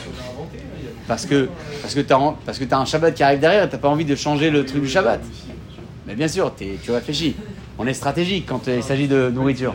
Parce 1.08 1.26
que 1.26 1.48
parce 1.82 1.94
que 1.94 2.00
parce 2.46 2.58
que 2.58 2.64
t'as 2.64 2.78
un 2.78 2.84
Shabbat 2.84 3.14
qui 3.14 3.22
arrive 3.22 3.40
derrière, 3.40 3.64
et 3.64 3.68
t'as 3.68 3.78
pas 3.78 3.88
envie 3.88 4.04
de 4.04 4.14
changer 4.14 4.50
le 4.50 4.64
truc 4.64 4.82
du 4.82 4.88
Shabbat. 4.88 5.20
Mais 6.06 6.14
bien 6.14 6.28
sûr, 6.28 6.52
tu 6.56 6.90
réfléchis. 6.90 7.34
On 7.78 7.86
est 7.86 7.94
stratégique 7.94 8.44
quand 8.46 8.68
euh, 8.68 8.76
il 8.76 8.82
s'agit 8.82 9.08
de 9.08 9.30
nourriture. 9.30 9.74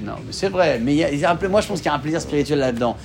Non, 0.00 0.12
mais 0.26 0.32
c'est 0.32 0.48
vrai. 0.48 0.78
Mais 0.82 1.08
moi, 1.48 1.60
je 1.60 1.66
pense 1.68 1.78
qu'il 1.80 1.86
y 1.86 1.88
a 1.88 1.94
un 1.94 1.98
plaisir 1.98 2.20
spirituel 2.20 2.58
là-dedans. 2.58 2.96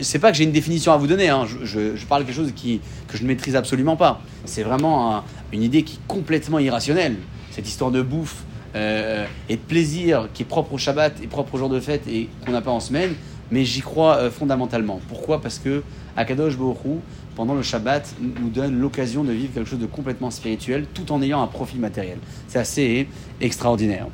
C'est 0.00 0.18
pas 0.18 0.30
que 0.30 0.36
j'ai 0.36 0.44
une 0.44 0.52
définition 0.52 0.92
à 0.92 0.96
vous 0.96 1.06
donner. 1.06 1.28
hein. 1.28 1.46
Je, 1.64 2.04
parle 2.06 2.22
de 2.22 2.26
quelque 2.26 2.36
chose 2.36 2.52
que 2.54 3.16
je 3.16 3.22
ne 3.22 3.28
maîtrise 3.28 3.56
absolument 3.56 3.96
pas. 3.96 4.20
C'est 4.44 4.62
vraiment 4.62 5.16
un- 5.16 5.24
une 5.52 5.62
idée 5.62 5.82
qui 5.82 5.96
est 5.96 6.00
complètement 6.06 6.58
irrationnelle. 6.58 7.16
Cette 7.50 7.66
histoire 7.68 7.90
de 7.90 8.00
bouffe 8.02 8.44
euh, 8.76 9.26
et 9.48 9.56
de 9.56 9.60
plaisir 9.60 10.28
qui 10.32 10.42
est 10.42 10.46
propre 10.46 10.72
au 10.74 10.78
Shabbat 10.78 11.14
et 11.22 11.26
propre 11.26 11.54
au 11.54 11.58
jour 11.58 11.68
de 11.68 11.80
fête 11.80 12.06
et 12.08 12.28
qu'on 12.44 12.52
n'a 12.52 12.60
pas 12.60 12.70
en 12.70 12.80
semaine. 12.80 13.14
Mais 13.50 13.64
j'y 13.64 13.80
crois 13.80 14.16
euh, 14.16 14.30
fondamentalement. 14.30 15.00
Pourquoi? 15.08 15.40
Parce 15.40 15.58
que 15.58 15.82
Akadosh 16.16 16.54
Hu, 16.54 16.98
pendant 17.36 17.54
le 17.54 17.62
Shabbat, 17.62 18.14
nous 18.20 18.48
donne 18.50 18.78
l'occasion 18.78 19.24
de 19.24 19.32
vivre 19.32 19.52
quelque 19.54 19.68
chose 19.68 19.78
de 19.78 19.86
complètement 19.86 20.30
spirituel 20.30 20.86
tout 20.92 21.10
en 21.12 21.20
ayant 21.22 21.42
un 21.42 21.46
profit 21.46 21.78
matériel. 21.78 22.18
C'est 22.48 22.58
assez 22.58 23.08
extraordinaire. 23.40 24.06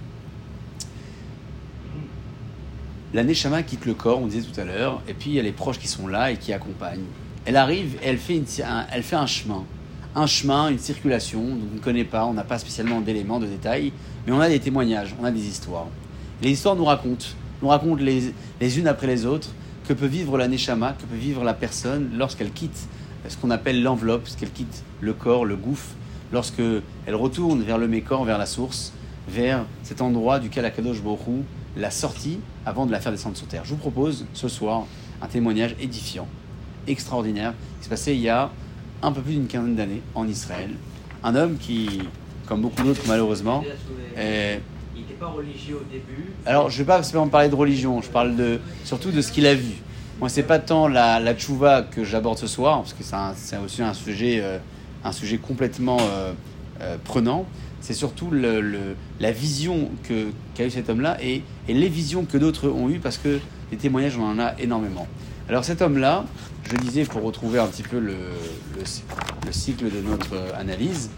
La 3.14 3.24
Neshama 3.24 3.62
quitte 3.62 3.86
le 3.86 3.94
corps, 3.94 4.20
on 4.20 4.26
disait 4.26 4.46
tout 4.46 4.60
à 4.60 4.64
l'heure, 4.64 5.00
et 5.08 5.14
puis 5.14 5.30
il 5.30 5.34
y 5.36 5.40
a 5.40 5.42
les 5.42 5.52
proches 5.52 5.78
qui 5.78 5.88
sont 5.88 6.06
là 6.06 6.30
et 6.32 6.36
qui 6.36 6.52
accompagnent. 6.52 7.04
Elle 7.44 7.56
arrive 7.56 7.96
elle 8.02 8.18
fait, 8.18 8.36
une- 8.36 8.44
un, 8.64 8.86
elle 8.92 9.02
fait 9.02 9.16
un 9.16 9.26
chemin. 9.26 9.64
Un 10.14 10.26
chemin, 10.26 10.68
une 10.70 10.78
circulation, 10.78 11.40
donc 11.42 11.68
on 11.72 11.74
ne 11.76 11.80
connaît 11.80 12.04
pas, 12.04 12.24
on 12.26 12.32
n'a 12.34 12.42
pas 12.42 12.58
spécialement 12.58 13.00
d'éléments, 13.00 13.38
de 13.38 13.46
détails, 13.46 13.92
mais 14.26 14.32
on 14.32 14.40
a 14.40 14.48
des 14.48 14.58
témoignages, 14.60 15.14
on 15.20 15.24
a 15.24 15.30
des 15.30 15.46
histoires. 15.46 15.86
Les 16.42 16.50
histoires 16.50 16.74
nous 16.74 16.84
racontent, 16.84 17.26
nous 17.62 17.68
racontent 17.68 18.02
les, 18.02 18.32
les 18.60 18.78
unes 18.78 18.88
après 18.88 19.06
les 19.06 19.24
autres, 19.26 19.48
que 19.88 19.92
peut 19.92 20.06
vivre 20.06 20.36
la 20.36 20.48
Neshama, 20.48 20.92
que 20.94 21.04
peut 21.04 21.16
vivre 21.16 21.44
la 21.44 21.54
personne 21.54 22.10
lorsqu'elle 22.16 22.50
quitte 22.50 22.88
ce 23.28 23.36
qu'on 23.36 23.50
appelle 23.50 23.82
l'enveloppe, 23.82 24.22
lorsqu'elle 24.24 24.50
quitte 24.52 24.82
le 25.00 25.12
corps, 25.12 25.44
le 25.44 25.56
gouffre, 25.56 25.90
lorsque 26.32 26.60
elle 27.06 27.14
retourne 27.14 27.62
vers 27.62 27.78
le 27.78 27.88
mécor, 27.88 28.24
vers 28.24 28.38
la 28.38 28.46
source, 28.46 28.92
vers 29.28 29.64
cet 29.82 30.00
endroit 30.00 30.38
duquel 30.38 30.64
Akadosh 30.64 30.98
Hu 30.98 31.42
l'a 31.76 31.90
sortie 31.90 32.38
avant 32.64 32.86
de 32.86 32.92
la 32.92 33.00
faire 33.00 33.12
descendre 33.12 33.36
sur 33.36 33.46
terre. 33.46 33.62
Je 33.64 33.70
vous 33.70 33.76
propose 33.76 34.26
ce 34.32 34.48
soir 34.48 34.84
un 35.22 35.26
témoignage 35.26 35.74
édifiant, 35.80 36.26
extraordinaire, 36.86 37.52
qui 37.78 37.84
s'est 37.84 37.90
passé 37.90 38.14
il 38.14 38.20
y 38.20 38.28
a 38.28 38.50
un 39.02 39.12
peu 39.12 39.20
plus 39.20 39.34
d'une 39.34 39.46
quinzaine 39.46 39.76
d'années 39.76 40.02
en 40.14 40.26
Israël. 40.28 40.70
Un 41.22 41.34
homme 41.34 41.56
qui, 41.58 42.00
comme 42.46 42.60
beaucoup 42.62 42.82
d'autres 42.82 43.02
malheureusement, 43.08 43.62
est- 44.16 44.60
pas 45.18 45.26
religieux 45.26 45.76
au 45.76 45.92
début. 45.92 46.32
alors, 46.44 46.70
je 46.70 46.76
ne 46.76 46.78
vais 46.78 46.86
pas 46.86 47.02
spécialement 47.02 47.28
parler 47.28 47.48
de 47.48 47.54
religion, 47.54 48.00
je 48.02 48.08
parle 48.08 48.36
de, 48.36 48.60
surtout 48.84 49.10
de 49.10 49.20
ce 49.20 49.32
qu'il 49.32 49.46
a 49.46 49.54
vu. 49.54 49.74
Moi, 50.18 50.30
c'est 50.30 50.42
pas 50.42 50.58
tant 50.58 50.88
la, 50.88 51.20
la 51.20 51.34
tchouva 51.34 51.82
que 51.82 52.02
j'aborde 52.02 52.38
ce 52.38 52.46
soir, 52.46 52.78
parce 52.78 52.94
que 52.94 53.02
c'est 53.36 53.58
aussi 53.58 53.82
un 53.82 53.92
sujet, 53.92 54.40
euh, 54.42 54.58
un 55.04 55.12
sujet 55.12 55.36
complètement 55.36 55.98
euh, 56.00 56.32
euh, 56.80 56.96
prenant. 57.04 57.44
C'est 57.80 57.92
surtout 57.92 58.30
la 58.32 59.30
vision 59.32 59.90
qu'a 60.54 60.64
eu 60.64 60.70
cet 60.70 60.88
homme-là 60.88 61.18
et, 61.22 61.42
les 61.68 61.88
visions 61.88 62.24
que 62.24 62.38
d'autres 62.38 62.68
ont 62.68 62.88
eues, 62.88 62.98
parce 62.98 63.18
que 63.18 63.38
des 63.70 63.76
témoignages, 63.76 64.16
on 64.18 64.24
en 64.24 64.38
a 64.38 64.58
énormément. 64.58 65.06
Alors, 65.48 65.64
cet 65.64 65.82
homme-là, 65.82 66.24
je 66.64 66.76
disais, 66.76 67.04
pour 67.04 67.22
retrouver 67.22 67.60
un 67.60 67.66
petit 67.66 67.84
peu 67.84 67.98
le, 67.98 68.16
le, 68.74 68.82
le 69.46 69.52
cycle 69.52 69.84
de 69.84 70.00
notre 70.00 70.54
analyse, 70.58 71.10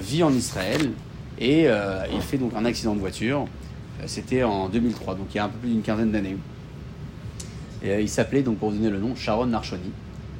vit 0.00 0.22
en 0.22 0.32
Israël 0.32 0.90
et 1.38 1.64
euh, 1.66 2.04
il 2.12 2.20
fait 2.20 2.38
donc 2.38 2.52
un 2.56 2.64
accident 2.64 2.94
de 2.94 3.00
voiture. 3.00 3.46
Euh, 4.00 4.04
C'était 4.06 4.42
en 4.42 4.68
2003, 4.68 5.14
donc 5.14 5.26
il 5.34 5.36
y 5.36 5.40
a 5.40 5.44
un 5.44 5.48
peu 5.48 5.58
plus 5.58 5.70
d'une 5.70 5.82
quinzaine 5.82 6.12
d'années. 6.12 6.36
Et 7.82 7.90
euh, 7.90 8.00
il 8.00 8.08
s'appelait, 8.08 8.42
donc 8.42 8.58
pour 8.58 8.70
vous 8.70 8.76
donner 8.76 8.90
le 8.90 8.98
nom, 8.98 9.14
Sharon 9.14 9.46
Narshoni, 9.46 9.92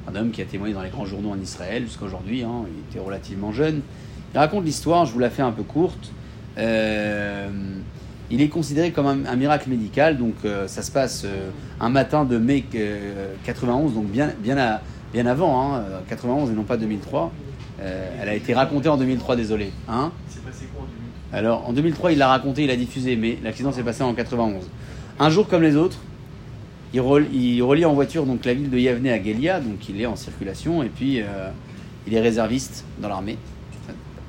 un 0.09 0.15
homme 0.15 0.31
qui 0.31 0.43
a 0.43 0.45
témoigné 0.45 0.75
dans 0.75 0.83
les 0.83 0.91
grands 0.91 1.07
journaux 1.07 1.31
en 1.31 1.41
Israël 1.41 1.85
jusqu'à 1.85 2.05
aujourd'hui. 2.07 2.43
hein, 2.43 2.65
il 2.67 2.91
était 2.91 3.05
relativement 3.05 3.53
jeune. 3.53 3.83
Il 4.35 4.39
raconte 4.39 4.65
l'histoire, 4.65 5.07
je 5.07 5.13
vous 5.13 5.19
la 5.19 5.31
fais 5.31 5.43
un 5.43 5.53
peu 5.53 5.63
courte. 5.63 6.11
Il 8.29 8.43
est 8.43 8.49
considéré 8.49 8.91
comme 8.91 9.07
un, 9.07 9.37
miracle 9.37 9.71
médical, 9.71 10.19
donc 10.19 10.35
ça 10.67 10.83
se 10.83 10.91
passe 10.91 11.25
un 11.81 11.89
matin 11.89 12.25
de 12.25 12.39
mai 12.39 12.65
euh, 12.75 13.35
91, 13.45 13.95
donc 13.95 14.07
bien, 14.07 14.33
bien, 14.39 14.81
bien 15.13 15.27
avant, 15.27 15.75
hein, 15.75 15.79
euh, 15.79 16.01
91 16.09 16.51
et 16.51 16.55
non 16.55 16.63
pas 16.63 16.77
2003. 16.77 17.33
Euh, 17.81 18.11
elle 18.21 18.29
a 18.29 18.35
été 18.35 18.55
racontée 18.55 18.89
en 18.89 18.97
2003, 18.97 19.37
désolé. 19.37 19.73
Hein 19.89 20.13
passé 20.47 20.67
quoi 20.75 20.83
en 20.83 20.87
2000 20.87 20.97
alors, 21.33 21.69
en 21.69 21.73
2003, 21.73 22.13
il 22.13 22.19
l'a 22.19 22.29
raconté, 22.29 22.63
il 22.63 22.69
l'a 22.69 22.77
diffusé, 22.77 23.17
mais 23.17 23.37
l'accident 23.43 23.73
s'est 23.73 23.83
passé 23.83 24.03
en 24.03 24.15
91. 24.15 24.65
Un 25.19 25.29
jour 25.31 25.49
comme 25.49 25.61
les 25.63 25.75
autres, 25.75 25.99
il, 26.95 27.01
rel- 27.01 27.27
il 27.35 27.61
relie 27.63 27.85
en 27.85 27.95
voiture 27.95 28.25
donc 28.27 28.45
la 28.45 28.55
ville 28.55 28.71
de 28.71 28.79
Yavne 28.79 29.09
à 29.09 29.23
Gelia, 29.23 29.59
donc 29.61 29.89
il 29.89 30.01
est 30.01 30.07
en 30.07 30.15
circulation, 30.15 30.85
et 30.85 30.89
puis 30.89 31.21
euh, 31.21 31.51
il 32.07 32.15
est 32.15 32.21
réserviste 32.21 32.85
dans 33.03 33.09
l'armée, 33.09 33.39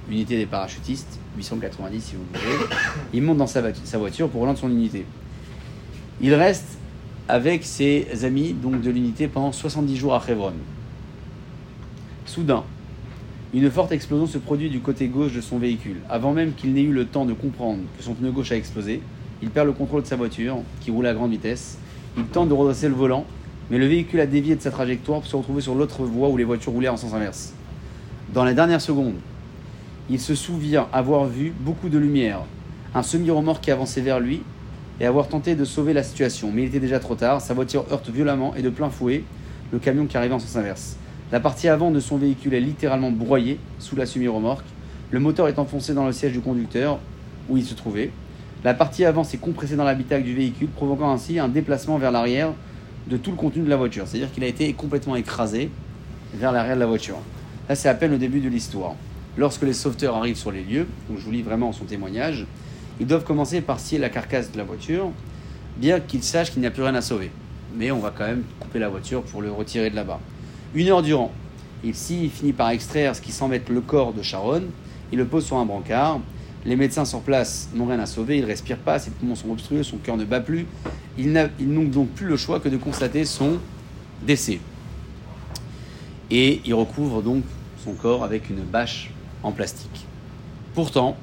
unité 0.09 0.37
des 0.37 0.47
parachutistes, 0.47 1.19
890 1.37 2.01
si 2.01 2.15
vous 2.15 2.23
voulez. 2.33 2.65
Il 3.13 3.21
monte 3.21 3.37
dans 3.37 3.47
sa 3.47 3.61
voiture 3.99 4.27
pour 4.27 4.41
rejoindre 4.41 4.59
son 4.59 4.71
unité. 4.71 5.05
Il 6.19 6.33
reste 6.33 6.79
avec 7.27 7.63
ses 7.63 8.25
amis 8.25 8.53
donc 8.53 8.81
de 8.81 8.89
l'unité 8.89 9.27
pendant 9.27 9.51
70 9.51 9.95
jours 9.95 10.15
à 10.15 10.23
Hebron. 10.27 10.53
Soudain, 12.25 12.63
une 13.53 13.71
forte 13.71 13.93
explosion 13.93 14.27
se 14.27 14.37
produit 14.37 14.69
du 14.69 14.81
côté 14.81 15.07
gauche 15.07 15.33
de 15.33 15.39
son 15.39 15.57
véhicule. 15.57 15.97
Avant 16.09 16.33
même 16.33 16.53
qu'il 16.53 16.73
n'ait 16.73 16.81
eu 16.81 16.91
le 16.91 17.05
temps 17.05 17.25
de 17.25 17.31
comprendre 17.33 17.79
que 17.97 18.03
son 18.03 18.13
pneu 18.13 18.31
gauche 18.31 18.51
a 18.51 18.57
explosé, 18.57 19.01
il 19.41 19.49
perd 19.49 19.67
le 19.67 19.73
contrôle 19.73 20.01
de 20.01 20.07
sa 20.07 20.17
voiture, 20.17 20.57
qui 20.81 20.91
roule 20.91 21.07
à 21.07 21.13
grande 21.13 21.31
vitesse. 21.31 21.77
Il 22.17 22.25
tente 22.25 22.49
de 22.49 22.53
redresser 22.53 22.89
le 22.89 22.93
volant, 22.93 23.25
mais 23.71 23.77
le 23.77 23.85
véhicule 23.85 24.19
a 24.19 24.25
dévié 24.25 24.55
de 24.55 24.61
sa 24.61 24.69
trajectoire 24.69 25.21
pour 25.21 25.29
se 25.29 25.35
retrouver 25.35 25.61
sur 25.61 25.75
l'autre 25.75 26.03
voie 26.03 26.27
où 26.27 26.35
les 26.35 26.43
voitures 26.43 26.73
roulaient 26.73 26.89
en 26.89 26.97
sens 26.97 27.13
inverse. 27.13 27.53
Dans 28.33 28.43
les 28.43 28.53
dernières 28.53 28.81
secondes, 28.81 29.15
il 30.09 30.19
se 30.19 30.35
souvient 30.35 30.87
avoir 30.91 31.25
vu 31.25 31.53
beaucoup 31.57 31.87
de 31.87 31.97
lumière, 31.97 32.41
un 32.93 33.03
semi-remorque 33.03 33.63
qui 33.63 33.71
avançait 33.71 34.01
vers 34.01 34.19
lui 34.19 34.41
et 34.99 35.05
avoir 35.05 35.29
tenté 35.29 35.55
de 35.55 35.63
sauver 35.63 35.93
la 35.93 36.03
situation. 36.03 36.51
Mais 36.53 36.63
il 36.63 36.67
était 36.67 36.79
déjà 36.81 36.99
trop 36.99 37.15
tard, 37.15 37.39
sa 37.39 37.53
voiture 37.53 37.85
heurte 37.91 38.09
violemment 38.09 38.55
et 38.55 38.61
de 38.61 38.69
plein 38.69 38.89
fouet 38.89 39.23
le 39.71 39.79
camion 39.79 40.05
qui 40.05 40.17
arrivait 40.17 40.33
en 40.33 40.39
sens 40.39 40.55
inverse. 40.57 40.97
La 41.29 41.41
partie 41.41 41.67
avant 41.67 41.91
de 41.91 41.99
son 41.99 42.15
véhicule 42.15 42.53
est 42.53 42.61
littéralement 42.61 43.11
broyée 43.11 43.59
sous 43.79 43.97
la 43.97 44.05
semi-remorque. 44.05 44.63
Le 45.11 45.19
moteur 45.19 45.49
est 45.49 45.59
enfoncé 45.59 45.93
dans 45.93 46.05
le 46.05 46.13
siège 46.13 46.31
du 46.31 46.39
conducteur 46.39 46.99
où 47.49 47.57
il 47.57 47.65
se 47.65 47.73
trouvait. 47.73 48.11
La 48.63 48.73
partie 48.73 49.03
avant 49.03 49.25
s'est 49.25 49.37
compressée 49.37 49.75
dans 49.75 49.83
l'habitacle 49.83 50.23
du 50.23 50.33
véhicule, 50.33 50.69
provoquant 50.69 51.11
ainsi 51.11 51.37
un 51.37 51.49
déplacement 51.49 51.97
vers 51.97 52.11
l'arrière 52.11 52.53
de 53.07 53.17
tout 53.17 53.31
le 53.31 53.35
contenu 53.35 53.63
de 53.63 53.69
la 53.69 53.75
voiture. 53.75 54.07
C'est-à-dire 54.07 54.31
qu'il 54.31 54.45
a 54.45 54.47
été 54.47 54.71
complètement 54.71 55.17
écrasé 55.17 55.69
vers 56.33 56.53
l'arrière 56.53 56.75
de 56.75 56.79
la 56.79 56.85
voiture. 56.85 57.17
Là, 57.67 57.75
c'est 57.75 57.89
à 57.89 57.93
peine 57.93 58.11
le 58.11 58.17
début 58.17 58.39
de 58.39 58.47
l'histoire. 58.47 58.95
Lorsque 59.37 59.63
les 59.63 59.73
sauveteurs 59.73 60.15
arrivent 60.15 60.37
sur 60.37 60.53
les 60.53 60.63
lieux, 60.63 60.87
je 61.13 61.21
vous 61.21 61.31
lis 61.31 61.41
vraiment 61.41 61.73
son 61.73 61.83
témoignage, 61.83 62.47
ils 63.01 63.05
doivent 63.05 63.25
commencer 63.25 63.59
par 63.59 63.81
scier 63.81 63.99
la 63.99 64.07
carcasse 64.07 64.53
de 64.53 64.57
la 64.57 64.63
voiture, 64.63 65.11
bien 65.75 65.99
qu'ils 65.99 66.23
sachent 66.23 66.51
qu'il 66.51 66.61
n'y 66.61 66.67
a 66.67 66.71
plus 66.71 66.83
rien 66.83 66.95
à 66.95 67.01
sauver. 67.01 67.31
Mais 67.75 67.91
on 67.91 67.99
va 67.99 68.13
quand 68.17 68.25
même 68.25 68.43
couper 68.61 68.79
la 68.79 68.87
voiture 68.87 69.23
pour 69.23 69.41
le 69.41 69.51
retirer 69.51 69.89
de 69.89 69.95
là-bas. 69.97 70.21
Une 70.77 70.89
heure 70.89 71.01
durant, 71.01 71.31
il 71.83 71.95
s'y 71.95 72.29
finit 72.29 72.53
par 72.53 72.69
extraire 72.69 73.15
ce 73.15 73.21
qui 73.21 73.31
semble 73.31 73.55
être 73.55 73.69
le 73.69 73.81
corps 73.81 74.13
de 74.13 74.21
Sharon. 74.21 74.61
Il 75.11 75.17
le 75.17 75.25
pose 75.25 75.43
sur 75.43 75.57
un 75.57 75.65
brancard. 75.65 76.19
Les 76.65 76.75
médecins 76.75 77.03
sur 77.03 77.21
place 77.21 77.69
n'ont 77.73 77.87
rien 77.87 77.99
à 77.99 78.05
sauver, 78.05 78.37
il 78.37 78.43
ne 78.43 78.45
respire 78.45 78.77
pas, 78.77 78.99
ses 78.99 79.09
poumons 79.09 79.33
sont 79.33 79.49
obstrués, 79.49 79.81
son 79.81 79.97
cœur 79.97 80.17
ne 80.17 80.23
bat 80.23 80.39
plus. 80.39 80.67
Ils 81.17 81.33
n'ont 81.33 81.83
donc 81.85 82.09
plus 82.09 82.27
le 82.27 82.37
choix 82.37 82.59
que 82.59 82.69
de 82.69 82.77
constater 82.77 83.25
son 83.25 83.57
décès. 84.21 84.59
Et 86.29 86.61
il 86.63 86.75
recouvre 86.75 87.23
donc 87.23 87.43
son 87.83 87.93
corps 87.93 88.23
avec 88.23 88.51
une 88.51 88.61
bâche 88.61 89.09
en 89.41 89.53
plastique. 89.53 90.05
Pourtant, 90.75 91.17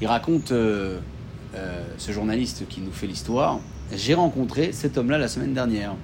il 0.00 0.08
raconte, 0.08 0.50
euh, 0.50 0.98
euh, 1.54 1.84
ce 1.98 2.10
journaliste 2.10 2.66
qui 2.68 2.80
nous 2.80 2.90
fait 2.90 3.06
l'histoire, 3.06 3.60
j'ai 3.92 4.14
rencontré 4.14 4.72
cet 4.72 4.98
homme-là 4.98 5.16
la 5.16 5.28
semaine 5.28 5.54
dernière. 5.54 5.94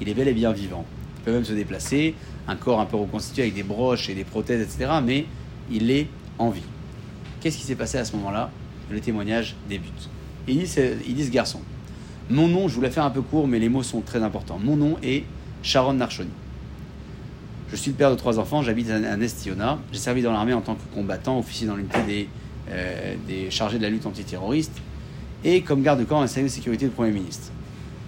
Il 0.00 0.08
est 0.08 0.14
bel 0.14 0.26
et 0.26 0.34
bien 0.34 0.50
vivant. 0.50 0.84
Peut 1.26 1.32
même 1.32 1.44
se 1.44 1.54
déplacer, 1.54 2.14
un 2.46 2.54
corps 2.54 2.80
un 2.80 2.86
peu 2.86 2.96
reconstitué 2.96 3.42
avec 3.42 3.54
des 3.54 3.64
broches 3.64 4.08
et 4.08 4.14
des 4.14 4.22
prothèses, 4.22 4.62
etc. 4.62 5.00
Mais 5.04 5.26
il 5.72 5.90
est 5.90 6.06
en 6.38 6.50
vie. 6.50 6.62
Qu'est-ce 7.40 7.58
qui 7.58 7.64
s'est 7.64 7.74
passé 7.74 7.98
à 7.98 8.04
ce 8.04 8.14
moment-là? 8.14 8.48
Le 8.92 9.00
témoignage 9.00 9.56
débute. 9.68 10.08
Il 10.46 10.58
dit, 10.58 10.72
il 11.04 11.14
dit 11.16 11.24
ce 11.24 11.30
garçon. 11.32 11.60
Mon 12.30 12.46
nom, 12.46 12.68
je 12.68 12.76
vous 12.76 12.80
l'ai 12.80 12.92
fait 12.92 13.00
un 13.00 13.10
peu 13.10 13.22
court, 13.22 13.48
mais 13.48 13.58
les 13.58 13.68
mots 13.68 13.82
sont 13.82 14.02
très 14.02 14.22
importants. 14.22 14.60
Mon 14.62 14.76
nom 14.76 14.98
est 15.02 15.24
Sharon 15.64 15.94
Narshoni. 15.94 16.30
Je 17.72 17.74
suis 17.74 17.90
le 17.90 17.96
père 17.96 18.12
de 18.12 18.14
trois 18.14 18.38
enfants, 18.38 18.62
j'habite 18.62 18.88
à 18.90 18.94
à 18.94 19.16
Nestiona. 19.16 19.80
J'ai 19.92 19.98
servi 19.98 20.22
dans 20.22 20.32
l'armée 20.32 20.52
en 20.52 20.60
tant 20.60 20.76
que 20.76 20.94
combattant, 20.94 21.40
officier 21.40 21.66
dans 21.66 21.74
l'unité 21.74 21.98
des, 22.06 22.28
euh, 22.70 23.16
des 23.26 23.50
chargés 23.50 23.78
de 23.78 23.82
la 23.82 23.90
lutte 23.90 24.06
antiterroriste 24.06 24.80
et 25.42 25.62
comme 25.62 25.82
garde-corps 25.82 26.22
et 26.22 26.28
service 26.28 26.52
de 26.52 26.56
sécurité 26.56 26.84
du 26.84 26.92
Premier 26.92 27.10
ministre. 27.10 27.50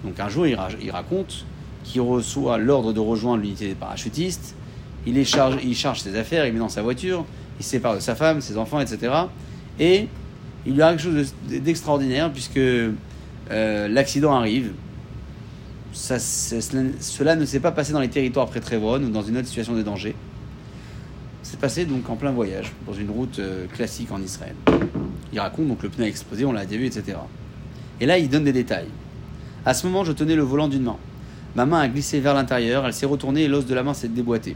Donc 0.05 0.17
un 0.21 0.29
jour, 0.29 0.47
il 0.47 0.91
raconte 0.91 1.45
qu'il 1.83 2.01
reçoit 2.01 2.57
l'ordre 2.57 2.93
de 2.93 2.99
rejoindre 2.99 3.41
l'unité 3.43 3.67
des 3.67 3.75
parachutistes. 3.75 4.55
Il, 5.05 5.25
charge, 5.25 5.59
ses 6.01 6.15
affaires, 6.15 6.45
il 6.45 6.53
met 6.53 6.59
dans 6.59 6.69
sa 6.69 6.81
voiture, 6.81 7.25
il 7.59 7.63
se 7.63 7.71
sépare 7.71 7.95
de 7.95 7.99
sa 7.99 8.15
femme, 8.15 8.41
ses 8.41 8.57
enfants, 8.57 8.79
etc. 8.79 9.13
Et 9.79 10.07
il 10.65 10.73
lui 10.75 10.81
arrive 10.81 11.01
quelque 11.01 11.15
chose 11.15 11.33
de- 11.49 11.57
d'extraordinaire 11.59 12.31
puisque 12.31 12.57
euh, 12.57 13.87
l'accident 13.87 14.33
arrive. 14.33 14.71
Cela, 15.93 17.35
ne 17.35 17.45
s'est 17.45 17.59
pas 17.59 17.71
passé 17.71 17.93
dans 17.93 17.99
les 17.99 18.09
territoires 18.09 18.45
près 18.47 18.59
Trévron 18.59 19.01
ou 19.03 19.09
dans 19.09 19.23
une 19.23 19.37
autre 19.37 19.47
situation 19.47 19.73
de 19.73 19.81
danger. 19.81 20.15
C'est 21.41 21.59
passé 21.59 21.85
donc 21.85 22.07
en 22.09 22.15
plein 22.15 22.31
voyage, 22.31 22.71
dans 22.85 22.93
une 22.93 23.09
route 23.09 23.39
euh, 23.39 23.65
classique 23.73 24.11
en 24.11 24.21
Israël. 24.21 24.53
Il 25.33 25.39
raconte 25.39 25.67
donc 25.67 25.81
le 25.81 25.89
pneu 25.89 26.05
a 26.05 26.07
explosé, 26.07 26.45
on 26.45 26.51
l'a 26.51 26.65
déjà 26.65 26.79
vu, 26.79 26.85
etc. 26.85 27.17
Et 27.99 28.05
là, 28.05 28.19
il 28.19 28.29
donne 28.29 28.43
des 28.43 28.53
détails. 28.53 28.89
À 29.65 29.73
ce 29.73 29.87
moment, 29.87 30.03
je 30.03 30.11
tenais 30.11 30.35
le 30.35 30.43
volant 30.43 30.67
d'une 30.67 30.83
main. 30.83 30.97
Ma 31.55 31.65
main 31.65 31.79
a 31.79 31.87
glissé 31.87 32.19
vers 32.19 32.33
l'intérieur, 32.33 32.85
elle 32.85 32.93
s'est 32.93 33.05
retournée 33.05 33.43
et 33.43 33.47
l'os 33.47 33.65
de 33.65 33.73
la 33.73 33.83
main 33.83 33.93
s'est 33.93 34.07
déboîté. 34.07 34.55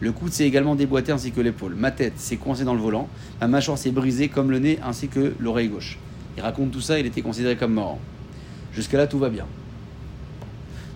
Le 0.00 0.12
coude 0.12 0.32
s'est 0.32 0.44
également 0.44 0.74
déboîté 0.74 1.12
ainsi 1.12 1.30
que 1.30 1.40
l'épaule. 1.40 1.74
Ma 1.76 1.90
tête 1.90 2.14
s'est 2.18 2.36
coincée 2.36 2.64
dans 2.64 2.74
le 2.74 2.80
volant, 2.80 3.08
ma 3.40 3.46
mâchoire 3.46 3.78
s'est 3.78 3.92
brisée 3.92 4.28
comme 4.28 4.50
le 4.50 4.58
nez 4.58 4.78
ainsi 4.84 5.08
que 5.08 5.34
l'oreille 5.38 5.68
gauche. 5.68 5.98
Il 6.36 6.42
raconte 6.42 6.72
tout 6.72 6.80
ça, 6.80 6.98
il 6.98 7.06
était 7.06 7.22
considéré 7.22 7.56
comme 7.56 7.74
mort. 7.74 7.98
Jusque-là, 8.72 9.06
tout 9.06 9.18
va 9.18 9.28
bien. 9.28 9.46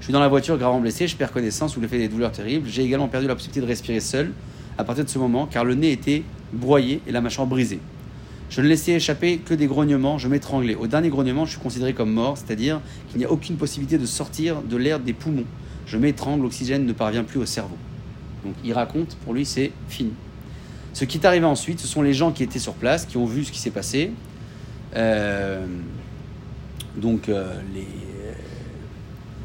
Je 0.01 0.05
suis 0.05 0.13
dans 0.13 0.21
la 0.21 0.29
voiture 0.29 0.59
gravement 0.59 0.81
blessé, 0.81 1.07
je 1.07 1.17
perds 1.17 1.33
connaissance 1.33 1.75
sous 1.75 1.81
l'effet 1.81 1.99
des 1.99 2.09
douleurs 2.09 2.33
terribles. 2.33 2.69
J'ai 2.69 2.83
également 2.83 3.09
perdu 3.09 3.29
la 3.29 3.35
possibilité 3.35 3.61
de 3.61 3.67
respirer 3.67 4.01
seul 4.01 4.33
à 4.77 4.85
partir 4.85 5.05
de 5.05 5.11
ce 5.11 5.19
moment 5.19 5.47
car 5.47 5.65
le 5.65 5.75
nez 5.75 5.93
était 5.93 6.25
broyé 6.53 7.01
et 7.07 7.13
la 7.13 7.21
mâchoire 7.21 7.47
brisée. 7.47 7.81
Je 8.51 8.63
ne 8.63 8.67
laissais 8.67 8.93
échapper 8.93 9.39
que 9.39 9.55
des 9.55 9.67
grognements, 9.67 10.17
je 10.19 10.29
m'étranglais. 10.29 10.75
Au 10.75 10.87
dernier 10.87 11.11
grognement, 11.11 11.45
je 11.45 11.51
suis 11.53 11.61
considéré 11.61 11.93
comme 11.93 12.11
mort, 12.11 12.39
c'est-à-dire 12.39 12.81
qu'il 13.09 13.19
n'y 13.19 13.25
a 13.25 13.31
aucune 13.31 13.57
possibilité 13.57 13.99
de 13.99 14.07
sortir 14.07 14.63
de 14.63 14.77
l'air 14.77 15.01
des 15.01 15.13
poumons. 15.13 15.45
Je 15.87 15.99
m'étrangle, 15.99 16.43
l'oxygène 16.43 16.87
ne 16.87 16.93
parvient 16.93 17.25
plus 17.25 17.39
au 17.39 17.47
cerveau. 17.47 17.77
Donc 18.45 18.55
il 18.65 18.73
raconte, 18.73 19.17
pour 19.25 19.35
lui, 19.35 19.45
c'est 19.45 19.73
fini. 19.89 20.13
Ce 20.95 21.05
qui 21.05 21.19
est 21.19 21.27
arrivé 21.27 21.45
ensuite, 21.45 21.81
ce 21.81 21.87
sont 21.87 22.03
les 22.03 22.15
gens 22.15 22.33
qui 22.33 22.43
étaient 22.43 22.59
sur 22.59 22.75
place, 22.75 23.05
qui 23.05 23.17
ont 23.19 23.27
vu 23.27 23.45
ce 23.45 23.53
qui 23.53 23.59
s'est 23.59 23.71
passé. 23.71 24.13
Euh, 24.97 25.67
donc 26.97 27.29
euh, 27.29 27.55
les, 27.75 27.87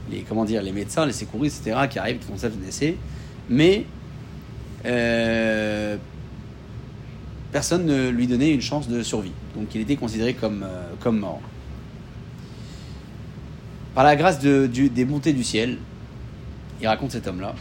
les, 0.10 0.62
les 0.62 0.72
médecins, 0.72 1.06
les 1.06 1.14
secouristes, 1.14 1.68
etc., 1.68 1.88
qui 1.90 2.00
arrivent, 2.00 2.20
qui 2.20 2.26
font 2.26 2.38
ça, 2.38 2.48
essais. 2.68 2.96
Mais 3.50 3.86
euh, 4.86 5.98
personne 7.54 7.86
ne 7.86 8.10
lui 8.10 8.28
donnait 8.28 8.52
une 8.52 8.62
chance 8.62 8.90
de 8.90 9.02
survie. 9.04 9.32
Donc 9.56 9.74
il 9.76 9.82
était 9.82 9.96
considéré 9.96 10.34
comme, 10.34 10.64
euh, 10.64 10.84
comme 11.00 11.20
mort. 11.20 11.40
Par 13.96 14.04
la 14.04 14.16
grâce 14.16 14.40
des 14.40 15.06
montées 15.06 15.34
du 15.34 15.44
ciel, 15.44 15.78
il 16.82 16.88
raconte 16.88 17.12
cet 17.12 17.28
homme-là, 17.28 17.54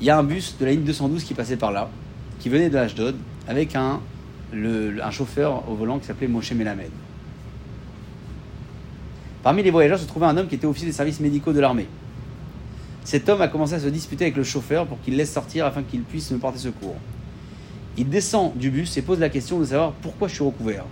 il 0.00 0.06
y 0.06 0.10
a 0.10 0.16
un 0.18 0.22
bus 0.22 0.56
de 0.58 0.64
la 0.64 0.70
ligne 0.70 0.84
212 0.84 1.24
qui 1.24 1.34
passait 1.34 1.56
par 1.56 1.72
là, 1.72 1.90
qui 2.38 2.48
venait 2.48 2.70
de 2.70 2.76
Ashdod, 2.78 3.16
avec 3.48 3.74
un, 3.74 4.00
le- 4.52 5.02
un 5.02 5.10
chauffeur 5.10 5.68
au 5.68 5.74
volant 5.74 5.98
qui 5.98 6.06
s'appelait 6.06 6.28
Moshe 6.28 6.52
Melamed. 6.52 6.90
Parmi 9.42 9.62
les 9.62 9.70
voyageurs 9.70 9.98
se 9.98 10.06
trouvait 10.06 10.26
un 10.26 10.36
homme 10.36 10.46
qui 10.46 10.54
était 10.54 10.66
officier 10.66 10.88
des 10.88 10.94
services 10.94 11.20
médicaux 11.20 11.52
de 11.52 11.60
l'armée. 11.60 11.88
Cet 13.04 13.28
homme 13.28 13.42
a 13.42 13.48
commencé 13.48 13.74
à 13.74 13.80
se 13.80 13.88
disputer 13.88 14.24
avec 14.24 14.36
le 14.36 14.44
chauffeur 14.44 14.86
pour 14.86 15.00
qu'il 15.02 15.16
laisse 15.16 15.32
sortir 15.32 15.66
afin 15.66 15.82
qu'il 15.82 16.00
puisse 16.02 16.30
me 16.30 16.38
porter 16.38 16.58
secours. 16.58 16.96
Il 17.96 18.08
descend 18.08 18.56
du 18.56 18.70
bus 18.70 18.96
et 18.96 19.02
pose 19.02 19.20
la 19.20 19.28
question 19.28 19.60
de 19.60 19.64
savoir 19.64 19.92
pourquoi 19.92 20.28
je 20.28 20.34
suis 20.34 20.44
recouvert. 20.44 20.84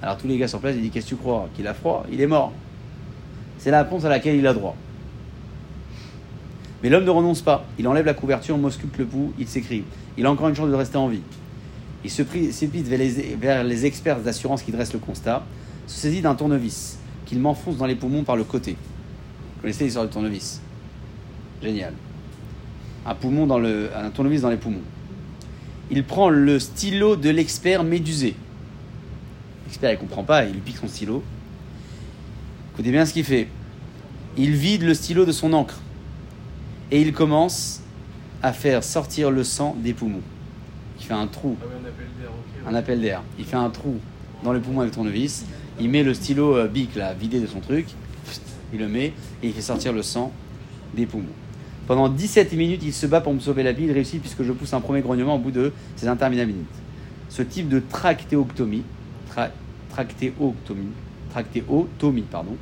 Alors 0.00 0.16
tous 0.16 0.26
les 0.26 0.38
gars 0.38 0.48
sur 0.48 0.60
place, 0.60 0.74
il 0.76 0.82
dit 0.82 0.90
Qu'est-ce 0.90 1.06
que 1.06 1.10
tu 1.10 1.16
crois 1.16 1.48
Qu'il 1.54 1.66
a 1.66 1.74
froid? 1.74 2.04
Il 2.12 2.20
est 2.20 2.26
mort. 2.26 2.52
C'est 3.58 3.70
la 3.70 3.82
réponse 3.82 4.04
à 4.04 4.08
laquelle 4.08 4.36
il 4.36 4.46
a 4.46 4.54
droit. 4.54 4.76
Mais 6.82 6.88
l'homme 6.88 7.04
ne 7.04 7.10
renonce 7.10 7.42
pas. 7.42 7.64
Il 7.78 7.86
enlève 7.86 8.06
la 8.06 8.14
couverture, 8.14 8.58
m'ausculte 8.58 8.98
le 8.98 9.06
pouls, 9.06 9.32
il 9.38 9.46
s'écrie 9.46 9.84
Il 10.18 10.26
a 10.26 10.30
encore 10.30 10.48
une 10.48 10.56
chance 10.56 10.68
de 10.68 10.74
rester 10.74 10.96
en 10.96 11.08
vie. 11.08 11.22
Il 12.04 12.10
se 12.10 12.22
précipite 12.22 12.88
vers 12.88 13.62
les, 13.62 13.86
experts 13.86 14.20
d'assurance 14.20 14.62
qui 14.62 14.72
dressent 14.72 14.92
le 14.92 14.98
constat, 14.98 15.44
se 15.86 16.00
saisit 16.00 16.20
d'un 16.20 16.34
tournevis 16.34 16.98
qu'il 17.26 17.38
m'enfonce 17.38 17.76
dans 17.76 17.86
les 17.86 17.94
poumons 17.94 18.24
par 18.24 18.34
le 18.34 18.42
côté. 18.42 18.72
Vous 18.72 19.60
connaissez 19.60 19.84
l'histoire 19.84 20.06
du 20.06 20.10
tournevis? 20.10 20.60
Génial. 21.62 21.94
Un 23.06 23.14
tournevis 23.14 24.40
dans 24.40 24.50
les 24.50 24.56
poumons. 24.56 24.82
Il 25.92 26.04
prend 26.04 26.30
le 26.30 26.58
stylo 26.58 27.16
de 27.16 27.28
l'expert 27.28 27.84
médusé. 27.84 28.34
L'expert, 29.66 29.92
il 29.92 29.98
comprend 29.98 30.24
pas, 30.24 30.46
il 30.46 30.54
lui 30.54 30.60
pique 30.60 30.78
son 30.78 30.88
stylo. 30.88 31.22
Écoutez 32.72 32.90
bien 32.90 33.04
ce 33.04 33.12
qu'il 33.12 33.24
fait. 33.24 33.46
Il 34.38 34.52
vide 34.52 34.84
le 34.84 34.94
stylo 34.94 35.26
de 35.26 35.32
son 35.32 35.52
encre. 35.52 35.78
Et 36.90 37.02
il 37.02 37.12
commence 37.12 37.82
à 38.42 38.54
faire 38.54 38.82
sortir 38.82 39.30
le 39.30 39.44
sang 39.44 39.76
des 39.78 39.92
poumons. 39.92 40.22
Il 40.98 41.04
fait 41.04 41.12
un 41.12 41.26
trou, 41.26 41.58
Ah 41.60 41.66
oui, 41.68 41.82
d'air, 42.18 42.30
un 42.66 42.74
appel 42.74 43.00
d'air. 43.02 43.22
Il 43.38 43.44
fait 43.44 43.56
un 43.56 43.68
trou 43.68 43.98
dans 44.42 44.54
le 44.54 44.60
poumon 44.60 44.80
avec 44.80 44.92
le 44.92 44.94
tournevis. 44.94 45.44
Il 45.78 45.90
met 45.90 46.02
le 46.02 46.14
stylo 46.14 46.56
euh, 46.56 46.68
bic 46.68 46.94
là, 46.94 47.12
vidé 47.12 47.38
de 47.38 47.46
son 47.46 47.60
truc. 47.60 47.86
Il 48.72 48.78
le 48.78 48.88
met 48.88 49.12
et 49.42 49.48
il 49.48 49.52
fait 49.52 49.60
sortir 49.60 49.92
le 49.92 50.02
sang 50.02 50.32
des 50.94 51.04
poumons. 51.04 51.34
Pendant 51.86 52.08
17 52.08 52.52
minutes, 52.52 52.82
il 52.84 52.92
se 52.92 53.06
bat 53.06 53.20
pour 53.20 53.34
me 53.34 53.40
sauver 53.40 53.62
la 53.62 53.72
vie. 53.72 53.84
Il 53.84 53.92
réussit 53.92 54.20
puisque 54.20 54.42
je 54.42 54.52
pousse 54.52 54.72
un 54.72 54.80
premier 54.80 55.00
grognement 55.00 55.36
au 55.36 55.38
bout 55.38 55.50
de 55.50 55.72
ces 55.96 56.08
interminables 56.08 56.52
minutes. 56.52 56.66
Ce 57.28 57.42
type 57.42 57.68
de 57.68 57.80
tractéoctomie, 57.80 58.84
tra- 59.34 59.50
tractéoctomie, 59.90 60.92
pardon, 62.30 62.56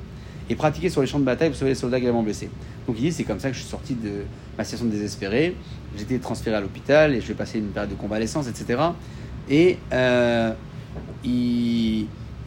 est 0.49 0.55
pratiqué 0.55 0.89
sur 0.89 1.01
les 1.01 1.07
champs 1.07 1.19
de 1.19 1.25
bataille 1.25 1.51
pour 1.51 1.59
sauver 1.59 1.73
les 1.73 1.77
soldats 1.77 2.01
gravement 2.01 2.23
blessés. 2.23 2.51
Donc 2.87 2.97
il 2.99 3.03
dit 3.03 3.13
c'est 3.13 3.25
comme 3.25 3.41
ça 3.41 3.51
que 3.51 3.55
je 3.55 3.61
suis 3.61 3.69
sorti 3.69 3.95
de 3.95 4.23
ma 4.57 4.65
situation 4.65 4.87
désespérée. 4.87 5.55
J'étais 5.97 6.19
transféré 6.19 6.57
à 6.57 6.61
l'hôpital 6.61 7.15
et 7.15 7.21
je 7.21 7.27
vais 7.27 7.35
passer 7.35 7.59
une 7.59 7.69
période 7.69 7.91
de 7.91 7.97
convalescence, 7.97 8.49
etc. 8.49 8.81
Et 9.49 9.79
euh, 9.93 10.53
il 11.25 12.07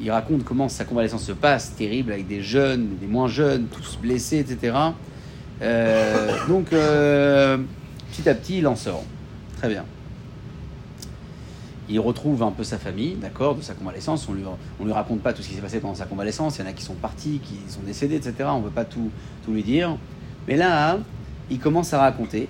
raconte 0.10 0.44
comment 0.44 0.70
sa 0.70 0.86
convalescence 0.86 1.24
se 1.24 1.34
passe, 1.34 1.76
terrible, 1.76 2.12
avec 2.12 2.28
des 2.28 2.42
jeunes, 2.42 2.98
des 3.00 3.08
moins 3.08 3.28
jeunes, 3.28 3.68
tous 3.68 3.98
blessés, 4.02 4.40
etc. 4.40 4.74
Euh, 5.62 6.48
donc, 6.48 6.74
euh, 6.74 7.58
petit 8.12 8.28
à 8.28 8.36
petit, 8.36 8.60
il 8.60 8.68
en 8.68 8.76
sort. 8.76 9.04
Très 9.58 9.70
bien. 9.70 9.86
Il 11.90 12.00
retrouve 12.00 12.44
un 12.44 12.52
peu 12.52 12.64
sa 12.64 12.78
famille, 12.78 13.16
d'accord, 13.16 13.56
de 13.56 13.62
sa 13.62 13.74
convalescence. 13.74 14.28
On 14.30 14.34
lui, 14.34 14.44
on 14.80 14.86
lui 14.86 14.94
raconte 14.94 15.22
pas 15.22 15.34
tout 15.34 15.42
ce 15.42 15.50
qui 15.50 15.56
s'est 15.56 15.62
passé 15.62 15.80
pendant 15.80 15.96
sa 15.96 16.06
convalescence. 16.06 16.58
Il 16.58 16.62
y 16.62 16.64
en 16.66 16.70
a 16.70 16.74
qui 16.74 16.84
sont 16.84 16.96
partis, 16.96 17.40
qui 17.44 17.60
sont 17.68 17.82
décédés, 17.82 18.16
etc. 18.16 18.36
On 18.48 18.60
ne 18.60 18.66
veut 18.66 18.72
pas 18.72 18.86
tout, 18.86 19.12
tout 19.46 19.52
lui 19.52 19.64
dire. 19.64 19.98
Mais 20.48 20.56
là, 20.56 20.98
il 21.50 21.60
commence 21.60 21.94
à 21.94 22.00
raconter 22.00 22.48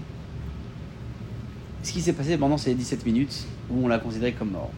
ce 1.81 1.91
qui 1.91 2.01
s'est 2.01 2.13
passé 2.13 2.37
pendant 2.37 2.57
ces 2.57 2.73
17 2.73 3.05
minutes 3.05 3.45
où 3.69 3.85
on 3.85 3.87
l'a 3.87 3.99
considéré 3.99 4.33
comme 4.33 4.51
mort. 4.51 4.71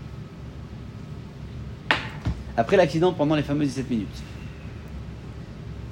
Après 2.58 2.78
l'accident, 2.78 3.12
pendant 3.12 3.36
les 3.36 3.44
fameuses 3.44 3.68
17 3.68 3.90
minutes, 3.90 4.24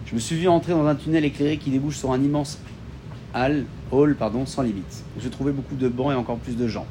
je 0.06 0.16
me 0.16 0.20
suis 0.20 0.36
vu 0.36 0.48
entrer 0.48 0.74
dans 0.74 0.86
un 0.86 0.96
tunnel 0.96 1.26
éclairé 1.26 1.58
qui 1.58 1.70
débouche 1.70 1.98
sur 1.98 2.12
un 2.12 2.22
immense 2.22 2.60
hall, 3.34 3.66
hall 3.92 4.16
pardon, 4.16 4.46
sans 4.46 4.62
limite, 4.62 5.04
où 5.18 5.22
se 5.22 5.28
trouvaient 5.28 5.52
beaucoup 5.52 5.76
de 5.76 5.88
bancs 5.88 6.12
et 6.12 6.16
encore 6.16 6.38
plus 6.38 6.58
de 6.58 6.68
gens. 6.68 6.86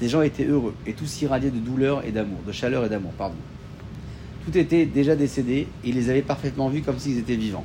Ces 0.00 0.08
gens 0.08 0.22
étaient 0.22 0.44
heureux 0.44 0.74
et 0.86 0.92
tous 0.92 1.22
irradiaient 1.22 1.50
de 1.50 1.58
douleur 1.58 2.04
et 2.04 2.12
d'amour, 2.12 2.38
de 2.46 2.52
chaleur 2.52 2.84
et 2.84 2.88
d'amour, 2.88 3.12
pardon. 3.12 3.36
Tout 4.44 4.56
était 4.56 4.86
déjà 4.86 5.16
décédé 5.16 5.66
et 5.84 5.88
il 5.88 5.94
les 5.94 6.10
avait 6.10 6.22
parfaitement 6.22 6.68
vus 6.68 6.82
comme 6.82 6.98
s'ils 6.98 7.18
étaient 7.18 7.36
vivants. 7.36 7.64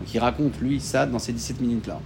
Donc 0.00 0.12
il 0.12 0.18
raconte, 0.18 0.60
lui, 0.60 0.80
ça 0.80 1.06
dans 1.06 1.18
ces 1.18 1.32
17 1.32 1.60
minutes-là. 1.60 2.00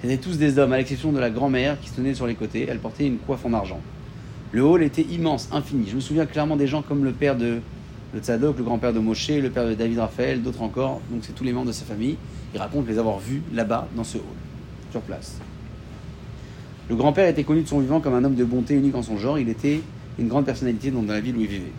C'étaient 0.00 0.18
tous 0.18 0.36
des 0.36 0.58
hommes, 0.58 0.72
à 0.72 0.76
l'exception 0.76 1.12
de 1.12 1.20
la 1.20 1.30
grand-mère 1.30 1.80
qui 1.80 1.88
se 1.88 1.94
tenait 1.94 2.14
sur 2.14 2.26
les 2.26 2.34
côtés. 2.34 2.66
Elle 2.68 2.78
portait 2.78 3.06
une 3.06 3.18
coiffe 3.18 3.46
en 3.46 3.52
argent. 3.52 3.80
Le 4.50 4.62
hall 4.62 4.82
était 4.82 5.02
immense, 5.02 5.48
infini. 5.52 5.86
Je 5.88 5.94
me 5.94 6.00
souviens 6.00 6.26
clairement 6.26 6.56
des 6.56 6.66
gens 6.66 6.82
comme 6.82 7.04
le 7.04 7.12
père 7.12 7.36
de, 7.36 7.60
de 8.14 8.20
Tzadok, 8.20 8.58
le 8.58 8.64
grand-père 8.64 8.92
de 8.92 8.98
Moshe, 8.98 9.30
le 9.30 9.50
père 9.50 9.66
de 9.66 9.74
David 9.74 9.98
Raphaël, 9.98 10.42
d'autres 10.42 10.62
encore. 10.62 11.00
Donc 11.10 11.20
c'est 11.22 11.34
tous 11.34 11.44
les 11.44 11.52
membres 11.52 11.68
de 11.68 11.72
sa 11.72 11.84
famille. 11.84 12.16
Il 12.54 12.60
raconte 12.60 12.86
les 12.86 12.98
avoir 12.98 13.18
vus 13.18 13.42
là-bas, 13.52 13.88
dans 13.96 14.04
ce 14.04 14.18
hall, 14.18 14.24
sur 14.90 15.00
place. 15.00 15.38
Le 16.90 16.96
grand-père 16.96 17.28
était 17.28 17.44
connu 17.44 17.62
de 17.62 17.68
son 17.68 17.80
vivant 17.80 18.00
comme 18.00 18.14
un 18.14 18.24
homme 18.24 18.34
de 18.34 18.44
bonté 18.44 18.74
unique 18.74 18.94
en 18.94 19.02
son 19.02 19.16
genre. 19.16 19.38
Il 19.38 19.48
était 19.48 19.80
une 20.18 20.28
grande 20.28 20.44
personnalité 20.44 20.90
dans 20.90 21.02
la 21.02 21.20
ville 21.20 21.36
où 21.36 21.40
il 21.40 21.46
vivait. 21.46 21.72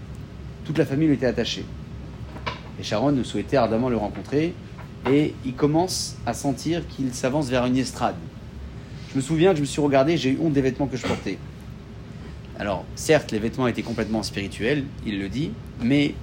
Toute 0.65 0.77
la 0.77 0.85
famille 0.85 1.07
lui 1.07 1.15
était 1.15 1.25
attachée. 1.25 1.65
Et 2.79 2.83
Sharon 2.83 3.23
souhaitait 3.23 3.57
ardemment 3.57 3.89
le 3.89 3.97
rencontrer. 3.97 4.53
Et 5.11 5.35
il 5.45 5.53
commence 5.53 6.15
à 6.25 6.33
sentir 6.33 6.87
qu'il 6.87 7.13
s'avance 7.13 7.49
vers 7.49 7.65
une 7.65 7.77
estrade. 7.77 8.15
Je 9.11 9.17
me 9.17 9.21
souviens 9.21 9.51
que 9.51 9.57
je 9.57 9.61
me 9.61 9.67
suis 9.67 9.81
regardé, 9.81 10.17
j'ai 10.17 10.31
eu 10.31 10.39
honte 10.41 10.53
des 10.53 10.61
vêtements 10.61 10.87
que 10.87 10.97
je 10.97 11.05
portais. 11.05 11.37
Alors, 12.59 12.85
certes, 12.95 13.31
les 13.31 13.39
vêtements 13.39 13.67
étaient 13.67 13.81
complètement 13.81 14.23
spirituels, 14.23 14.83
il 15.05 15.19
le 15.19 15.29
dit, 15.29 15.51
mais 15.81 16.13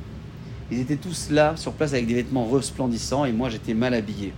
ils 0.71 0.81
étaient 0.81 0.97
tous 0.97 1.31
là, 1.31 1.55
sur 1.57 1.73
place, 1.73 1.93
avec 1.93 2.07
des 2.07 2.15
vêtements 2.15 2.49
resplendissants, 2.49 3.25
et 3.25 3.33
moi, 3.33 3.49
j'étais 3.51 3.75
mal 3.75 3.95
habillé. 3.95 4.33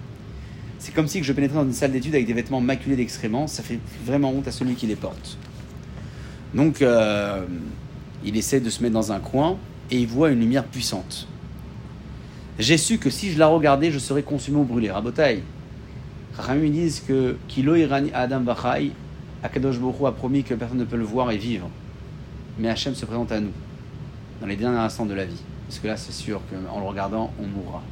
C'est 0.78 0.92
comme 0.92 1.06
si 1.06 1.22
je 1.22 1.32
pénétrais 1.32 1.58
dans 1.58 1.64
une 1.64 1.72
salle 1.72 1.92
d'études 1.92 2.14
avec 2.14 2.26
des 2.26 2.32
vêtements 2.32 2.60
maculés 2.60 2.96
d'excréments. 2.96 3.46
Ça 3.46 3.62
fait 3.62 3.78
vraiment 4.04 4.30
honte 4.30 4.48
à 4.48 4.50
celui 4.50 4.74
qui 4.74 4.88
les 4.88 4.96
porte. 4.96 5.38
Donc, 6.54 6.82
euh, 6.82 7.44
il 8.24 8.36
essaie 8.36 8.58
de 8.58 8.68
se 8.68 8.82
mettre 8.82 8.94
dans 8.94 9.12
un 9.12 9.20
coin 9.20 9.58
et 9.92 9.98
il 9.98 10.08
voit 10.08 10.30
une 10.30 10.40
lumière 10.40 10.64
puissante. 10.64 11.28
J'ai 12.58 12.78
su 12.78 12.98
que 12.98 13.10
si 13.10 13.30
je 13.30 13.38
la 13.38 13.46
regardais, 13.46 13.92
je 13.92 14.00
serais 14.00 14.24
consumé 14.24 14.58
ou 14.58 14.64
brûlé. 14.64 14.90
Rabotai, 14.90 15.44
Chachamim 16.36 16.70
disent 16.70 17.00
que 17.06 17.36
Kilo 17.46 17.76
Irani 17.76 18.10
Adam 18.12 18.40
Bachai, 18.40 18.90
Akadosh 19.44 19.76
Hu 19.76 20.06
a 20.06 20.10
promis 20.10 20.42
que 20.42 20.54
personne 20.54 20.78
ne 20.78 20.84
peut 20.84 20.96
le 20.96 21.04
voir 21.04 21.30
et 21.30 21.36
vivre. 21.36 21.70
Mais 22.58 22.68
Hachem 22.68 22.94
se 22.94 23.04
présente 23.06 23.32
à 23.32 23.40
nous, 23.40 23.52
dans 24.40 24.46
les 24.46 24.56
derniers 24.56 24.78
instants 24.78 25.06
de 25.06 25.14
la 25.14 25.24
vie. 25.24 25.40
Parce 25.66 25.78
que 25.78 25.86
là, 25.86 25.96
c'est 25.96 26.12
sûr 26.12 26.40
qu'en 26.50 26.80
le 26.80 26.86
regardant, 26.86 27.32
on 27.40 27.46
mourra. 27.46 27.82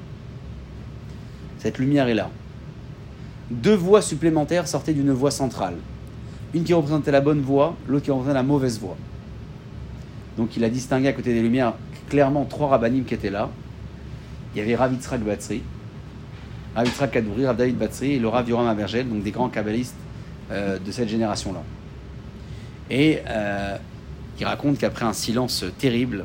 Cette 1.59 1.79
lumière 1.79 2.09
est 2.09 2.15
là. 2.15 2.31
Deux 3.51 3.75
voix 3.75 4.03
supplémentaires 4.03 4.69
sortaient 4.69 4.93
d'une 4.93 5.13
voie 5.13 5.31
centrale. 5.31 5.77
Une 6.55 6.65
qui 6.65 6.75
représentait 6.75 7.11
la 7.11 7.21
bonne 7.21 7.41
voie, 7.41 7.77
l'autre 7.89 8.05
qui 8.05 8.11
représentait 8.11 8.35
la 8.35 8.43
mauvaise 8.43 8.79
voie. 8.79 8.97
Donc 10.37 10.57
il 10.57 10.65
a 10.65 10.69
distingué 10.71 11.09
à 11.09 11.13
côté 11.13 11.35
des 11.35 11.43
lumières 11.43 11.75
clairement 12.09 12.45
trois 12.45 12.69
rabbinim 12.69 13.05
qui 13.05 13.15
étaient 13.15 13.31
là. 13.31 13.51
Il 14.55 14.59
y 14.59 14.63
avait 14.63 14.75
Rav 14.75 14.93
Yitzhak 14.93 15.21
Batsri, 15.21 15.63
Rav 16.75 17.11
Kadouri, 17.11 17.47
Rav 17.47 17.57
David 17.57 17.77
Batsri 17.77 18.15
et 18.15 18.19
le 18.19 18.29
Rav 18.29 18.49
Yoram 18.49 18.67
Abergel, 18.67 19.09
donc 19.09 19.23
des 19.23 19.31
grands 19.31 19.49
kabbalistes 19.49 19.97
euh, 20.51 20.79
de 20.79 20.91
cette 20.91 21.09
génération-là. 21.09 21.63
Et 22.91 23.21
euh, 23.29 23.77
il 24.41 24.47
raconte 24.47 24.79
qu'après 24.79 25.05
un 25.05 25.13
silence 25.13 25.65
terrible, 25.79 26.25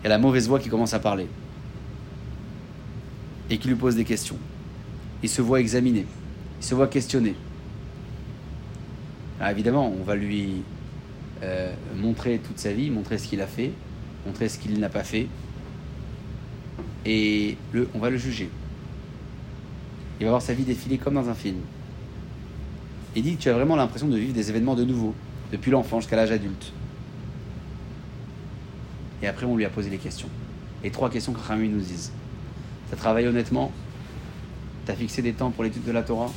il 0.00 0.04
y 0.04 0.06
a 0.06 0.10
la 0.10 0.18
mauvaise 0.18 0.48
voix 0.48 0.60
qui 0.60 0.68
commence 0.68 0.94
à 0.94 1.00
parler 1.00 1.26
et 3.50 3.58
qui 3.58 3.66
lui 3.68 3.74
pose 3.74 3.96
des 3.96 4.04
questions. 4.04 4.38
Il 5.24 5.28
se 5.28 5.42
voit 5.42 5.60
examiner, 5.60 6.06
il 6.60 6.64
se 6.64 6.74
voit 6.74 6.86
questionner. 6.86 7.34
Alors 9.40 9.50
évidemment, 9.50 9.92
on 9.92 10.04
va 10.04 10.14
lui 10.14 10.62
euh, 11.42 11.72
montrer 11.96 12.38
toute 12.38 12.60
sa 12.60 12.72
vie, 12.72 12.90
montrer 12.90 13.18
ce 13.18 13.26
qu'il 13.26 13.40
a 13.40 13.46
fait, 13.46 13.72
montrer 14.24 14.48
ce 14.48 14.58
qu'il 14.58 14.78
n'a 14.78 14.88
pas 14.88 15.04
fait, 15.04 15.26
et 17.04 17.56
le, 17.72 17.88
on 17.94 17.98
va 17.98 18.10
le 18.10 18.18
juger. 18.18 18.48
Il 20.20 20.24
va 20.24 20.30
voir 20.30 20.42
sa 20.42 20.54
vie 20.54 20.64
défiler 20.64 20.96
comme 20.96 21.14
dans 21.14 21.28
un 21.28 21.34
film. 21.34 21.58
Il 23.16 23.22
dit 23.22 23.36
que 23.36 23.42
tu 23.42 23.48
as 23.48 23.52
vraiment 23.52 23.76
l'impression 23.76 24.06
de 24.06 24.16
vivre 24.16 24.32
des 24.32 24.48
événements 24.48 24.76
de 24.76 24.84
nouveau, 24.84 25.12
depuis 25.50 25.72
l'enfant 25.72 26.00
jusqu'à 26.00 26.16
l'âge 26.16 26.30
adulte. 26.30 26.72
Et 29.22 29.26
après, 29.26 29.46
on 29.46 29.56
lui 29.56 29.64
a 29.64 29.70
posé 29.70 29.90
les 29.90 29.98
questions. 29.98 30.28
Les 30.82 30.90
trois 30.90 31.10
questions 31.10 31.32
que 31.32 31.40
Rami 31.40 31.68
nous 31.68 31.80
disent. 31.80 32.12
Tu 32.88 32.94
as 32.94 32.96
travaillé 32.96 33.26
honnêtement 33.26 33.72
Tu 34.84 34.92
as 34.92 34.94
fixé 34.94 35.22
des 35.22 35.32
temps 35.32 35.50
pour 35.50 35.64
l'étude 35.64 35.84
de 35.84 35.92
la 35.92 36.02
Torah 36.02 36.30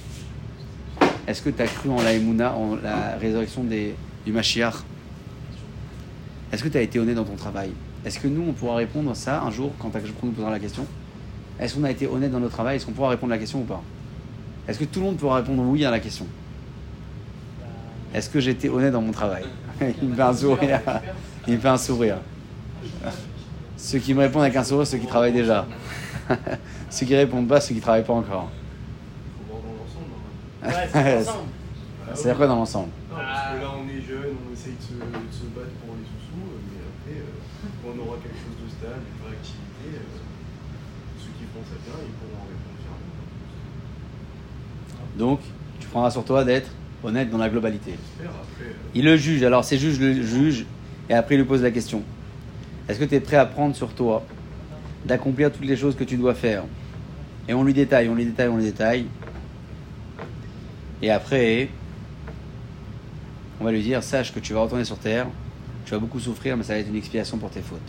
Est-ce 1.27 1.41
que 1.41 1.49
tu 1.49 1.61
as 1.61 1.67
cru 1.67 1.89
en 1.89 2.01
la 2.01 2.13
Emouna, 2.13 2.55
en 2.55 2.75
la 2.75 3.17
résurrection 3.17 3.63
des, 3.63 3.95
du 4.25 4.31
Mashiach 4.31 4.75
Est-ce 6.51 6.63
que 6.63 6.69
tu 6.69 6.77
as 6.77 6.81
été 6.81 6.99
honnête 6.99 7.15
dans 7.15 7.25
ton 7.25 7.35
travail 7.35 7.71
Est-ce 8.05 8.19
que 8.19 8.27
nous, 8.27 8.43
on 8.49 8.53
pourra 8.53 8.77
répondre 8.77 9.11
à 9.11 9.15
ça 9.15 9.41
un 9.41 9.51
jour 9.51 9.71
quand 9.77 9.91
je 9.93 10.11
nous 10.23 10.31
posera 10.31 10.51
la 10.51 10.59
question 10.59 10.87
Est-ce 11.59 11.75
qu'on 11.75 11.83
a 11.83 11.91
été 11.91 12.07
honnête 12.07 12.31
dans 12.31 12.39
notre 12.39 12.53
travail 12.53 12.77
Est-ce 12.77 12.85
qu'on 12.85 12.93
pourra 12.93 13.09
répondre 13.09 13.33
à 13.33 13.35
la 13.35 13.39
question 13.39 13.59
ou 13.59 13.65
pas 13.65 13.83
Est-ce 14.67 14.79
que 14.79 14.85
tout 14.85 14.99
le 14.99 15.05
monde 15.05 15.17
pourra 15.17 15.37
répondre 15.37 15.61
oui 15.63 15.85
à 15.85 15.91
la 15.91 15.99
question 15.99 16.25
Est-ce 18.13 18.29
que 18.29 18.39
j'étais 18.39 18.69
honnête 18.69 18.93
dans 18.93 19.01
mon 19.01 19.11
travail 19.11 19.43
Il 20.01 20.09
me 20.09 20.15
fait 20.15 20.21
un 20.21 20.33
sourire. 20.33 20.81
Il 21.47 21.53
me 21.55 21.59
fait 21.59 21.67
un 21.67 21.77
sourire. 21.77 22.17
Ceux 23.77 23.99
qui 23.99 24.13
me 24.13 24.19
répondent 24.19 24.43
avec 24.43 24.55
un 24.55 24.63
sourire, 24.63 24.85
ceux 24.85 24.97
qui 24.97 25.07
travaillent 25.07 25.33
déjà. 25.33 25.65
ceux 26.89 27.05
qui 27.05 27.15
répondent 27.15 27.47
pas, 27.47 27.61
ceux 27.61 27.73
qui 27.73 27.81
travaillent 27.81 28.03
pas 28.03 28.13
encore. 28.13 28.49
Il 29.39 29.45
faut 29.47 29.59
voir 29.59 29.61
dans 29.63 30.71
l'ensemble. 30.71 31.03
Ouais, 31.03 31.23
c'est. 31.25 31.31
C'est 32.15 32.35
quoi 32.35 32.47
dans 32.47 32.55
l'ensemble 32.55 32.89
Non, 33.09 33.17
parce 33.17 33.55
que 33.55 33.61
là, 33.61 33.71
on 33.77 33.87
est 33.87 34.01
jeune, 34.01 34.33
on 34.49 34.53
essaye 34.53 34.73
de 34.73 34.81
se, 34.81 34.93
de 34.93 35.31
se 35.31 35.45
battre 35.53 35.77
pour 35.85 35.95
les 35.95 36.03
sous-sous, 36.03 36.41
euh, 36.41 36.59
mais 36.67 36.81
après, 36.89 37.21
euh, 37.21 37.69
quand 37.83 37.89
on 37.95 38.07
aura 38.07 38.17
quelque 38.17 38.35
chose 38.35 38.57
de 38.65 38.69
stable, 38.69 39.05
une 39.05 39.19
vraie 39.23 39.37
activité, 39.37 39.87
euh, 39.93 40.17
ceux 41.19 41.31
qui 41.37 41.45
font 41.53 41.61
ça 41.69 41.77
bien, 41.85 41.93
ils 42.01 42.15
pourront 42.17 42.43
répondre 42.49 42.77
fièrement. 42.81 43.17
Donc, 45.17 45.39
tu 45.79 45.87
prendras 45.87 46.11
sur 46.11 46.25
toi 46.25 46.43
d'être 46.43 46.71
honnête 47.03 47.29
dans 47.29 47.37
la 47.37 47.49
globalité. 47.49 47.93
Après, 48.19 48.65
euh, 48.65 48.73
Il 48.95 49.05
le 49.05 49.15
juge, 49.15 49.43
alors 49.43 49.63
ces 49.63 49.77
juges 49.77 49.99
le 49.99 50.13
jugent, 50.23 50.65
et 51.09 51.13
après 51.13 51.35
il 51.35 51.39
lui 51.39 51.45
pose 51.47 51.61
la 51.61 51.71
question. 51.71 52.01
Est-ce 52.89 52.97
que 52.97 53.05
tu 53.05 53.13
es 53.13 53.19
prêt 53.19 53.37
à 53.37 53.45
prendre 53.45 53.75
sur 53.75 53.93
toi 53.93 54.25
d'accomplir 55.05 55.51
toutes 55.51 55.65
les 55.65 55.77
choses 55.77 55.95
que 55.95 56.03
tu 56.03 56.17
dois 56.17 56.33
faire? 56.33 56.63
Et 57.47 57.53
on 57.53 57.63
lui 57.63 57.75
détaille, 57.75 58.09
on 58.09 58.15
lui 58.15 58.25
détaille, 58.25 58.47
on 58.47 58.57
lui 58.57 58.63
détaille. 58.63 59.05
Et 61.03 61.11
après, 61.11 61.69
on 63.61 63.63
va 63.63 63.71
lui 63.71 63.83
dire, 63.83 64.01
sache 64.01 64.33
que 64.33 64.39
tu 64.39 64.53
vas 64.53 64.61
retourner 64.61 64.85
sur 64.85 64.97
terre, 64.97 65.27
tu 65.85 65.91
vas 65.91 65.99
beaucoup 65.99 66.19
souffrir, 66.19 66.57
mais 66.57 66.63
ça 66.63 66.73
va 66.73 66.79
être 66.79 66.89
une 66.89 66.95
expiation 66.95 67.37
pour 67.37 67.51
tes 67.51 67.61
fautes. 67.61 67.79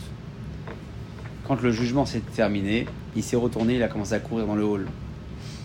Quand 1.47 1.59
le 1.61 1.71
jugement 1.71 2.05
s'est 2.05 2.21
terminé, 2.35 2.85
il 3.15 3.23
s'est 3.23 3.35
retourné, 3.35 3.75
il 3.75 3.83
a 3.83 3.87
commencé 3.87 4.13
à 4.13 4.19
courir 4.19 4.45
dans 4.45 4.55
le 4.55 4.63
hall. 4.63 4.87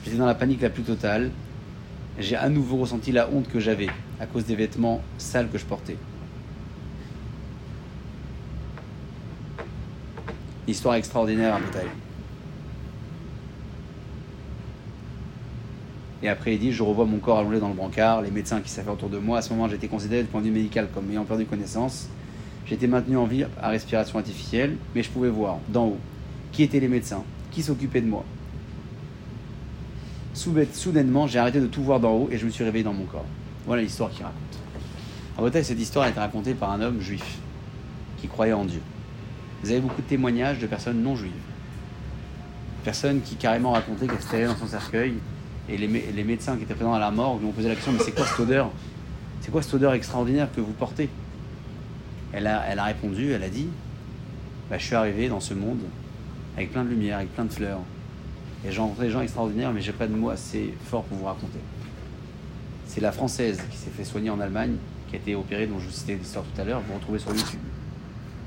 J'étais 0.03 0.17
dans 0.17 0.27
la 0.27 0.35
panique 0.35 0.63
la 0.63 0.71
plus 0.71 0.83
totale. 0.83 1.31
J'ai 2.19 2.37
à 2.37 2.49
nouveau 2.49 2.79
ressenti 2.79 3.13
la 3.13 3.29
honte 3.29 3.49
que 3.49 3.61
j'avais 3.61 3.89
à 4.19 4.25
cause 4.25 4.47
des 4.47 4.57
vêtements 4.57 5.03
sales 5.19 5.51
que 5.51 5.59
je 5.59 5.67
portais. 5.67 5.99
Histoire 10.67 10.97
extraordinaire 10.97 11.55
à 11.55 11.61
Bataille. 11.61 11.87
Et 16.23 16.29
après, 16.29 16.55
il 16.55 16.59
dit 16.59 16.73
Je 16.73 16.83
revois 16.83 17.05
mon 17.05 17.19
corps 17.19 17.39
allongé 17.39 17.61
dans 17.61 17.69
le 17.69 17.75
brancard, 17.75 18.23
les 18.23 18.31
médecins 18.31 18.61
qui 18.61 18.71
s'affaient 18.71 18.91
autour 18.91 19.09
de 19.09 19.19
moi. 19.19 19.39
À 19.39 19.43
ce 19.43 19.53
moment, 19.53 19.69
j'étais 19.69 19.87
considéré 19.87 20.23
du 20.23 20.29
point 20.29 20.41
de 20.41 20.47
vue 20.47 20.53
médical 20.53 20.89
comme 20.93 21.11
ayant 21.11 21.25
perdu 21.25 21.45
connaissance. 21.45 22.09
J'étais 22.67 22.89
maintenu 22.89 23.17
en 23.17 23.27
vie 23.27 23.45
à 23.63 23.69
respiration 23.69 24.19
artificielle, 24.19 24.77
mais 24.95 25.05
je 25.05 25.11
pouvais 25.11 25.29
voir 25.29 25.59
d'en 25.69 25.87
haut 25.87 25.99
qui 26.51 26.65
étaient 26.65 26.81
les 26.81 26.89
médecins, 26.89 27.23
qui 27.53 27.63
s'occupaient 27.63 28.01
de 28.01 28.09
moi. 28.09 28.25
Soudainement, 30.35 31.27
j'ai 31.27 31.39
arrêté 31.39 31.61
de 31.61 31.67
tout 31.67 31.83
voir 31.83 32.01
d'en 32.01 32.13
haut 32.13 32.29
et 32.31 32.39
je 32.39 32.45
me 32.45 32.51
suis 32.51 32.65
réveillé 32.65 32.85
dans 32.85 32.93
mon 32.93 33.05
corps. 33.05 33.25
Voilà 33.67 33.83
l'histoire 33.83 34.11
qu'il 34.11 34.25
raconte. 34.25 34.41
En 35.37 35.43
Bretagne, 35.43 35.65
cette 35.65 35.81
histoire 35.81 36.07
a 36.07 36.09
été 36.09 36.19
racontée 36.19 36.55
par 36.55 36.73
un 36.73 36.81
homme 36.81 37.01
juif 37.01 37.39
qui 38.19 38.27
croyait 38.27 38.53
en 38.53 38.65
Dieu. 38.65 38.81
Vous 39.67 39.73
avez 39.73 39.81
beaucoup 39.81 40.01
de 40.01 40.07
témoignages 40.07 40.61
de 40.61 40.67
personnes 40.69 41.03
non 41.03 41.17
juives. 41.17 41.33
Personnes 42.85 43.21
qui 43.21 43.35
carrément 43.35 43.73
racontaient 43.73 44.07
qu'elles 44.07 44.23
étaient 44.23 44.45
dans 44.47 44.55
son 44.55 44.69
cercueil 44.69 45.15
et 45.69 45.77
les, 45.77 45.89
mé- 45.89 46.05
les 46.15 46.23
médecins 46.23 46.57
qui 46.57 46.63
étaient 46.63 46.75
présents 46.77 46.95
à 46.95 47.01
la 47.01 47.11
mort 47.11 47.37
lui 47.41 47.47
ont 47.47 47.51
posé 47.51 47.69
la 47.69 47.75
question 47.75 47.91
Mais 47.91 47.99
c'est 47.99 48.13
quoi 48.15 48.25
cette 48.27 48.39
odeur? 48.39 48.71
C'est 49.41 49.51
quoi 49.51 49.63
cette 49.63 49.75
odeur 49.75 49.93
extraordinaire 49.95 50.47
que 50.55 50.61
vous 50.61 50.71
portez? 50.71 51.09
Elle 52.33 52.47
a, 52.47 52.65
elle 52.69 52.79
a 52.79 52.85
répondu 52.85 53.33
Elle 53.33 53.43
a 53.43 53.49
dit 53.49 53.67
Bah, 54.71 54.79
Je 54.79 54.85
suis 54.85 54.95
arrivé 54.95 55.29
dans 55.29 55.41
ce 55.41 55.53
monde 55.53 55.81
avec 56.57 56.71
plein 56.71 56.85
de 56.85 56.91
lumière, 56.91 57.17
avec 57.17 57.35
plein 57.35 57.45
de 57.47 57.53
fleurs. 57.53 57.81
Et 58.65 58.71
j'ai 58.71 58.81
rencontré 58.81 59.07
des 59.07 59.13
gens 59.13 59.21
extraordinaires, 59.23 59.73
mais 59.73 59.81
j'ai 59.81 59.91
pas 59.93 60.07
de 60.07 60.15
mots 60.15 60.31
assez 60.31 60.75
forts 60.85 61.03
pour 61.03 61.19
vous 61.19 61.25
raconter. 61.25 61.59
C'est 62.87 63.01
la 63.01 63.11
française 63.11 63.61
qui 63.69 63.77
s'est 63.79 63.91
fait 63.91 64.05
soigner 64.05 64.31
en 64.31 64.39
Allemagne, 64.39 64.77
qui 65.11 65.17
a 65.17 65.19
été 65.19 65.35
opérée, 65.35 65.67
dont 65.67 65.81
je 65.81 65.87
vous 65.87 65.93
citais 65.93 66.15
l'histoire 66.15 66.45
tout 66.55 66.61
à 66.61 66.65
l'heure, 66.65 66.83
vous 66.89 66.95
retrouvez 66.95 67.19
sur 67.19 67.35
YouTube. 67.35 67.59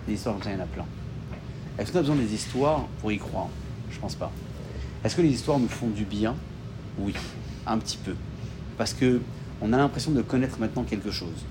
Des 0.08 0.14
histoires 0.14 0.36
comme 0.36 0.44
ça, 0.46 0.52
il 0.52 0.58
y 0.58 0.62
en 0.62 0.64
a 0.64 0.68
plein. 0.68 0.86
Est-ce 1.80 1.94
qu'on 1.94 2.00
a 2.00 2.02
besoin 2.02 2.18
des 2.18 2.34
histoires 2.34 2.88
pour 3.00 3.10
y 3.12 3.18
croire? 3.18 3.48
Je 3.90 3.98
pense 4.00 4.16
pas. 4.16 4.32
Est-ce 5.04 5.16
que 5.16 5.22
les 5.22 5.30
histoires 5.30 5.60
nous 5.60 5.70
font 5.70 5.88
du 5.88 6.04
bien? 6.04 6.36
Oui, 7.00 7.14
un 7.66 7.78
petit 7.78 7.98
peu. 7.98 8.16
Parce 8.78 8.94
que 8.94 9.22
on 9.62 9.72
a 9.72 9.78
l'impression 9.78 10.12
de 10.12 10.22
connaître 10.22 10.60
maintenant 10.60 10.84
quelque 10.84 11.10
chose. 11.10 11.46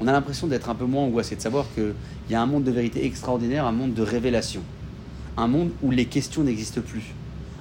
On 0.00 0.06
a 0.06 0.12
l'impression 0.12 0.46
d'être 0.46 0.68
un 0.68 0.74
peu 0.74 0.84
moins 0.84 1.04
angoissé, 1.04 1.34
de 1.34 1.40
savoir 1.40 1.64
qu'il 1.74 1.94
y 2.28 2.34
a 2.34 2.42
un 2.42 2.46
monde 2.46 2.64
de 2.64 2.70
vérité 2.70 3.06
extraordinaire, 3.06 3.64
un 3.64 3.72
monde 3.72 3.94
de 3.94 4.02
révélation. 4.02 4.60
Un 5.38 5.48
monde 5.48 5.70
où 5.82 5.90
les 5.90 6.04
questions 6.04 6.44
n'existent 6.44 6.82
plus. 6.82 7.14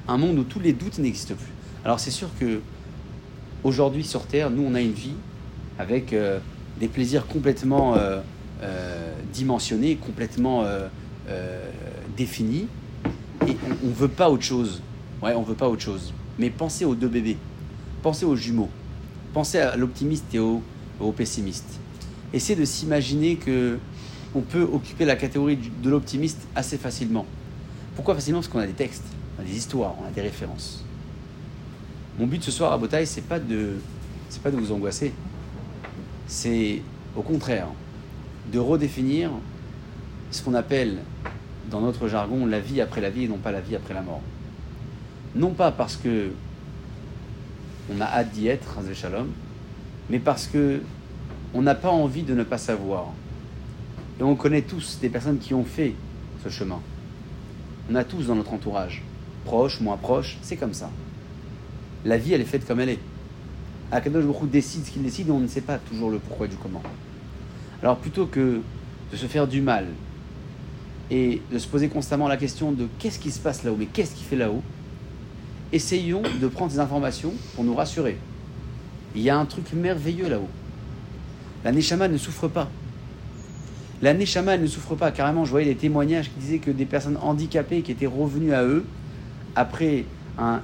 Un 0.10 0.18
monde 0.18 0.38
où 0.38 0.44
tous 0.44 0.60
les 0.60 0.74
doutes 0.74 1.00
n'existent 1.00 1.36
plus. 1.36 1.54
Alors 1.86 2.02
c'est 2.02 2.12
sûr 2.12 2.28
que 2.38 2.60
aujourd'hui 3.64 4.04
sur 4.04 4.26
Terre, 4.26 4.50
nous 4.50 4.64
on 4.64 4.76
a 4.76 4.82
une 4.82 4.92
vie 4.92 5.14
avec 5.80 6.12
euh, 6.12 6.40
des 6.80 6.90
plaisirs 6.90 7.28
complètement 7.28 7.96
euh, 7.96 8.20
euh, 8.62 9.14
dimensionnés, 9.34 9.96
complètement 9.96 10.66
euh, 11.30 11.70
et 12.18 12.28
on 13.84 13.88
ne 13.88 13.94
veut 13.94 14.08
pas 14.08 14.30
autre 14.30 14.44
chose. 14.44 14.82
Ouais, 15.22 15.34
on 15.34 15.44
veut 15.44 15.56
pas 15.56 15.68
autre 15.68 15.82
chose. 15.82 16.14
Mais 16.40 16.50
pensez 16.50 16.86
aux 16.86 16.96
deux 16.96 17.08
bébés, 17.08 17.38
pensez 18.02 18.26
aux 18.26 18.36
jumeaux, 18.36 18.70
pensez 19.34 19.60
à 19.60 19.76
l'optimiste 19.76 20.26
et 20.34 20.40
au, 20.40 20.62
pessimiste. 21.16 21.80
Essayez 22.34 22.60
de 22.60 22.66
s'imaginer 22.66 23.36
que 23.36 23.78
on 24.34 24.42
peut 24.42 24.64
occuper 24.64 25.06
la 25.06 25.16
catégorie 25.16 25.58
de 25.82 25.90
l'optimiste 25.90 26.48
assez 26.56 26.78
facilement. 26.78 27.26
Pourquoi 27.96 28.16
facilement? 28.16 28.40
Parce 28.40 28.50
qu'on 28.50 28.60
a 28.60 28.68
des 28.68 28.74
textes, 28.74 29.06
on 29.38 29.42
a 29.42 29.46
des 29.46 29.56
histoires, 29.56 29.96
on 30.02 30.08
a 30.08 30.12
des 30.12 30.22
références. 30.22 30.84
Mon 32.20 32.28
but 32.28 32.44
ce 32.44 32.52
soir 32.52 32.74
à 32.74 32.78
Botaille, 32.78 33.08
c'est 33.08 33.22
pas 33.22 33.40
de, 33.40 33.76
c'est 34.30 34.42
pas 34.42 34.52
de 34.52 34.58
vous 34.58 34.72
angoisser. 34.72 35.14
C'est 36.28 36.82
au 37.16 37.22
contraire 37.22 37.68
de 38.52 38.60
redéfinir 38.60 39.32
ce 40.32 40.42
qu'on 40.42 40.54
appelle 40.54 41.00
dans 41.70 41.82
notre 41.82 42.08
jargon 42.08 42.46
la 42.46 42.60
vie 42.60 42.82
après 42.82 43.02
la 43.02 43.10
vie 43.10 43.24
et 43.24 43.28
non 43.28 43.38
pas 43.38 43.52
la 43.52 43.62
vie 43.62 43.76
après 43.76 43.94
la 43.94 44.02
mort. 44.02 44.22
Non 45.36 45.52
pas 45.52 45.72
parce 45.72 45.98
que 45.98 46.32
on 47.94 48.02
a 48.02 48.06
hâte 48.06 48.32
d'y 48.32 48.48
être, 48.48 48.80
Shalom, 48.94 49.28
mais 50.10 50.20
parce 50.20 50.48
que 50.48 50.82
on 51.54 51.62
n'a 51.62 51.76
pas 51.76 51.90
envie 51.90 52.24
de 52.24 52.34
ne 52.34 52.44
pas 52.44 52.58
savoir. 52.58 53.08
Et 54.20 54.24
on 54.24 54.36
connaît 54.36 54.62
tous 54.62 55.00
des 55.02 55.10
personnes 55.10 55.40
qui 55.40 55.54
ont 55.54 55.66
fait 55.66 55.94
ce 56.44 56.50
chemin. 56.50 56.80
On 57.92 57.96
a 57.96 58.04
tous 58.04 58.28
dans 58.28 58.36
notre 58.36 58.54
entourage, 58.54 59.04
proches, 59.46 59.82
moins 59.82 59.98
proches, 59.98 60.38
c'est 60.42 60.56
comme 60.56 60.74
ça. 60.74 60.90
La 62.06 62.18
vie, 62.18 62.34
elle 62.34 62.42
est 62.42 62.46
faite 62.46 62.66
comme 62.66 62.80
elle 62.80 62.90
est. 62.90 63.00
Akadosh 63.92 64.26
Baruch 64.26 64.50
décide 64.50 64.86
ce 64.86 64.92
qu'il 64.92 65.04
décide 65.04 65.30
on 65.30 65.40
ne 65.40 65.48
sait 65.48 65.62
pas 65.62 65.78
toujours 65.78 66.10
le 66.10 66.18
pourquoi 66.18 66.48
du 66.48 66.56
comment. 66.56 66.82
Alors 67.82 67.98
plutôt 67.98 68.26
que 68.26 68.62
de 69.12 69.18
se 69.18 69.28
faire 69.28 69.48
du 69.48 69.62
mal 69.62 69.86
et 71.12 71.42
de 71.52 71.58
se 71.60 71.68
poser 71.68 71.88
constamment 71.88 72.28
la 72.28 72.38
question 72.38 72.72
de 72.72 72.88
qu'est-ce 73.00 73.20
qui 73.20 73.32
se 73.32 73.40
passe 73.40 73.64
là-haut, 73.64 73.76
mais 73.78 73.86
qu'est-ce 73.86 74.16
qui 74.16 74.24
fait 74.24 74.36
là-haut, 74.36 74.64
essayons 75.72 76.22
de 76.42 76.48
prendre 76.48 76.72
ces 76.72 76.80
informations 76.80 77.34
pour 77.56 77.64
nous 77.64 77.76
rassurer. 77.76 78.18
Il 79.16 79.22
y 79.22 79.30
a 79.30 79.38
un 79.38 79.46
truc 79.46 79.72
merveilleux 79.74 80.28
là-haut. 80.30 80.50
La 81.64 81.72
Neshama 81.72 82.08
ne 82.08 82.18
souffre 82.18 82.48
pas. 82.48 82.70
La 84.02 84.14
Neshama 84.14 84.56
elle 84.56 84.62
ne 84.62 84.68
souffre 84.68 84.96
pas. 84.96 85.12
Carrément, 85.12 85.46
je 85.46 85.52
voyais 85.52 85.68
des 85.74 85.80
témoignages 85.80 86.26
qui 86.26 86.40
disaient 86.40 86.60
que 86.60 86.72
des 86.72 86.86
personnes 86.86 87.18
handicapées 87.22 87.82
qui 87.82 87.92
étaient 87.92 88.06
revenues 88.08 88.54
à 88.54 88.64
eux 88.64 88.86
après 89.56 90.06
un, 90.38 90.60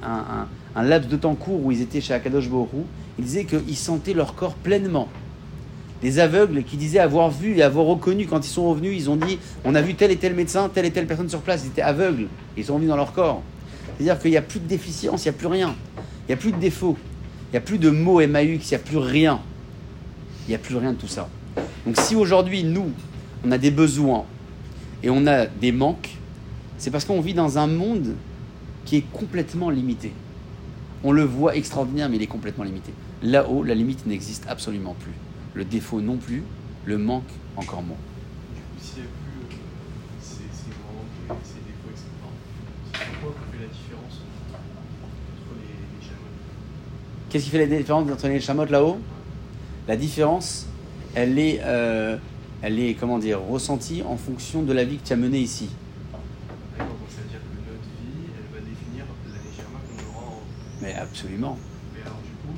un- 0.75 0.83
laps 0.83 1.09
de 1.09 1.15
temps 1.17 1.35
court 1.35 1.63
où 1.63 1.71
ils 1.71 1.81
étaient 1.81 2.01
chez 2.01 2.13
Akadosh 2.13 2.49
Borou, 2.49 2.85
ils 3.17 3.25
disaient 3.25 3.45
qu'ils 3.45 3.77
sentaient 3.77 4.13
leur 4.13 4.35
corps 4.35 4.53
pleinement. 4.55 5.07
Des 6.01 6.19
aveugles 6.19 6.63
qui 6.63 6.77
disaient 6.77 6.99
avoir 6.99 7.29
vu 7.29 7.57
et 7.57 7.61
avoir 7.61 7.85
reconnu 7.85 8.25
quand 8.25 8.45
ils 8.45 8.49
sont 8.49 8.69
revenus, 8.69 8.95
ils 8.95 9.09
ont 9.09 9.15
dit 9.15 9.37
on 9.63 9.75
a 9.75 9.81
vu 9.81 9.93
tel 9.93 10.09
et 10.11 10.17
tel 10.17 10.33
médecin, 10.33 10.69
telle 10.69 10.85
et 10.85 10.91
telle 10.91 11.05
personne 11.05 11.29
sur 11.29 11.41
place, 11.41 11.63
ils 11.63 11.67
étaient 11.67 11.81
aveugles, 11.81 12.27
ils 12.57 12.65
sont 12.65 12.73
revenus 12.73 12.89
dans 12.89 12.97
leur 12.97 13.13
corps. 13.13 13.43
C'est-à-dire 13.97 14.19
qu'il 14.19 14.31
n'y 14.31 14.37
a 14.37 14.41
plus 14.41 14.59
de 14.59 14.67
déficience, 14.67 15.25
il 15.25 15.29
n'y 15.29 15.35
a 15.35 15.37
plus 15.37 15.47
rien, 15.47 15.75
il 15.97 16.29
n'y 16.29 16.33
a 16.33 16.37
plus 16.37 16.51
de 16.51 16.57
défaut, 16.57 16.97
il 17.49 17.51
n'y 17.51 17.57
a 17.57 17.61
plus 17.61 17.77
de 17.77 17.89
mots 17.91 18.19
MAUX, 18.25 18.43
il 18.43 18.69
n'y 18.69 18.75
a 18.75 18.79
plus 18.79 18.97
rien. 18.97 19.39
Il 20.47 20.49
n'y 20.49 20.55
a 20.55 20.59
plus 20.59 20.75
rien 20.75 20.93
de 20.93 20.97
tout 20.97 21.07
ça. 21.07 21.29
Donc 21.85 21.97
si 21.97 22.15
aujourd'hui, 22.15 22.63
nous, 22.63 22.91
on 23.45 23.51
a 23.51 23.57
des 23.57 23.71
besoins 23.71 24.25
et 25.03 25.09
on 25.09 25.27
a 25.27 25.45
des 25.45 25.71
manques, 25.71 26.17
c'est 26.77 26.89
parce 26.89 27.05
qu'on 27.05 27.21
vit 27.21 27.33
dans 27.33 27.57
un 27.57 27.67
monde 27.67 28.15
qui 28.85 28.97
est 28.97 29.05
complètement 29.13 29.69
limité. 29.69 30.13
On 31.03 31.11
le 31.11 31.23
voit 31.23 31.55
extraordinaire, 31.55 32.09
mais 32.09 32.17
il 32.17 32.23
est 32.23 32.27
complètement 32.27 32.63
limité. 32.63 32.91
Là-haut, 33.21 33.63
la 33.63 33.75
limite 33.75 34.05
n'existe 34.05 34.45
absolument 34.47 34.95
plus. 34.99 35.13
Le 35.53 35.65
défaut 35.65 36.01
non 36.01 36.17
plus, 36.17 36.43
le 36.85 36.97
manque 36.97 37.23
encore 37.57 37.81
moins. 37.83 37.97
Du 38.55 38.61
coup, 38.61 38.79
s'il 38.81 39.01
n'y 39.03 39.07
a 39.07 39.11
plus 39.11 39.55
euh, 39.57 39.57
ces, 40.21 40.35
ces 40.35 40.69
manques, 40.69 41.39
ces 41.43 41.55
défauts, 41.55 41.89
etc., 41.91 42.05
c'est 42.93 43.05
pourquoi 43.19 43.31
qu'on 43.41 43.51
fait 43.51 43.63
la 43.63 43.67
différence 43.67 44.21
entre 44.53 45.55
les, 45.59 45.99
les 45.99 46.05
chamois 46.05 46.27
Qu'est-ce 47.29 47.43
qui 47.45 47.49
fait 47.49 47.65
la 47.67 47.77
différence 47.77 48.09
entre 48.09 48.27
les 48.27 48.39
chamottes 48.39 48.69
là-haut? 48.69 48.99
La 49.87 49.97
différence, 49.97 50.67
elle 51.15 51.37
est, 51.37 51.59
euh, 51.63 52.17
elle 52.61 52.79
est, 52.79 52.93
comment 52.93 53.19
dire, 53.19 53.41
ressentie 53.41 54.03
en 54.03 54.15
fonction 54.15 54.63
de 54.63 54.71
la 54.71 54.85
vie 54.85 54.97
que 54.97 55.07
tu 55.07 55.13
as 55.13 55.17
menée 55.17 55.39
ici. 55.39 55.69
D'accord, 56.77 56.95
donc 56.95 57.09
ça 57.09 57.21
veut 57.23 57.27
dire 57.29 57.39
que 57.43 57.51
notre 57.67 57.83
vie, 57.99 58.31
elle 58.39 58.47
va 58.55 58.61
définir 58.63 59.03
l'année 59.27 59.51
Sherma 59.51 59.79
qu'on 59.83 59.99
aura 60.15 60.25
en. 60.31 60.39
Mais 60.81 60.93
absolument. 60.95 61.57
Mais 61.93 62.01
alors, 62.05 62.21
du 62.23 62.31
coup, 62.39 62.55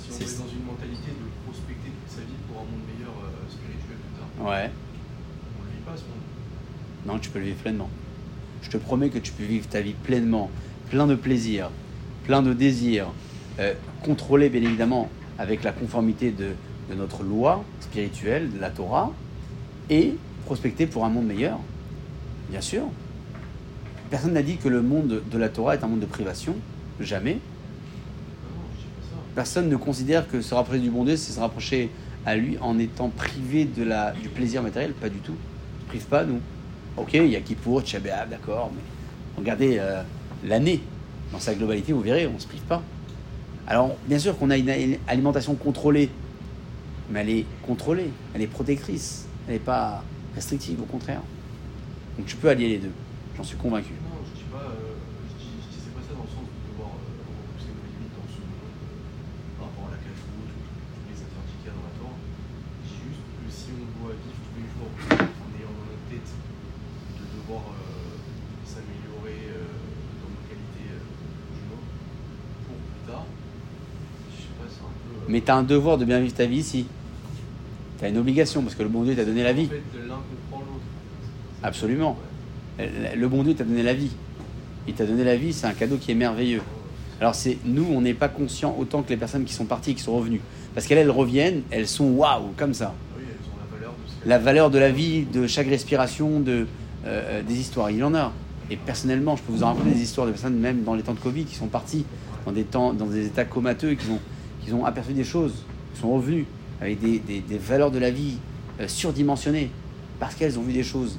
si 0.00 0.08
on 0.08 0.14
C'est- 0.16 0.24
est 0.24 0.38
dans 0.38 0.48
une 0.48 0.64
mentalité 0.64 1.10
de 1.12 1.26
prospecter 1.44 1.90
toute 1.90 2.08
sa 2.14 2.22
vie 2.22 2.38
pour 2.46 2.62
un 2.62 2.66
monde 2.70 2.86
meilleur 2.86 3.12
euh, 3.26 3.42
spirituel 3.50 3.98
plus 4.00 4.14
tard, 4.16 4.29
Ouais. 4.40 4.70
on 5.58 5.62
ne 5.62 5.66
le 5.66 5.76
vit 5.76 5.84
pas 5.84 5.96
ce 5.96 6.02
monde. 6.02 7.06
Non, 7.06 7.18
tu 7.18 7.30
peux 7.30 7.38
le 7.38 7.46
vivre 7.46 7.58
pleinement. 7.58 7.90
Je 8.62 8.70
te 8.70 8.76
promets 8.76 9.10
que 9.10 9.18
tu 9.18 9.32
peux 9.32 9.44
vivre 9.44 9.68
ta 9.68 9.80
vie 9.80 9.92
pleinement, 9.94 10.50
plein 10.90 11.06
de 11.06 11.14
plaisir, 11.14 11.70
plein 12.24 12.42
de 12.42 12.52
désirs, 12.52 13.08
euh, 13.58 13.74
contrôlé 14.02 14.48
bien 14.48 14.62
évidemment 14.62 15.08
avec 15.38 15.62
la 15.62 15.72
conformité 15.72 16.30
de, 16.30 16.50
de 16.90 16.94
notre 16.94 17.22
loi 17.22 17.64
spirituelle, 17.80 18.52
de 18.52 18.58
la 18.58 18.70
Torah, 18.70 19.12
et 19.88 20.16
prospecter 20.46 20.86
pour 20.86 21.04
un 21.04 21.08
monde 21.08 21.26
meilleur. 21.26 21.58
Bien 22.50 22.60
sûr. 22.60 22.84
Personne 24.10 24.32
n'a 24.32 24.42
dit 24.42 24.56
que 24.56 24.68
le 24.68 24.82
monde 24.82 25.22
de 25.30 25.38
la 25.38 25.48
Torah 25.48 25.74
est 25.74 25.84
un 25.84 25.86
monde 25.86 26.00
de 26.00 26.06
privation. 26.06 26.56
Jamais. 26.98 27.34
Non, 27.34 27.38
non, 28.56 28.66
je 28.74 28.80
dis 28.80 28.86
pas 28.88 29.02
ça. 29.02 29.16
Personne 29.34 29.68
ne 29.68 29.76
considère 29.76 30.28
que 30.28 30.40
se 30.42 30.54
rapprocher 30.54 30.80
du 30.80 30.90
bon 30.90 31.04
Dieu, 31.04 31.16
c'est 31.16 31.32
se 31.32 31.40
rapprocher 31.40 31.90
à 32.26 32.36
lui 32.36 32.58
en 32.58 32.78
étant 32.78 33.08
privé 33.08 33.64
de 33.64 33.82
la, 33.82 34.12
du 34.12 34.28
plaisir 34.28 34.62
matériel? 34.62 34.92
Pas 34.92 35.08
du 35.08 35.18
tout. 35.18 35.34
On 35.34 35.84
ne 35.84 35.88
prive 35.88 36.06
pas, 36.06 36.24
nous. 36.24 36.40
Ok, 36.96 37.14
il 37.14 37.26
y 37.28 37.36
a 37.36 37.40
Kippour, 37.40 37.82
Tchè 37.82 37.98
B'Av, 37.98 38.28
d'accord, 38.28 38.70
mais 38.74 38.82
regardez 39.38 39.78
euh, 39.78 40.02
l'année 40.44 40.80
dans 41.32 41.38
sa 41.38 41.54
globalité, 41.54 41.92
vous 41.92 42.00
verrez, 42.00 42.26
on 42.26 42.34
ne 42.34 42.38
se 42.38 42.46
prive 42.46 42.62
pas. 42.62 42.82
Alors, 43.66 43.96
bien 44.06 44.18
sûr 44.18 44.36
qu'on 44.36 44.50
a 44.50 44.56
une 44.56 44.98
alimentation 45.06 45.54
contrôlée, 45.54 46.10
mais 47.08 47.20
elle 47.20 47.30
est 47.30 47.44
contrôlée, 47.62 48.10
elle 48.34 48.42
est 48.42 48.48
protectrice, 48.48 49.26
elle 49.46 49.54
n'est 49.54 49.60
pas 49.60 50.02
restrictive, 50.34 50.80
au 50.82 50.86
contraire. 50.86 51.22
Donc 52.18 52.26
tu 52.26 52.36
peux 52.36 52.48
allier 52.50 52.68
les 52.68 52.78
deux, 52.78 52.92
j'en 53.36 53.44
suis 53.44 53.56
convaincu. 53.56 53.94
Non, 54.02 54.18
je 54.26 54.38
dis 54.38 54.46
pas, 54.50 54.66
euh, 54.66 54.94
je, 55.30 55.34
dis, 55.38 55.54
je 55.62 55.68
disais 55.78 55.90
pas 55.94 56.02
ça 56.02 56.14
dans 56.18 56.26
le 56.26 56.30
sens 56.34 56.42
de 56.42 56.58
devoir 56.70 56.90
euh, 56.90 57.22
repousser 57.22 57.70
nos 57.70 57.86
limites 57.86 58.14
dans 58.18 58.26
ce 58.26 58.42
monde 58.42 58.66
euh, 58.66 59.58
par 59.58 59.70
rapport 59.70 59.86
à 59.88 59.92
la 59.94 60.00
cache 60.02 60.22
ou 60.26 60.42
tous 60.50 61.06
les 61.06 61.18
interdits 61.18 61.56
qu'il 61.62 61.70
y 61.70 61.72
a 61.72 61.76
dans 61.78 61.86
la 61.86 61.94
Torah. 61.94 62.18
Je 62.82 62.90
dis 62.90 62.98
juste 63.06 63.22
que 63.38 63.46
si 63.46 63.70
on 63.70 63.86
doit 64.02 64.14
vivre 64.18 64.38
tous 64.42 64.54
les 64.58 64.66
jours 64.66 64.90
en 64.90 65.48
ayant 65.54 65.70
dans 65.78 65.86
notre 65.94 66.06
tête 66.10 66.30
de 66.30 67.24
devoir 67.38 67.70
euh, 67.70 68.18
s'améliorer 68.66 69.50
euh, 69.50 69.66
dans 70.22 70.30
nos 70.30 70.44
qualités 70.46 70.94
euh, 70.94 71.58
humaines 71.58 71.90
pour 72.66 72.78
plus 72.78 73.02
tard, 73.06 73.26
je 74.30 74.46
sais 74.46 74.54
pas, 74.58 74.66
c'est 74.70 74.86
un 74.86 74.94
peu. 75.02 75.14
euh, 75.16 75.19
Mais 75.30 75.40
tu 75.40 75.50
as 75.50 75.56
un 75.56 75.62
devoir 75.62 75.96
de 75.96 76.04
bien 76.04 76.18
vivre 76.20 76.34
ta 76.34 76.46
vie 76.46 76.58
ici. 76.58 76.86
Tu 77.98 78.04
as 78.04 78.08
une 78.08 78.18
obligation, 78.18 78.62
parce 78.62 78.74
que 78.74 78.82
le 78.82 78.88
bon 78.88 79.04
Dieu 79.04 79.14
t'a 79.14 79.24
donné 79.24 79.44
la 79.44 79.52
vie. 79.52 79.68
Absolument. 81.62 82.18
Le 82.78 83.28
bon 83.28 83.44
Dieu 83.44 83.54
t'a 83.54 83.64
donné 83.64 83.82
la 83.82 83.94
vie. 83.94 84.10
Il 84.88 84.94
t'a 84.94 85.06
donné 85.06 85.22
la 85.22 85.36
vie, 85.36 85.52
c'est 85.52 85.66
un 85.66 85.72
cadeau 85.72 85.98
qui 85.98 86.10
est 86.10 86.14
merveilleux. 86.14 86.62
Alors 87.20 87.34
c'est 87.34 87.58
nous, 87.64 87.86
on 87.92 88.00
n'est 88.00 88.14
pas 88.14 88.28
conscients 88.28 88.74
autant 88.78 89.02
que 89.02 89.10
les 89.10 89.16
personnes 89.16 89.44
qui 89.44 89.52
sont 89.52 89.66
parties, 89.66 89.94
qui 89.94 90.02
sont 90.02 90.16
revenues. 90.16 90.40
Parce 90.74 90.86
qu'elles, 90.86 90.98
elles 90.98 91.10
reviennent, 91.10 91.62
elles 91.70 91.86
sont 91.86 92.06
waouh, 92.06 92.52
comme 92.56 92.74
ça. 92.74 92.94
Oui, 93.16 93.24
elles 93.28 93.46
ont 93.46 93.58
la 93.58 93.78
valeur 93.78 93.92
de 94.24 94.28
La 94.28 94.38
valeur 94.38 94.70
de 94.70 94.78
la 94.78 94.90
vie, 94.90 95.24
de 95.26 95.46
chaque 95.46 95.68
respiration, 95.68 96.40
de, 96.40 96.66
euh, 97.04 97.42
des 97.42 97.60
histoires, 97.60 97.90
il 97.90 97.98
y 97.98 98.02
en 98.02 98.14
a. 98.14 98.32
Et 98.70 98.76
personnellement, 98.76 99.36
je 99.36 99.42
peux 99.42 99.52
vous 99.52 99.62
en 99.62 99.74
raconter 99.74 99.90
des 99.90 100.02
histoires 100.02 100.26
de 100.26 100.32
personnes, 100.32 100.58
même 100.58 100.82
dans 100.82 100.94
les 100.94 101.02
temps 101.02 101.14
de 101.14 101.20
Covid, 101.20 101.44
qui 101.44 101.56
sont 101.56 101.66
parties 101.66 102.06
dans 102.46 102.52
des, 102.52 102.64
temps, 102.64 102.94
dans 102.94 103.06
des 103.06 103.26
états 103.26 103.44
comateux, 103.44 103.94
qui 103.94 104.08
ont, 104.10 104.20
qui 104.64 104.72
ont 104.72 104.84
aperçu 104.84 105.12
des 105.12 105.24
choses, 105.24 105.64
qui 105.94 106.00
sont 106.00 106.12
revenus 106.12 106.46
avec 106.80 107.00
des 107.00 107.58
valeurs 107.58 107.90
de 107.90 107.98
la 107.98 108.10
vie 108.10 108.38
euh, 108.80 108.88
surdimensionnées, 108.88 109.70
parce 110.18 110.34
qu'elles 110.34 110.58
ont 110.58 110.62
vu 110.62 110.72
des 110.72 110.82
choses. 110.82 111.18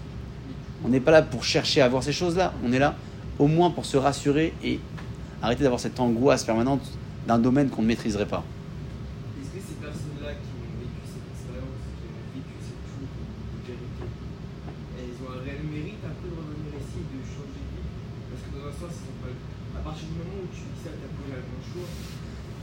On 0.83 0.89
n'est 0.89 0.99
pas 0.99 1.11
là 1.11 1.21
pour 1.21 1.43
chercher 1.43 1.81
à 1.81 1.87
voir 1.87 2.01
ces 2.01 2.11
choses-là, 2.11 2.53
on 2.65 2.73
est 2.73 2.79
là 2.79 2.95
au 3.37 3.45
moins 3.45 3.69
pour 3.69 3.85
se 3.85 3.97
rassurer 3.97 4.53
et 4.63 4.79
arrêter 5.43 5.61
d'avoir 5.61 5.79
cette 5.79 5.99
angoisse 5.99 6.43
permanente 6.43 6.81
d'un 7.27 7.37
domaine 7.37 7.69
qu'on 7.69 7.83
ne 7.83 7.87
maîtriserait 7.87 8.25
pas. 8.25 8.43
Est-ce 9.37 9.49
que 9.53 9.61
ces 9.61 9.77
personnes-là 9.77 10.33
qui 10.41 10.49
ont 10.57 10.73
vécu 10.81 11.01
cette 11.05 11.25
expérience, 11.29 11.81
qui 12.01 12.05
ont 12.09 12.17
vécu 12.33 12.53
cette 12.65 12.81
chose 12.89 13.05
de 13.05 13.61
vérité, 13.69 14.05
elles 14.97 15.17
ont 15.21 15.29
un 15.29 15.39
réel 15.45 15.61
mérite 15.69 16.01
après 16.01 16.29
de 16.29 16.37
revenir 16.37 16.73
ici 16.81 16.97
et 16.97 17.09
de 17.13 17.21
changer 17.29 17.61
de 17.61 17.77
vie 17.77 17.85
Parce 18.33 18.41
que 18.41 18.49
dans 18.57 18.65
un 18.65 18.73
sens, 18.73 18.93
ils 18.97 19.05
ont 19.05 19.21
pas... 19.21 19.33
à 19.33 19.81
partir 19.85 20.09
du 20.09 20.17
moment 20.17 20.41
où 20.41 20.49
tu 20.49 20.65
dis 20.65 20.81
ça, 20.81 20.89
tu 20.97 21.05
as 21.05 21.13
posé 21.13 21.29
le 21.29 21.45
bon 21.45 21.61
choix. 21.61 21.89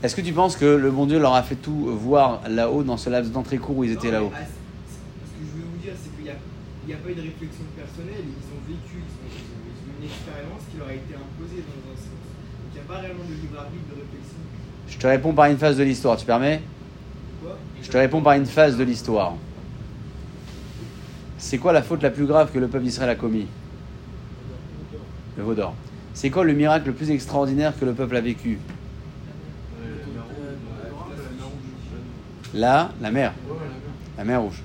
Est-ce 0.03 0.15
que 0.15 0.21
tu 0.21 0.33
penses 0.33 0.57
que 0.57 0.65
le 0.65 0.91
bon 0.91 1.07
Dieu 1.07 1.19
leur 1.19 1.35
a 1.35 1.43
fait 1.43 1.57
tout 1.57 1.91
voir 1.99 2.41
là-haut 2.49 2.85
dans 2.85 2.97
ce 2.97 3.11
laps 3.11 3.33
d'entrée 3.33 3.59
court 3.59 3.77
où 3.79 3.85
ils 3.85 3.93
étaient 3.93 4.11
là-haut 4.13 4.31
ah, 4.33 4.39
c'est- 4.39 4.45
Ce 4.47 5.33
que 5.35 5.43
je 5.43 5.59
veux 5.59 5.67
vous 5.73 5.79
dire, 5.83 5.93
c'est 6.01 6.15
qu'il 6.15 6.25
n'y 6.25 6.31
a, 6.31 6.35
il 6.87 6.91
y 6.91 6.93
a 6.93 6.97
pas 6.99 7.11
eu 7.11 7.15
de 7.15 7.23
réflexion 7.23 7.65
personnelle, 7.77 8.23
ils 8.23 8.49
ont 8.55 8.63
vécu, 8.69 8.95
ils 8.95 9.03
ont, 9.03 9.27
ils 9.27 9.43
ont- 9.43 9.67
ils 9.75 9.91
ont 9.91 9.97
une 9.99 10.07
expérience 10.07 10.63
qui 10.71 10.79
leur 10.79 10.87
a 10.89 10.95
été 10.95 11.15
imposée 11.19 11.63
dans 11.67 11.83
un 11.91 11.97
sens. 11.99 12.15
Donc 12.15 12.71
il 12.71 12.75
n'y 12.75 12.81
a 12.81 12.87
pas 12.87 12.99
réellement 13.03 13.25
de 13.29 13.35
libre 13.35 13.59
arbitre, 13.59 13.85
de 13.91 13.95
réflexion. 13.99 14.39
Je 14.89 14.99
te 14.99 15.07
réponds 15.09 15.33
par 15.35 15.47
une 15.47 15.59
phase 15.59 15.77
de 15.77 15.83
l'histoire, 15.83 16.17
tu 16.17 16.27
permets? 16.27 16.63
Quoi? 17.43 17.59
Je 17.83 17.91
te 17.91 17.97
réponds 17.97 18.23
par 18.23 18.35
une 18.35 18.47
phase 18.47 18.77
de 18.79 18.85
l'histoire. 18.85 19.35
C'est 21.39 21.59
quoi 21.59 21.73
la 21.73 21.83
faute 21.83 22.03
la 22.03 22.11
plus 22.11 22.27
grave 22.27 22.51
que 22.53 22.59
le 22.59 22.69
peuple 22.69 22.85
d'Israël 22.85 23.11
a 23.11 23.15
commis? 23.17 23.47
Le 25.37 25.43
veau 25.43 25.55
d'or. 25.55 25.75
C'est 26.15 26.31
quoi 26.31 26.45
le 26.45 26.53
miracle 26.53 26.87
le 26.89 26.93
plus 26.95 27.11
extraordinaire 27.11 27.73
que 27.79 27.85
le 27.85 27.93
peuple 27.93 28.17
a 28.17 28.21
vécu 28.21 28.59
Ouais, 29.79 29.85
la 29.87 30.15
mer 30.15 30.25
rouge, 30.25 30.47
la 30.49 30.83
mer 30.83 30.93
rouge, 30.97 31.17
la 31.17 31.31
mer 31.39 31.47
rouge. 31.47 32.48
Là, 32.48 32.48
la 32.59 32.93
la 33.01 33.11
mer. 33.11 33.33
La 34.17 34.25
mer 34.25 34.43
rouge. 34.43 34.63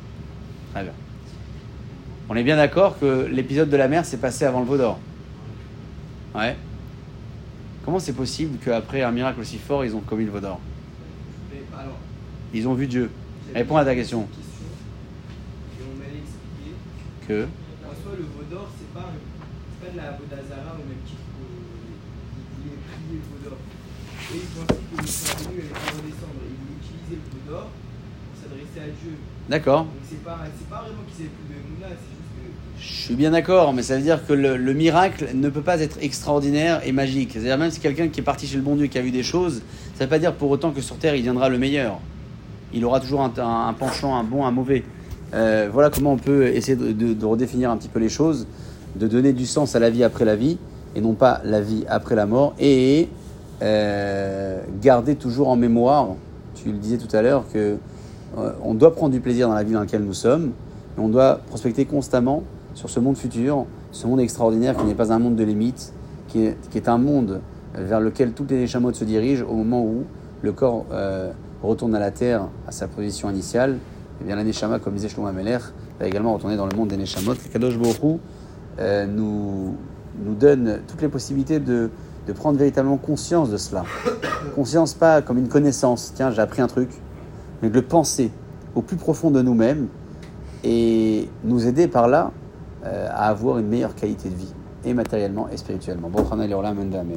Très 0.74 0.84
bien. 0.84 0.94
On 2.30 2.36
est 2.36 2.44
bien 2.44 2.56
d'accord 2.56 2.98
que 3.00 3.28
l'épisode 3.32 3.70
de 3.70 3.78
la 3.78 3.88
mer 3.88 4.06
s'est 4.06 4.18
passé 4.18 4.46
avant 4.46 4.60
le 4.62 4.66
veau 4.66 4.78
d'or. 4.78 5.00
Ouais. 6.34 6.56
Comment 7.86 8.00
c'est 8.00 8.14
possible 8.14 8.58
qu'après 8.64 9.04
un 9.04 9.12
miracle 9.12 9.42
aussi 9.42 9.58
fort, 9.58 9.86
ils 9.86 9.96
ont 9.96 10.00
commis 10.00 10.26
le 10.26 10.32
veau 10.32 10.40
d'or? 10.40 10.60
Ils 12.54 12.68
ont 12.68 12.74
vu 12.74 12.88
Dieu. 12.88 13.12
Réponds 13.54 13.78
à 13.78 13.86
ta 13.86 13.94
question. 13.96 14.28
Et. 15.80 17.28
Que 17.28 17.44
En 17.44 17.94
soi, 17.94 18.14
le 18.18 18.24
veau 18.24 18.44
d'or, 18.50 18.68
c'est 18.78 18.94
pas, 18.94 19.12
pas 19.82 19.92
de 19.92 19.98
la 19.98 20.12
Vodazara 20.12 20.74
au 20.74 20.86
même 20.88 21.02
titre 21.06 21.22
qu'il 21.34 22.64
voulait 22.64 22.82
prier 22.88 23.20
le 23.20 23.26
veau 23.30 23.40
d'or. 23.44 23.58
Et 24.34 24.36
et 24.36 24.40
ils 24.42 24.50
pensaient 24.50 24.82
que 24.82 24.96
le 24.96 25.04
revenu 25.04 25.60
allait 25.60 25.70
pas 25.70 25.92
redescendre. 25.92 26.42
Ils 26.50 26.74
utiliser 26.82 27.16
le 27.16 27.26
peu 27.30 27.52
d'or 27.52 27.70
s'adresser 28.44 28.80
à 28.80 28.92
Dieu. 29.04 29.14
D'accord. 29.50 29.86
C'est 30.10 30.24
pas, 30.24 30.38
vraiment 30.70 31.04
qu'ils 31.10 31.26
avaient 31.26 31.34
plus 31.34 31.56
de 31.56 31.76
moula, 31.76 31.88
c'est 31.90 31.96
juste 31.96 32.30
que. 32.78 32.82
Je 32.82 33.02
suis 33.06 33.16
bien 33.16 33.32
d'accord, 33.32 33.74
mais 33.74 33.82
ça 33.84 33.96
veut 33.98 34.02
dire 34.04 34.26
que 34.26 34.34
le, 34.34 34.58
le 34.58 34.74
miracle 34.74 35.28
ne 35.34 35.50
peut 35.50 35.62
pas 35.62 35.80
être 35.82 35.98
extraordinaire 36.02 36.82
et 36.86 36.92
magique. 36.92 37.32
C'est-à-dire 37.34 37.58
même 37.58 37.72
si 37.72 37.80
quelqu'un 37.80 38.08
qui 38.10 38.20
est 38.20 38.24
parti 38.24 38.46
chez 38.48 38.58
le 38.58 38.62
bon 38.64 38.76
Dieu 38.76 38.88
qui 38.88 38.98
a 38.98 39.02
vu 39.02 39.12
des 39.12 39.24
choses, 39.24 39.62
ça 39.96 40.02
ne 40.02 40.04
veut 40.06 40.10
pas 40.10 40.20
dire 40.20 40.34
pour 40.34 40.50
autant 40.50 40.72
que 40.72 40.82
sur 40.82 40.98
terre 40.98 41.16
il 41.16 41.22
viendra 41.24 41.50
le 41.50 41.58
meilleur. 41.58 42.00
Il 42.74 42.84
aura 42.86 43.00
toujours 43.00 43.22
un, 43.22 43.32
un- 43.38 43.68
un 43.68 43.74
penchant, 43.74 44.16
un 44.16 44.24
bon, 44.24 44.46
un 44.46 44.52
mauvais. 44.52 44.84
Euh, 45.34 45.70
voilà 45.72 45.90
comment 45.90 46.14
on 46.14 46.18
peut 46.18 46.48
essayer 46.48 46.76
de, 46.76 46.92
de- 46.92 47.14
de 47.14 47.26
redéfinir 47.26 47.70
un 47.72 47.78
petit 47.78 47.88
peu 47.90 48.00
les 48.00 48.10
choses, 48.10 48.48
de 48.96 49.08
donner 49.08 49.34
du 49.34 49.46
sens 49.46 49.76
à 49.76 49.80
la 49.80 49.90
vie 49.90 50.04
après 50.04 50.26
la 50.26 50.36
vie 50.36 50.58
et 50.96 51.02
non 51.02 51.14
pas 51.14 51.42
la 51.44 51.60
vie 51.62 51.86
après 51.90 52.16
la 52.16 52.26
mort 52.26 52.54
et 52.60 53.08
euh, 53.62 54.60
garder 54.82 55.16
toujours 55.16 55.48
en 55.50 55.56
mémoire, 55.56 56.10
tu 56.56 56.72
le 56.72 56.78
disais 56.78 56.98
tout 56.98 57.14
à 57.16 57.22
l'heure, 57.22 57.46
que 57.54 57.78
on 58.64 58.74
doit 58.74 58.94
prendre 58.94 59.12
du 59.12 59.20
plaisir 59.20 59.48
dans 59.48 59.54
la 59.54 59.64
vie 59.64 59.74
dans 59.74 59.80
laquelle 59.80 60.04
nous 60.04 60.14
sommes, 60.14 60.52
mais 60.98 61.04
on 61.04 61.10
doit 61.10 61.40
prospecter 61.48 61.86
constamment 61.86 62.44
sur 62.74 62.90
ce 62.90 63.00
monde 63.00 63.18
futur, 63.18 63.66
ce 63.92 64.08
monde 64.08 64.20
extraordinaire 64.20 64.76
qui 64.76 64.86
n'est 64.86 64.96
pas 64.96 65.14
un 65.14 65.20
monde 65.20 65.36
de 65.36 65.44
limites, 65.44 65.94
qui 66.28 66.46
est, 66.46 66.90
un 66.90 66.98
monde 66.98 67.42
vers 67.76 68.00
lequel 68.00 68.34
toutes 68.34 68.52
les 68.52 68.62
Neshamot 68.62 68.94
se 68.94 69.04
dirigent 69.04 69.46
au 69.48 69.54
moment 69.54 69.84
où 69.84 70.04
le 70.42 70.52
corps 70.52 70.86
euh, 70.92 71.32
retourne 71.62 71.94
à 71.96 72.00
la 72.00 72.12
terre, 72.12 72.48
à 72.68 72.72
sa 72.72 72.88
position 72.88 73.30
initiale. 73.30 73.78
Et 74.20 74.26
bien 74.26 74.36
la 74.36 74.44
Neshama, 74.44 74.80
comme 74.80 74.96
disait 74.96 75.10
Shlomo 75.10 75.28
Ameler, 75.28 75.60
va 76.00 76.08
également 76.08 76.34
retourner 76.34 76.58
dans 76.58 76.66
le 76.66 76.76
monde 76.76 76.90
des 76.90 76.98
Neshamot. 76.98 77.34
Le 77.34 77.52
Kadosh 77.52 77.76
Hu, 77.76 78.18
euh, 78.80 79.06
nous, 79.06 79.76
donne 80.40 80.80
toutes 80.88 81.02
les 81.02 81.08
possibilités 81.08 81.60
de 81.60 81.90
prendre 82.36 82.58
véritablement 82.58 82.98
conscience 82.98 83.50
de 83.52 83.58
cela. 83.58 83.84
Conscience 84.56 84.94
pas 84.94 85.22
comme 85.22 85.38
une 85.38 85.48
connaissance, 85.48 86.14
tiens 86.16 86.32
j'ai 86.32 86.42
appris 86.42 86.62
un 86.62 86.68
truc, 86.68 86.90
mais 87.64 87.70
de 87.70 87.76
le 87.76 87.82
penser 87.82 88.30
au 88.76 88.82
plus 88.82 88.98
profond 88.98 89.32
de 89.32 89.42
nous-mêmes 89.42 89.88
et 90.66 91.30
nous 91.46 91.66
aider 91.66 91.88
par 91.88 92.10
là 92.10 92.32
euh, 92.86 93.08
à 93.10 93.30
avoir 93.30 93.58
une 93.58 93.68
meilleure 93.68 93.96
qualité 93.96 94.30
de 94.30 94.36
vie, 94.36 94.54
et 94.84 94.94
matériellement 94.94 95.48
et 95.50 95.56
spirituellement. 95.56 96.10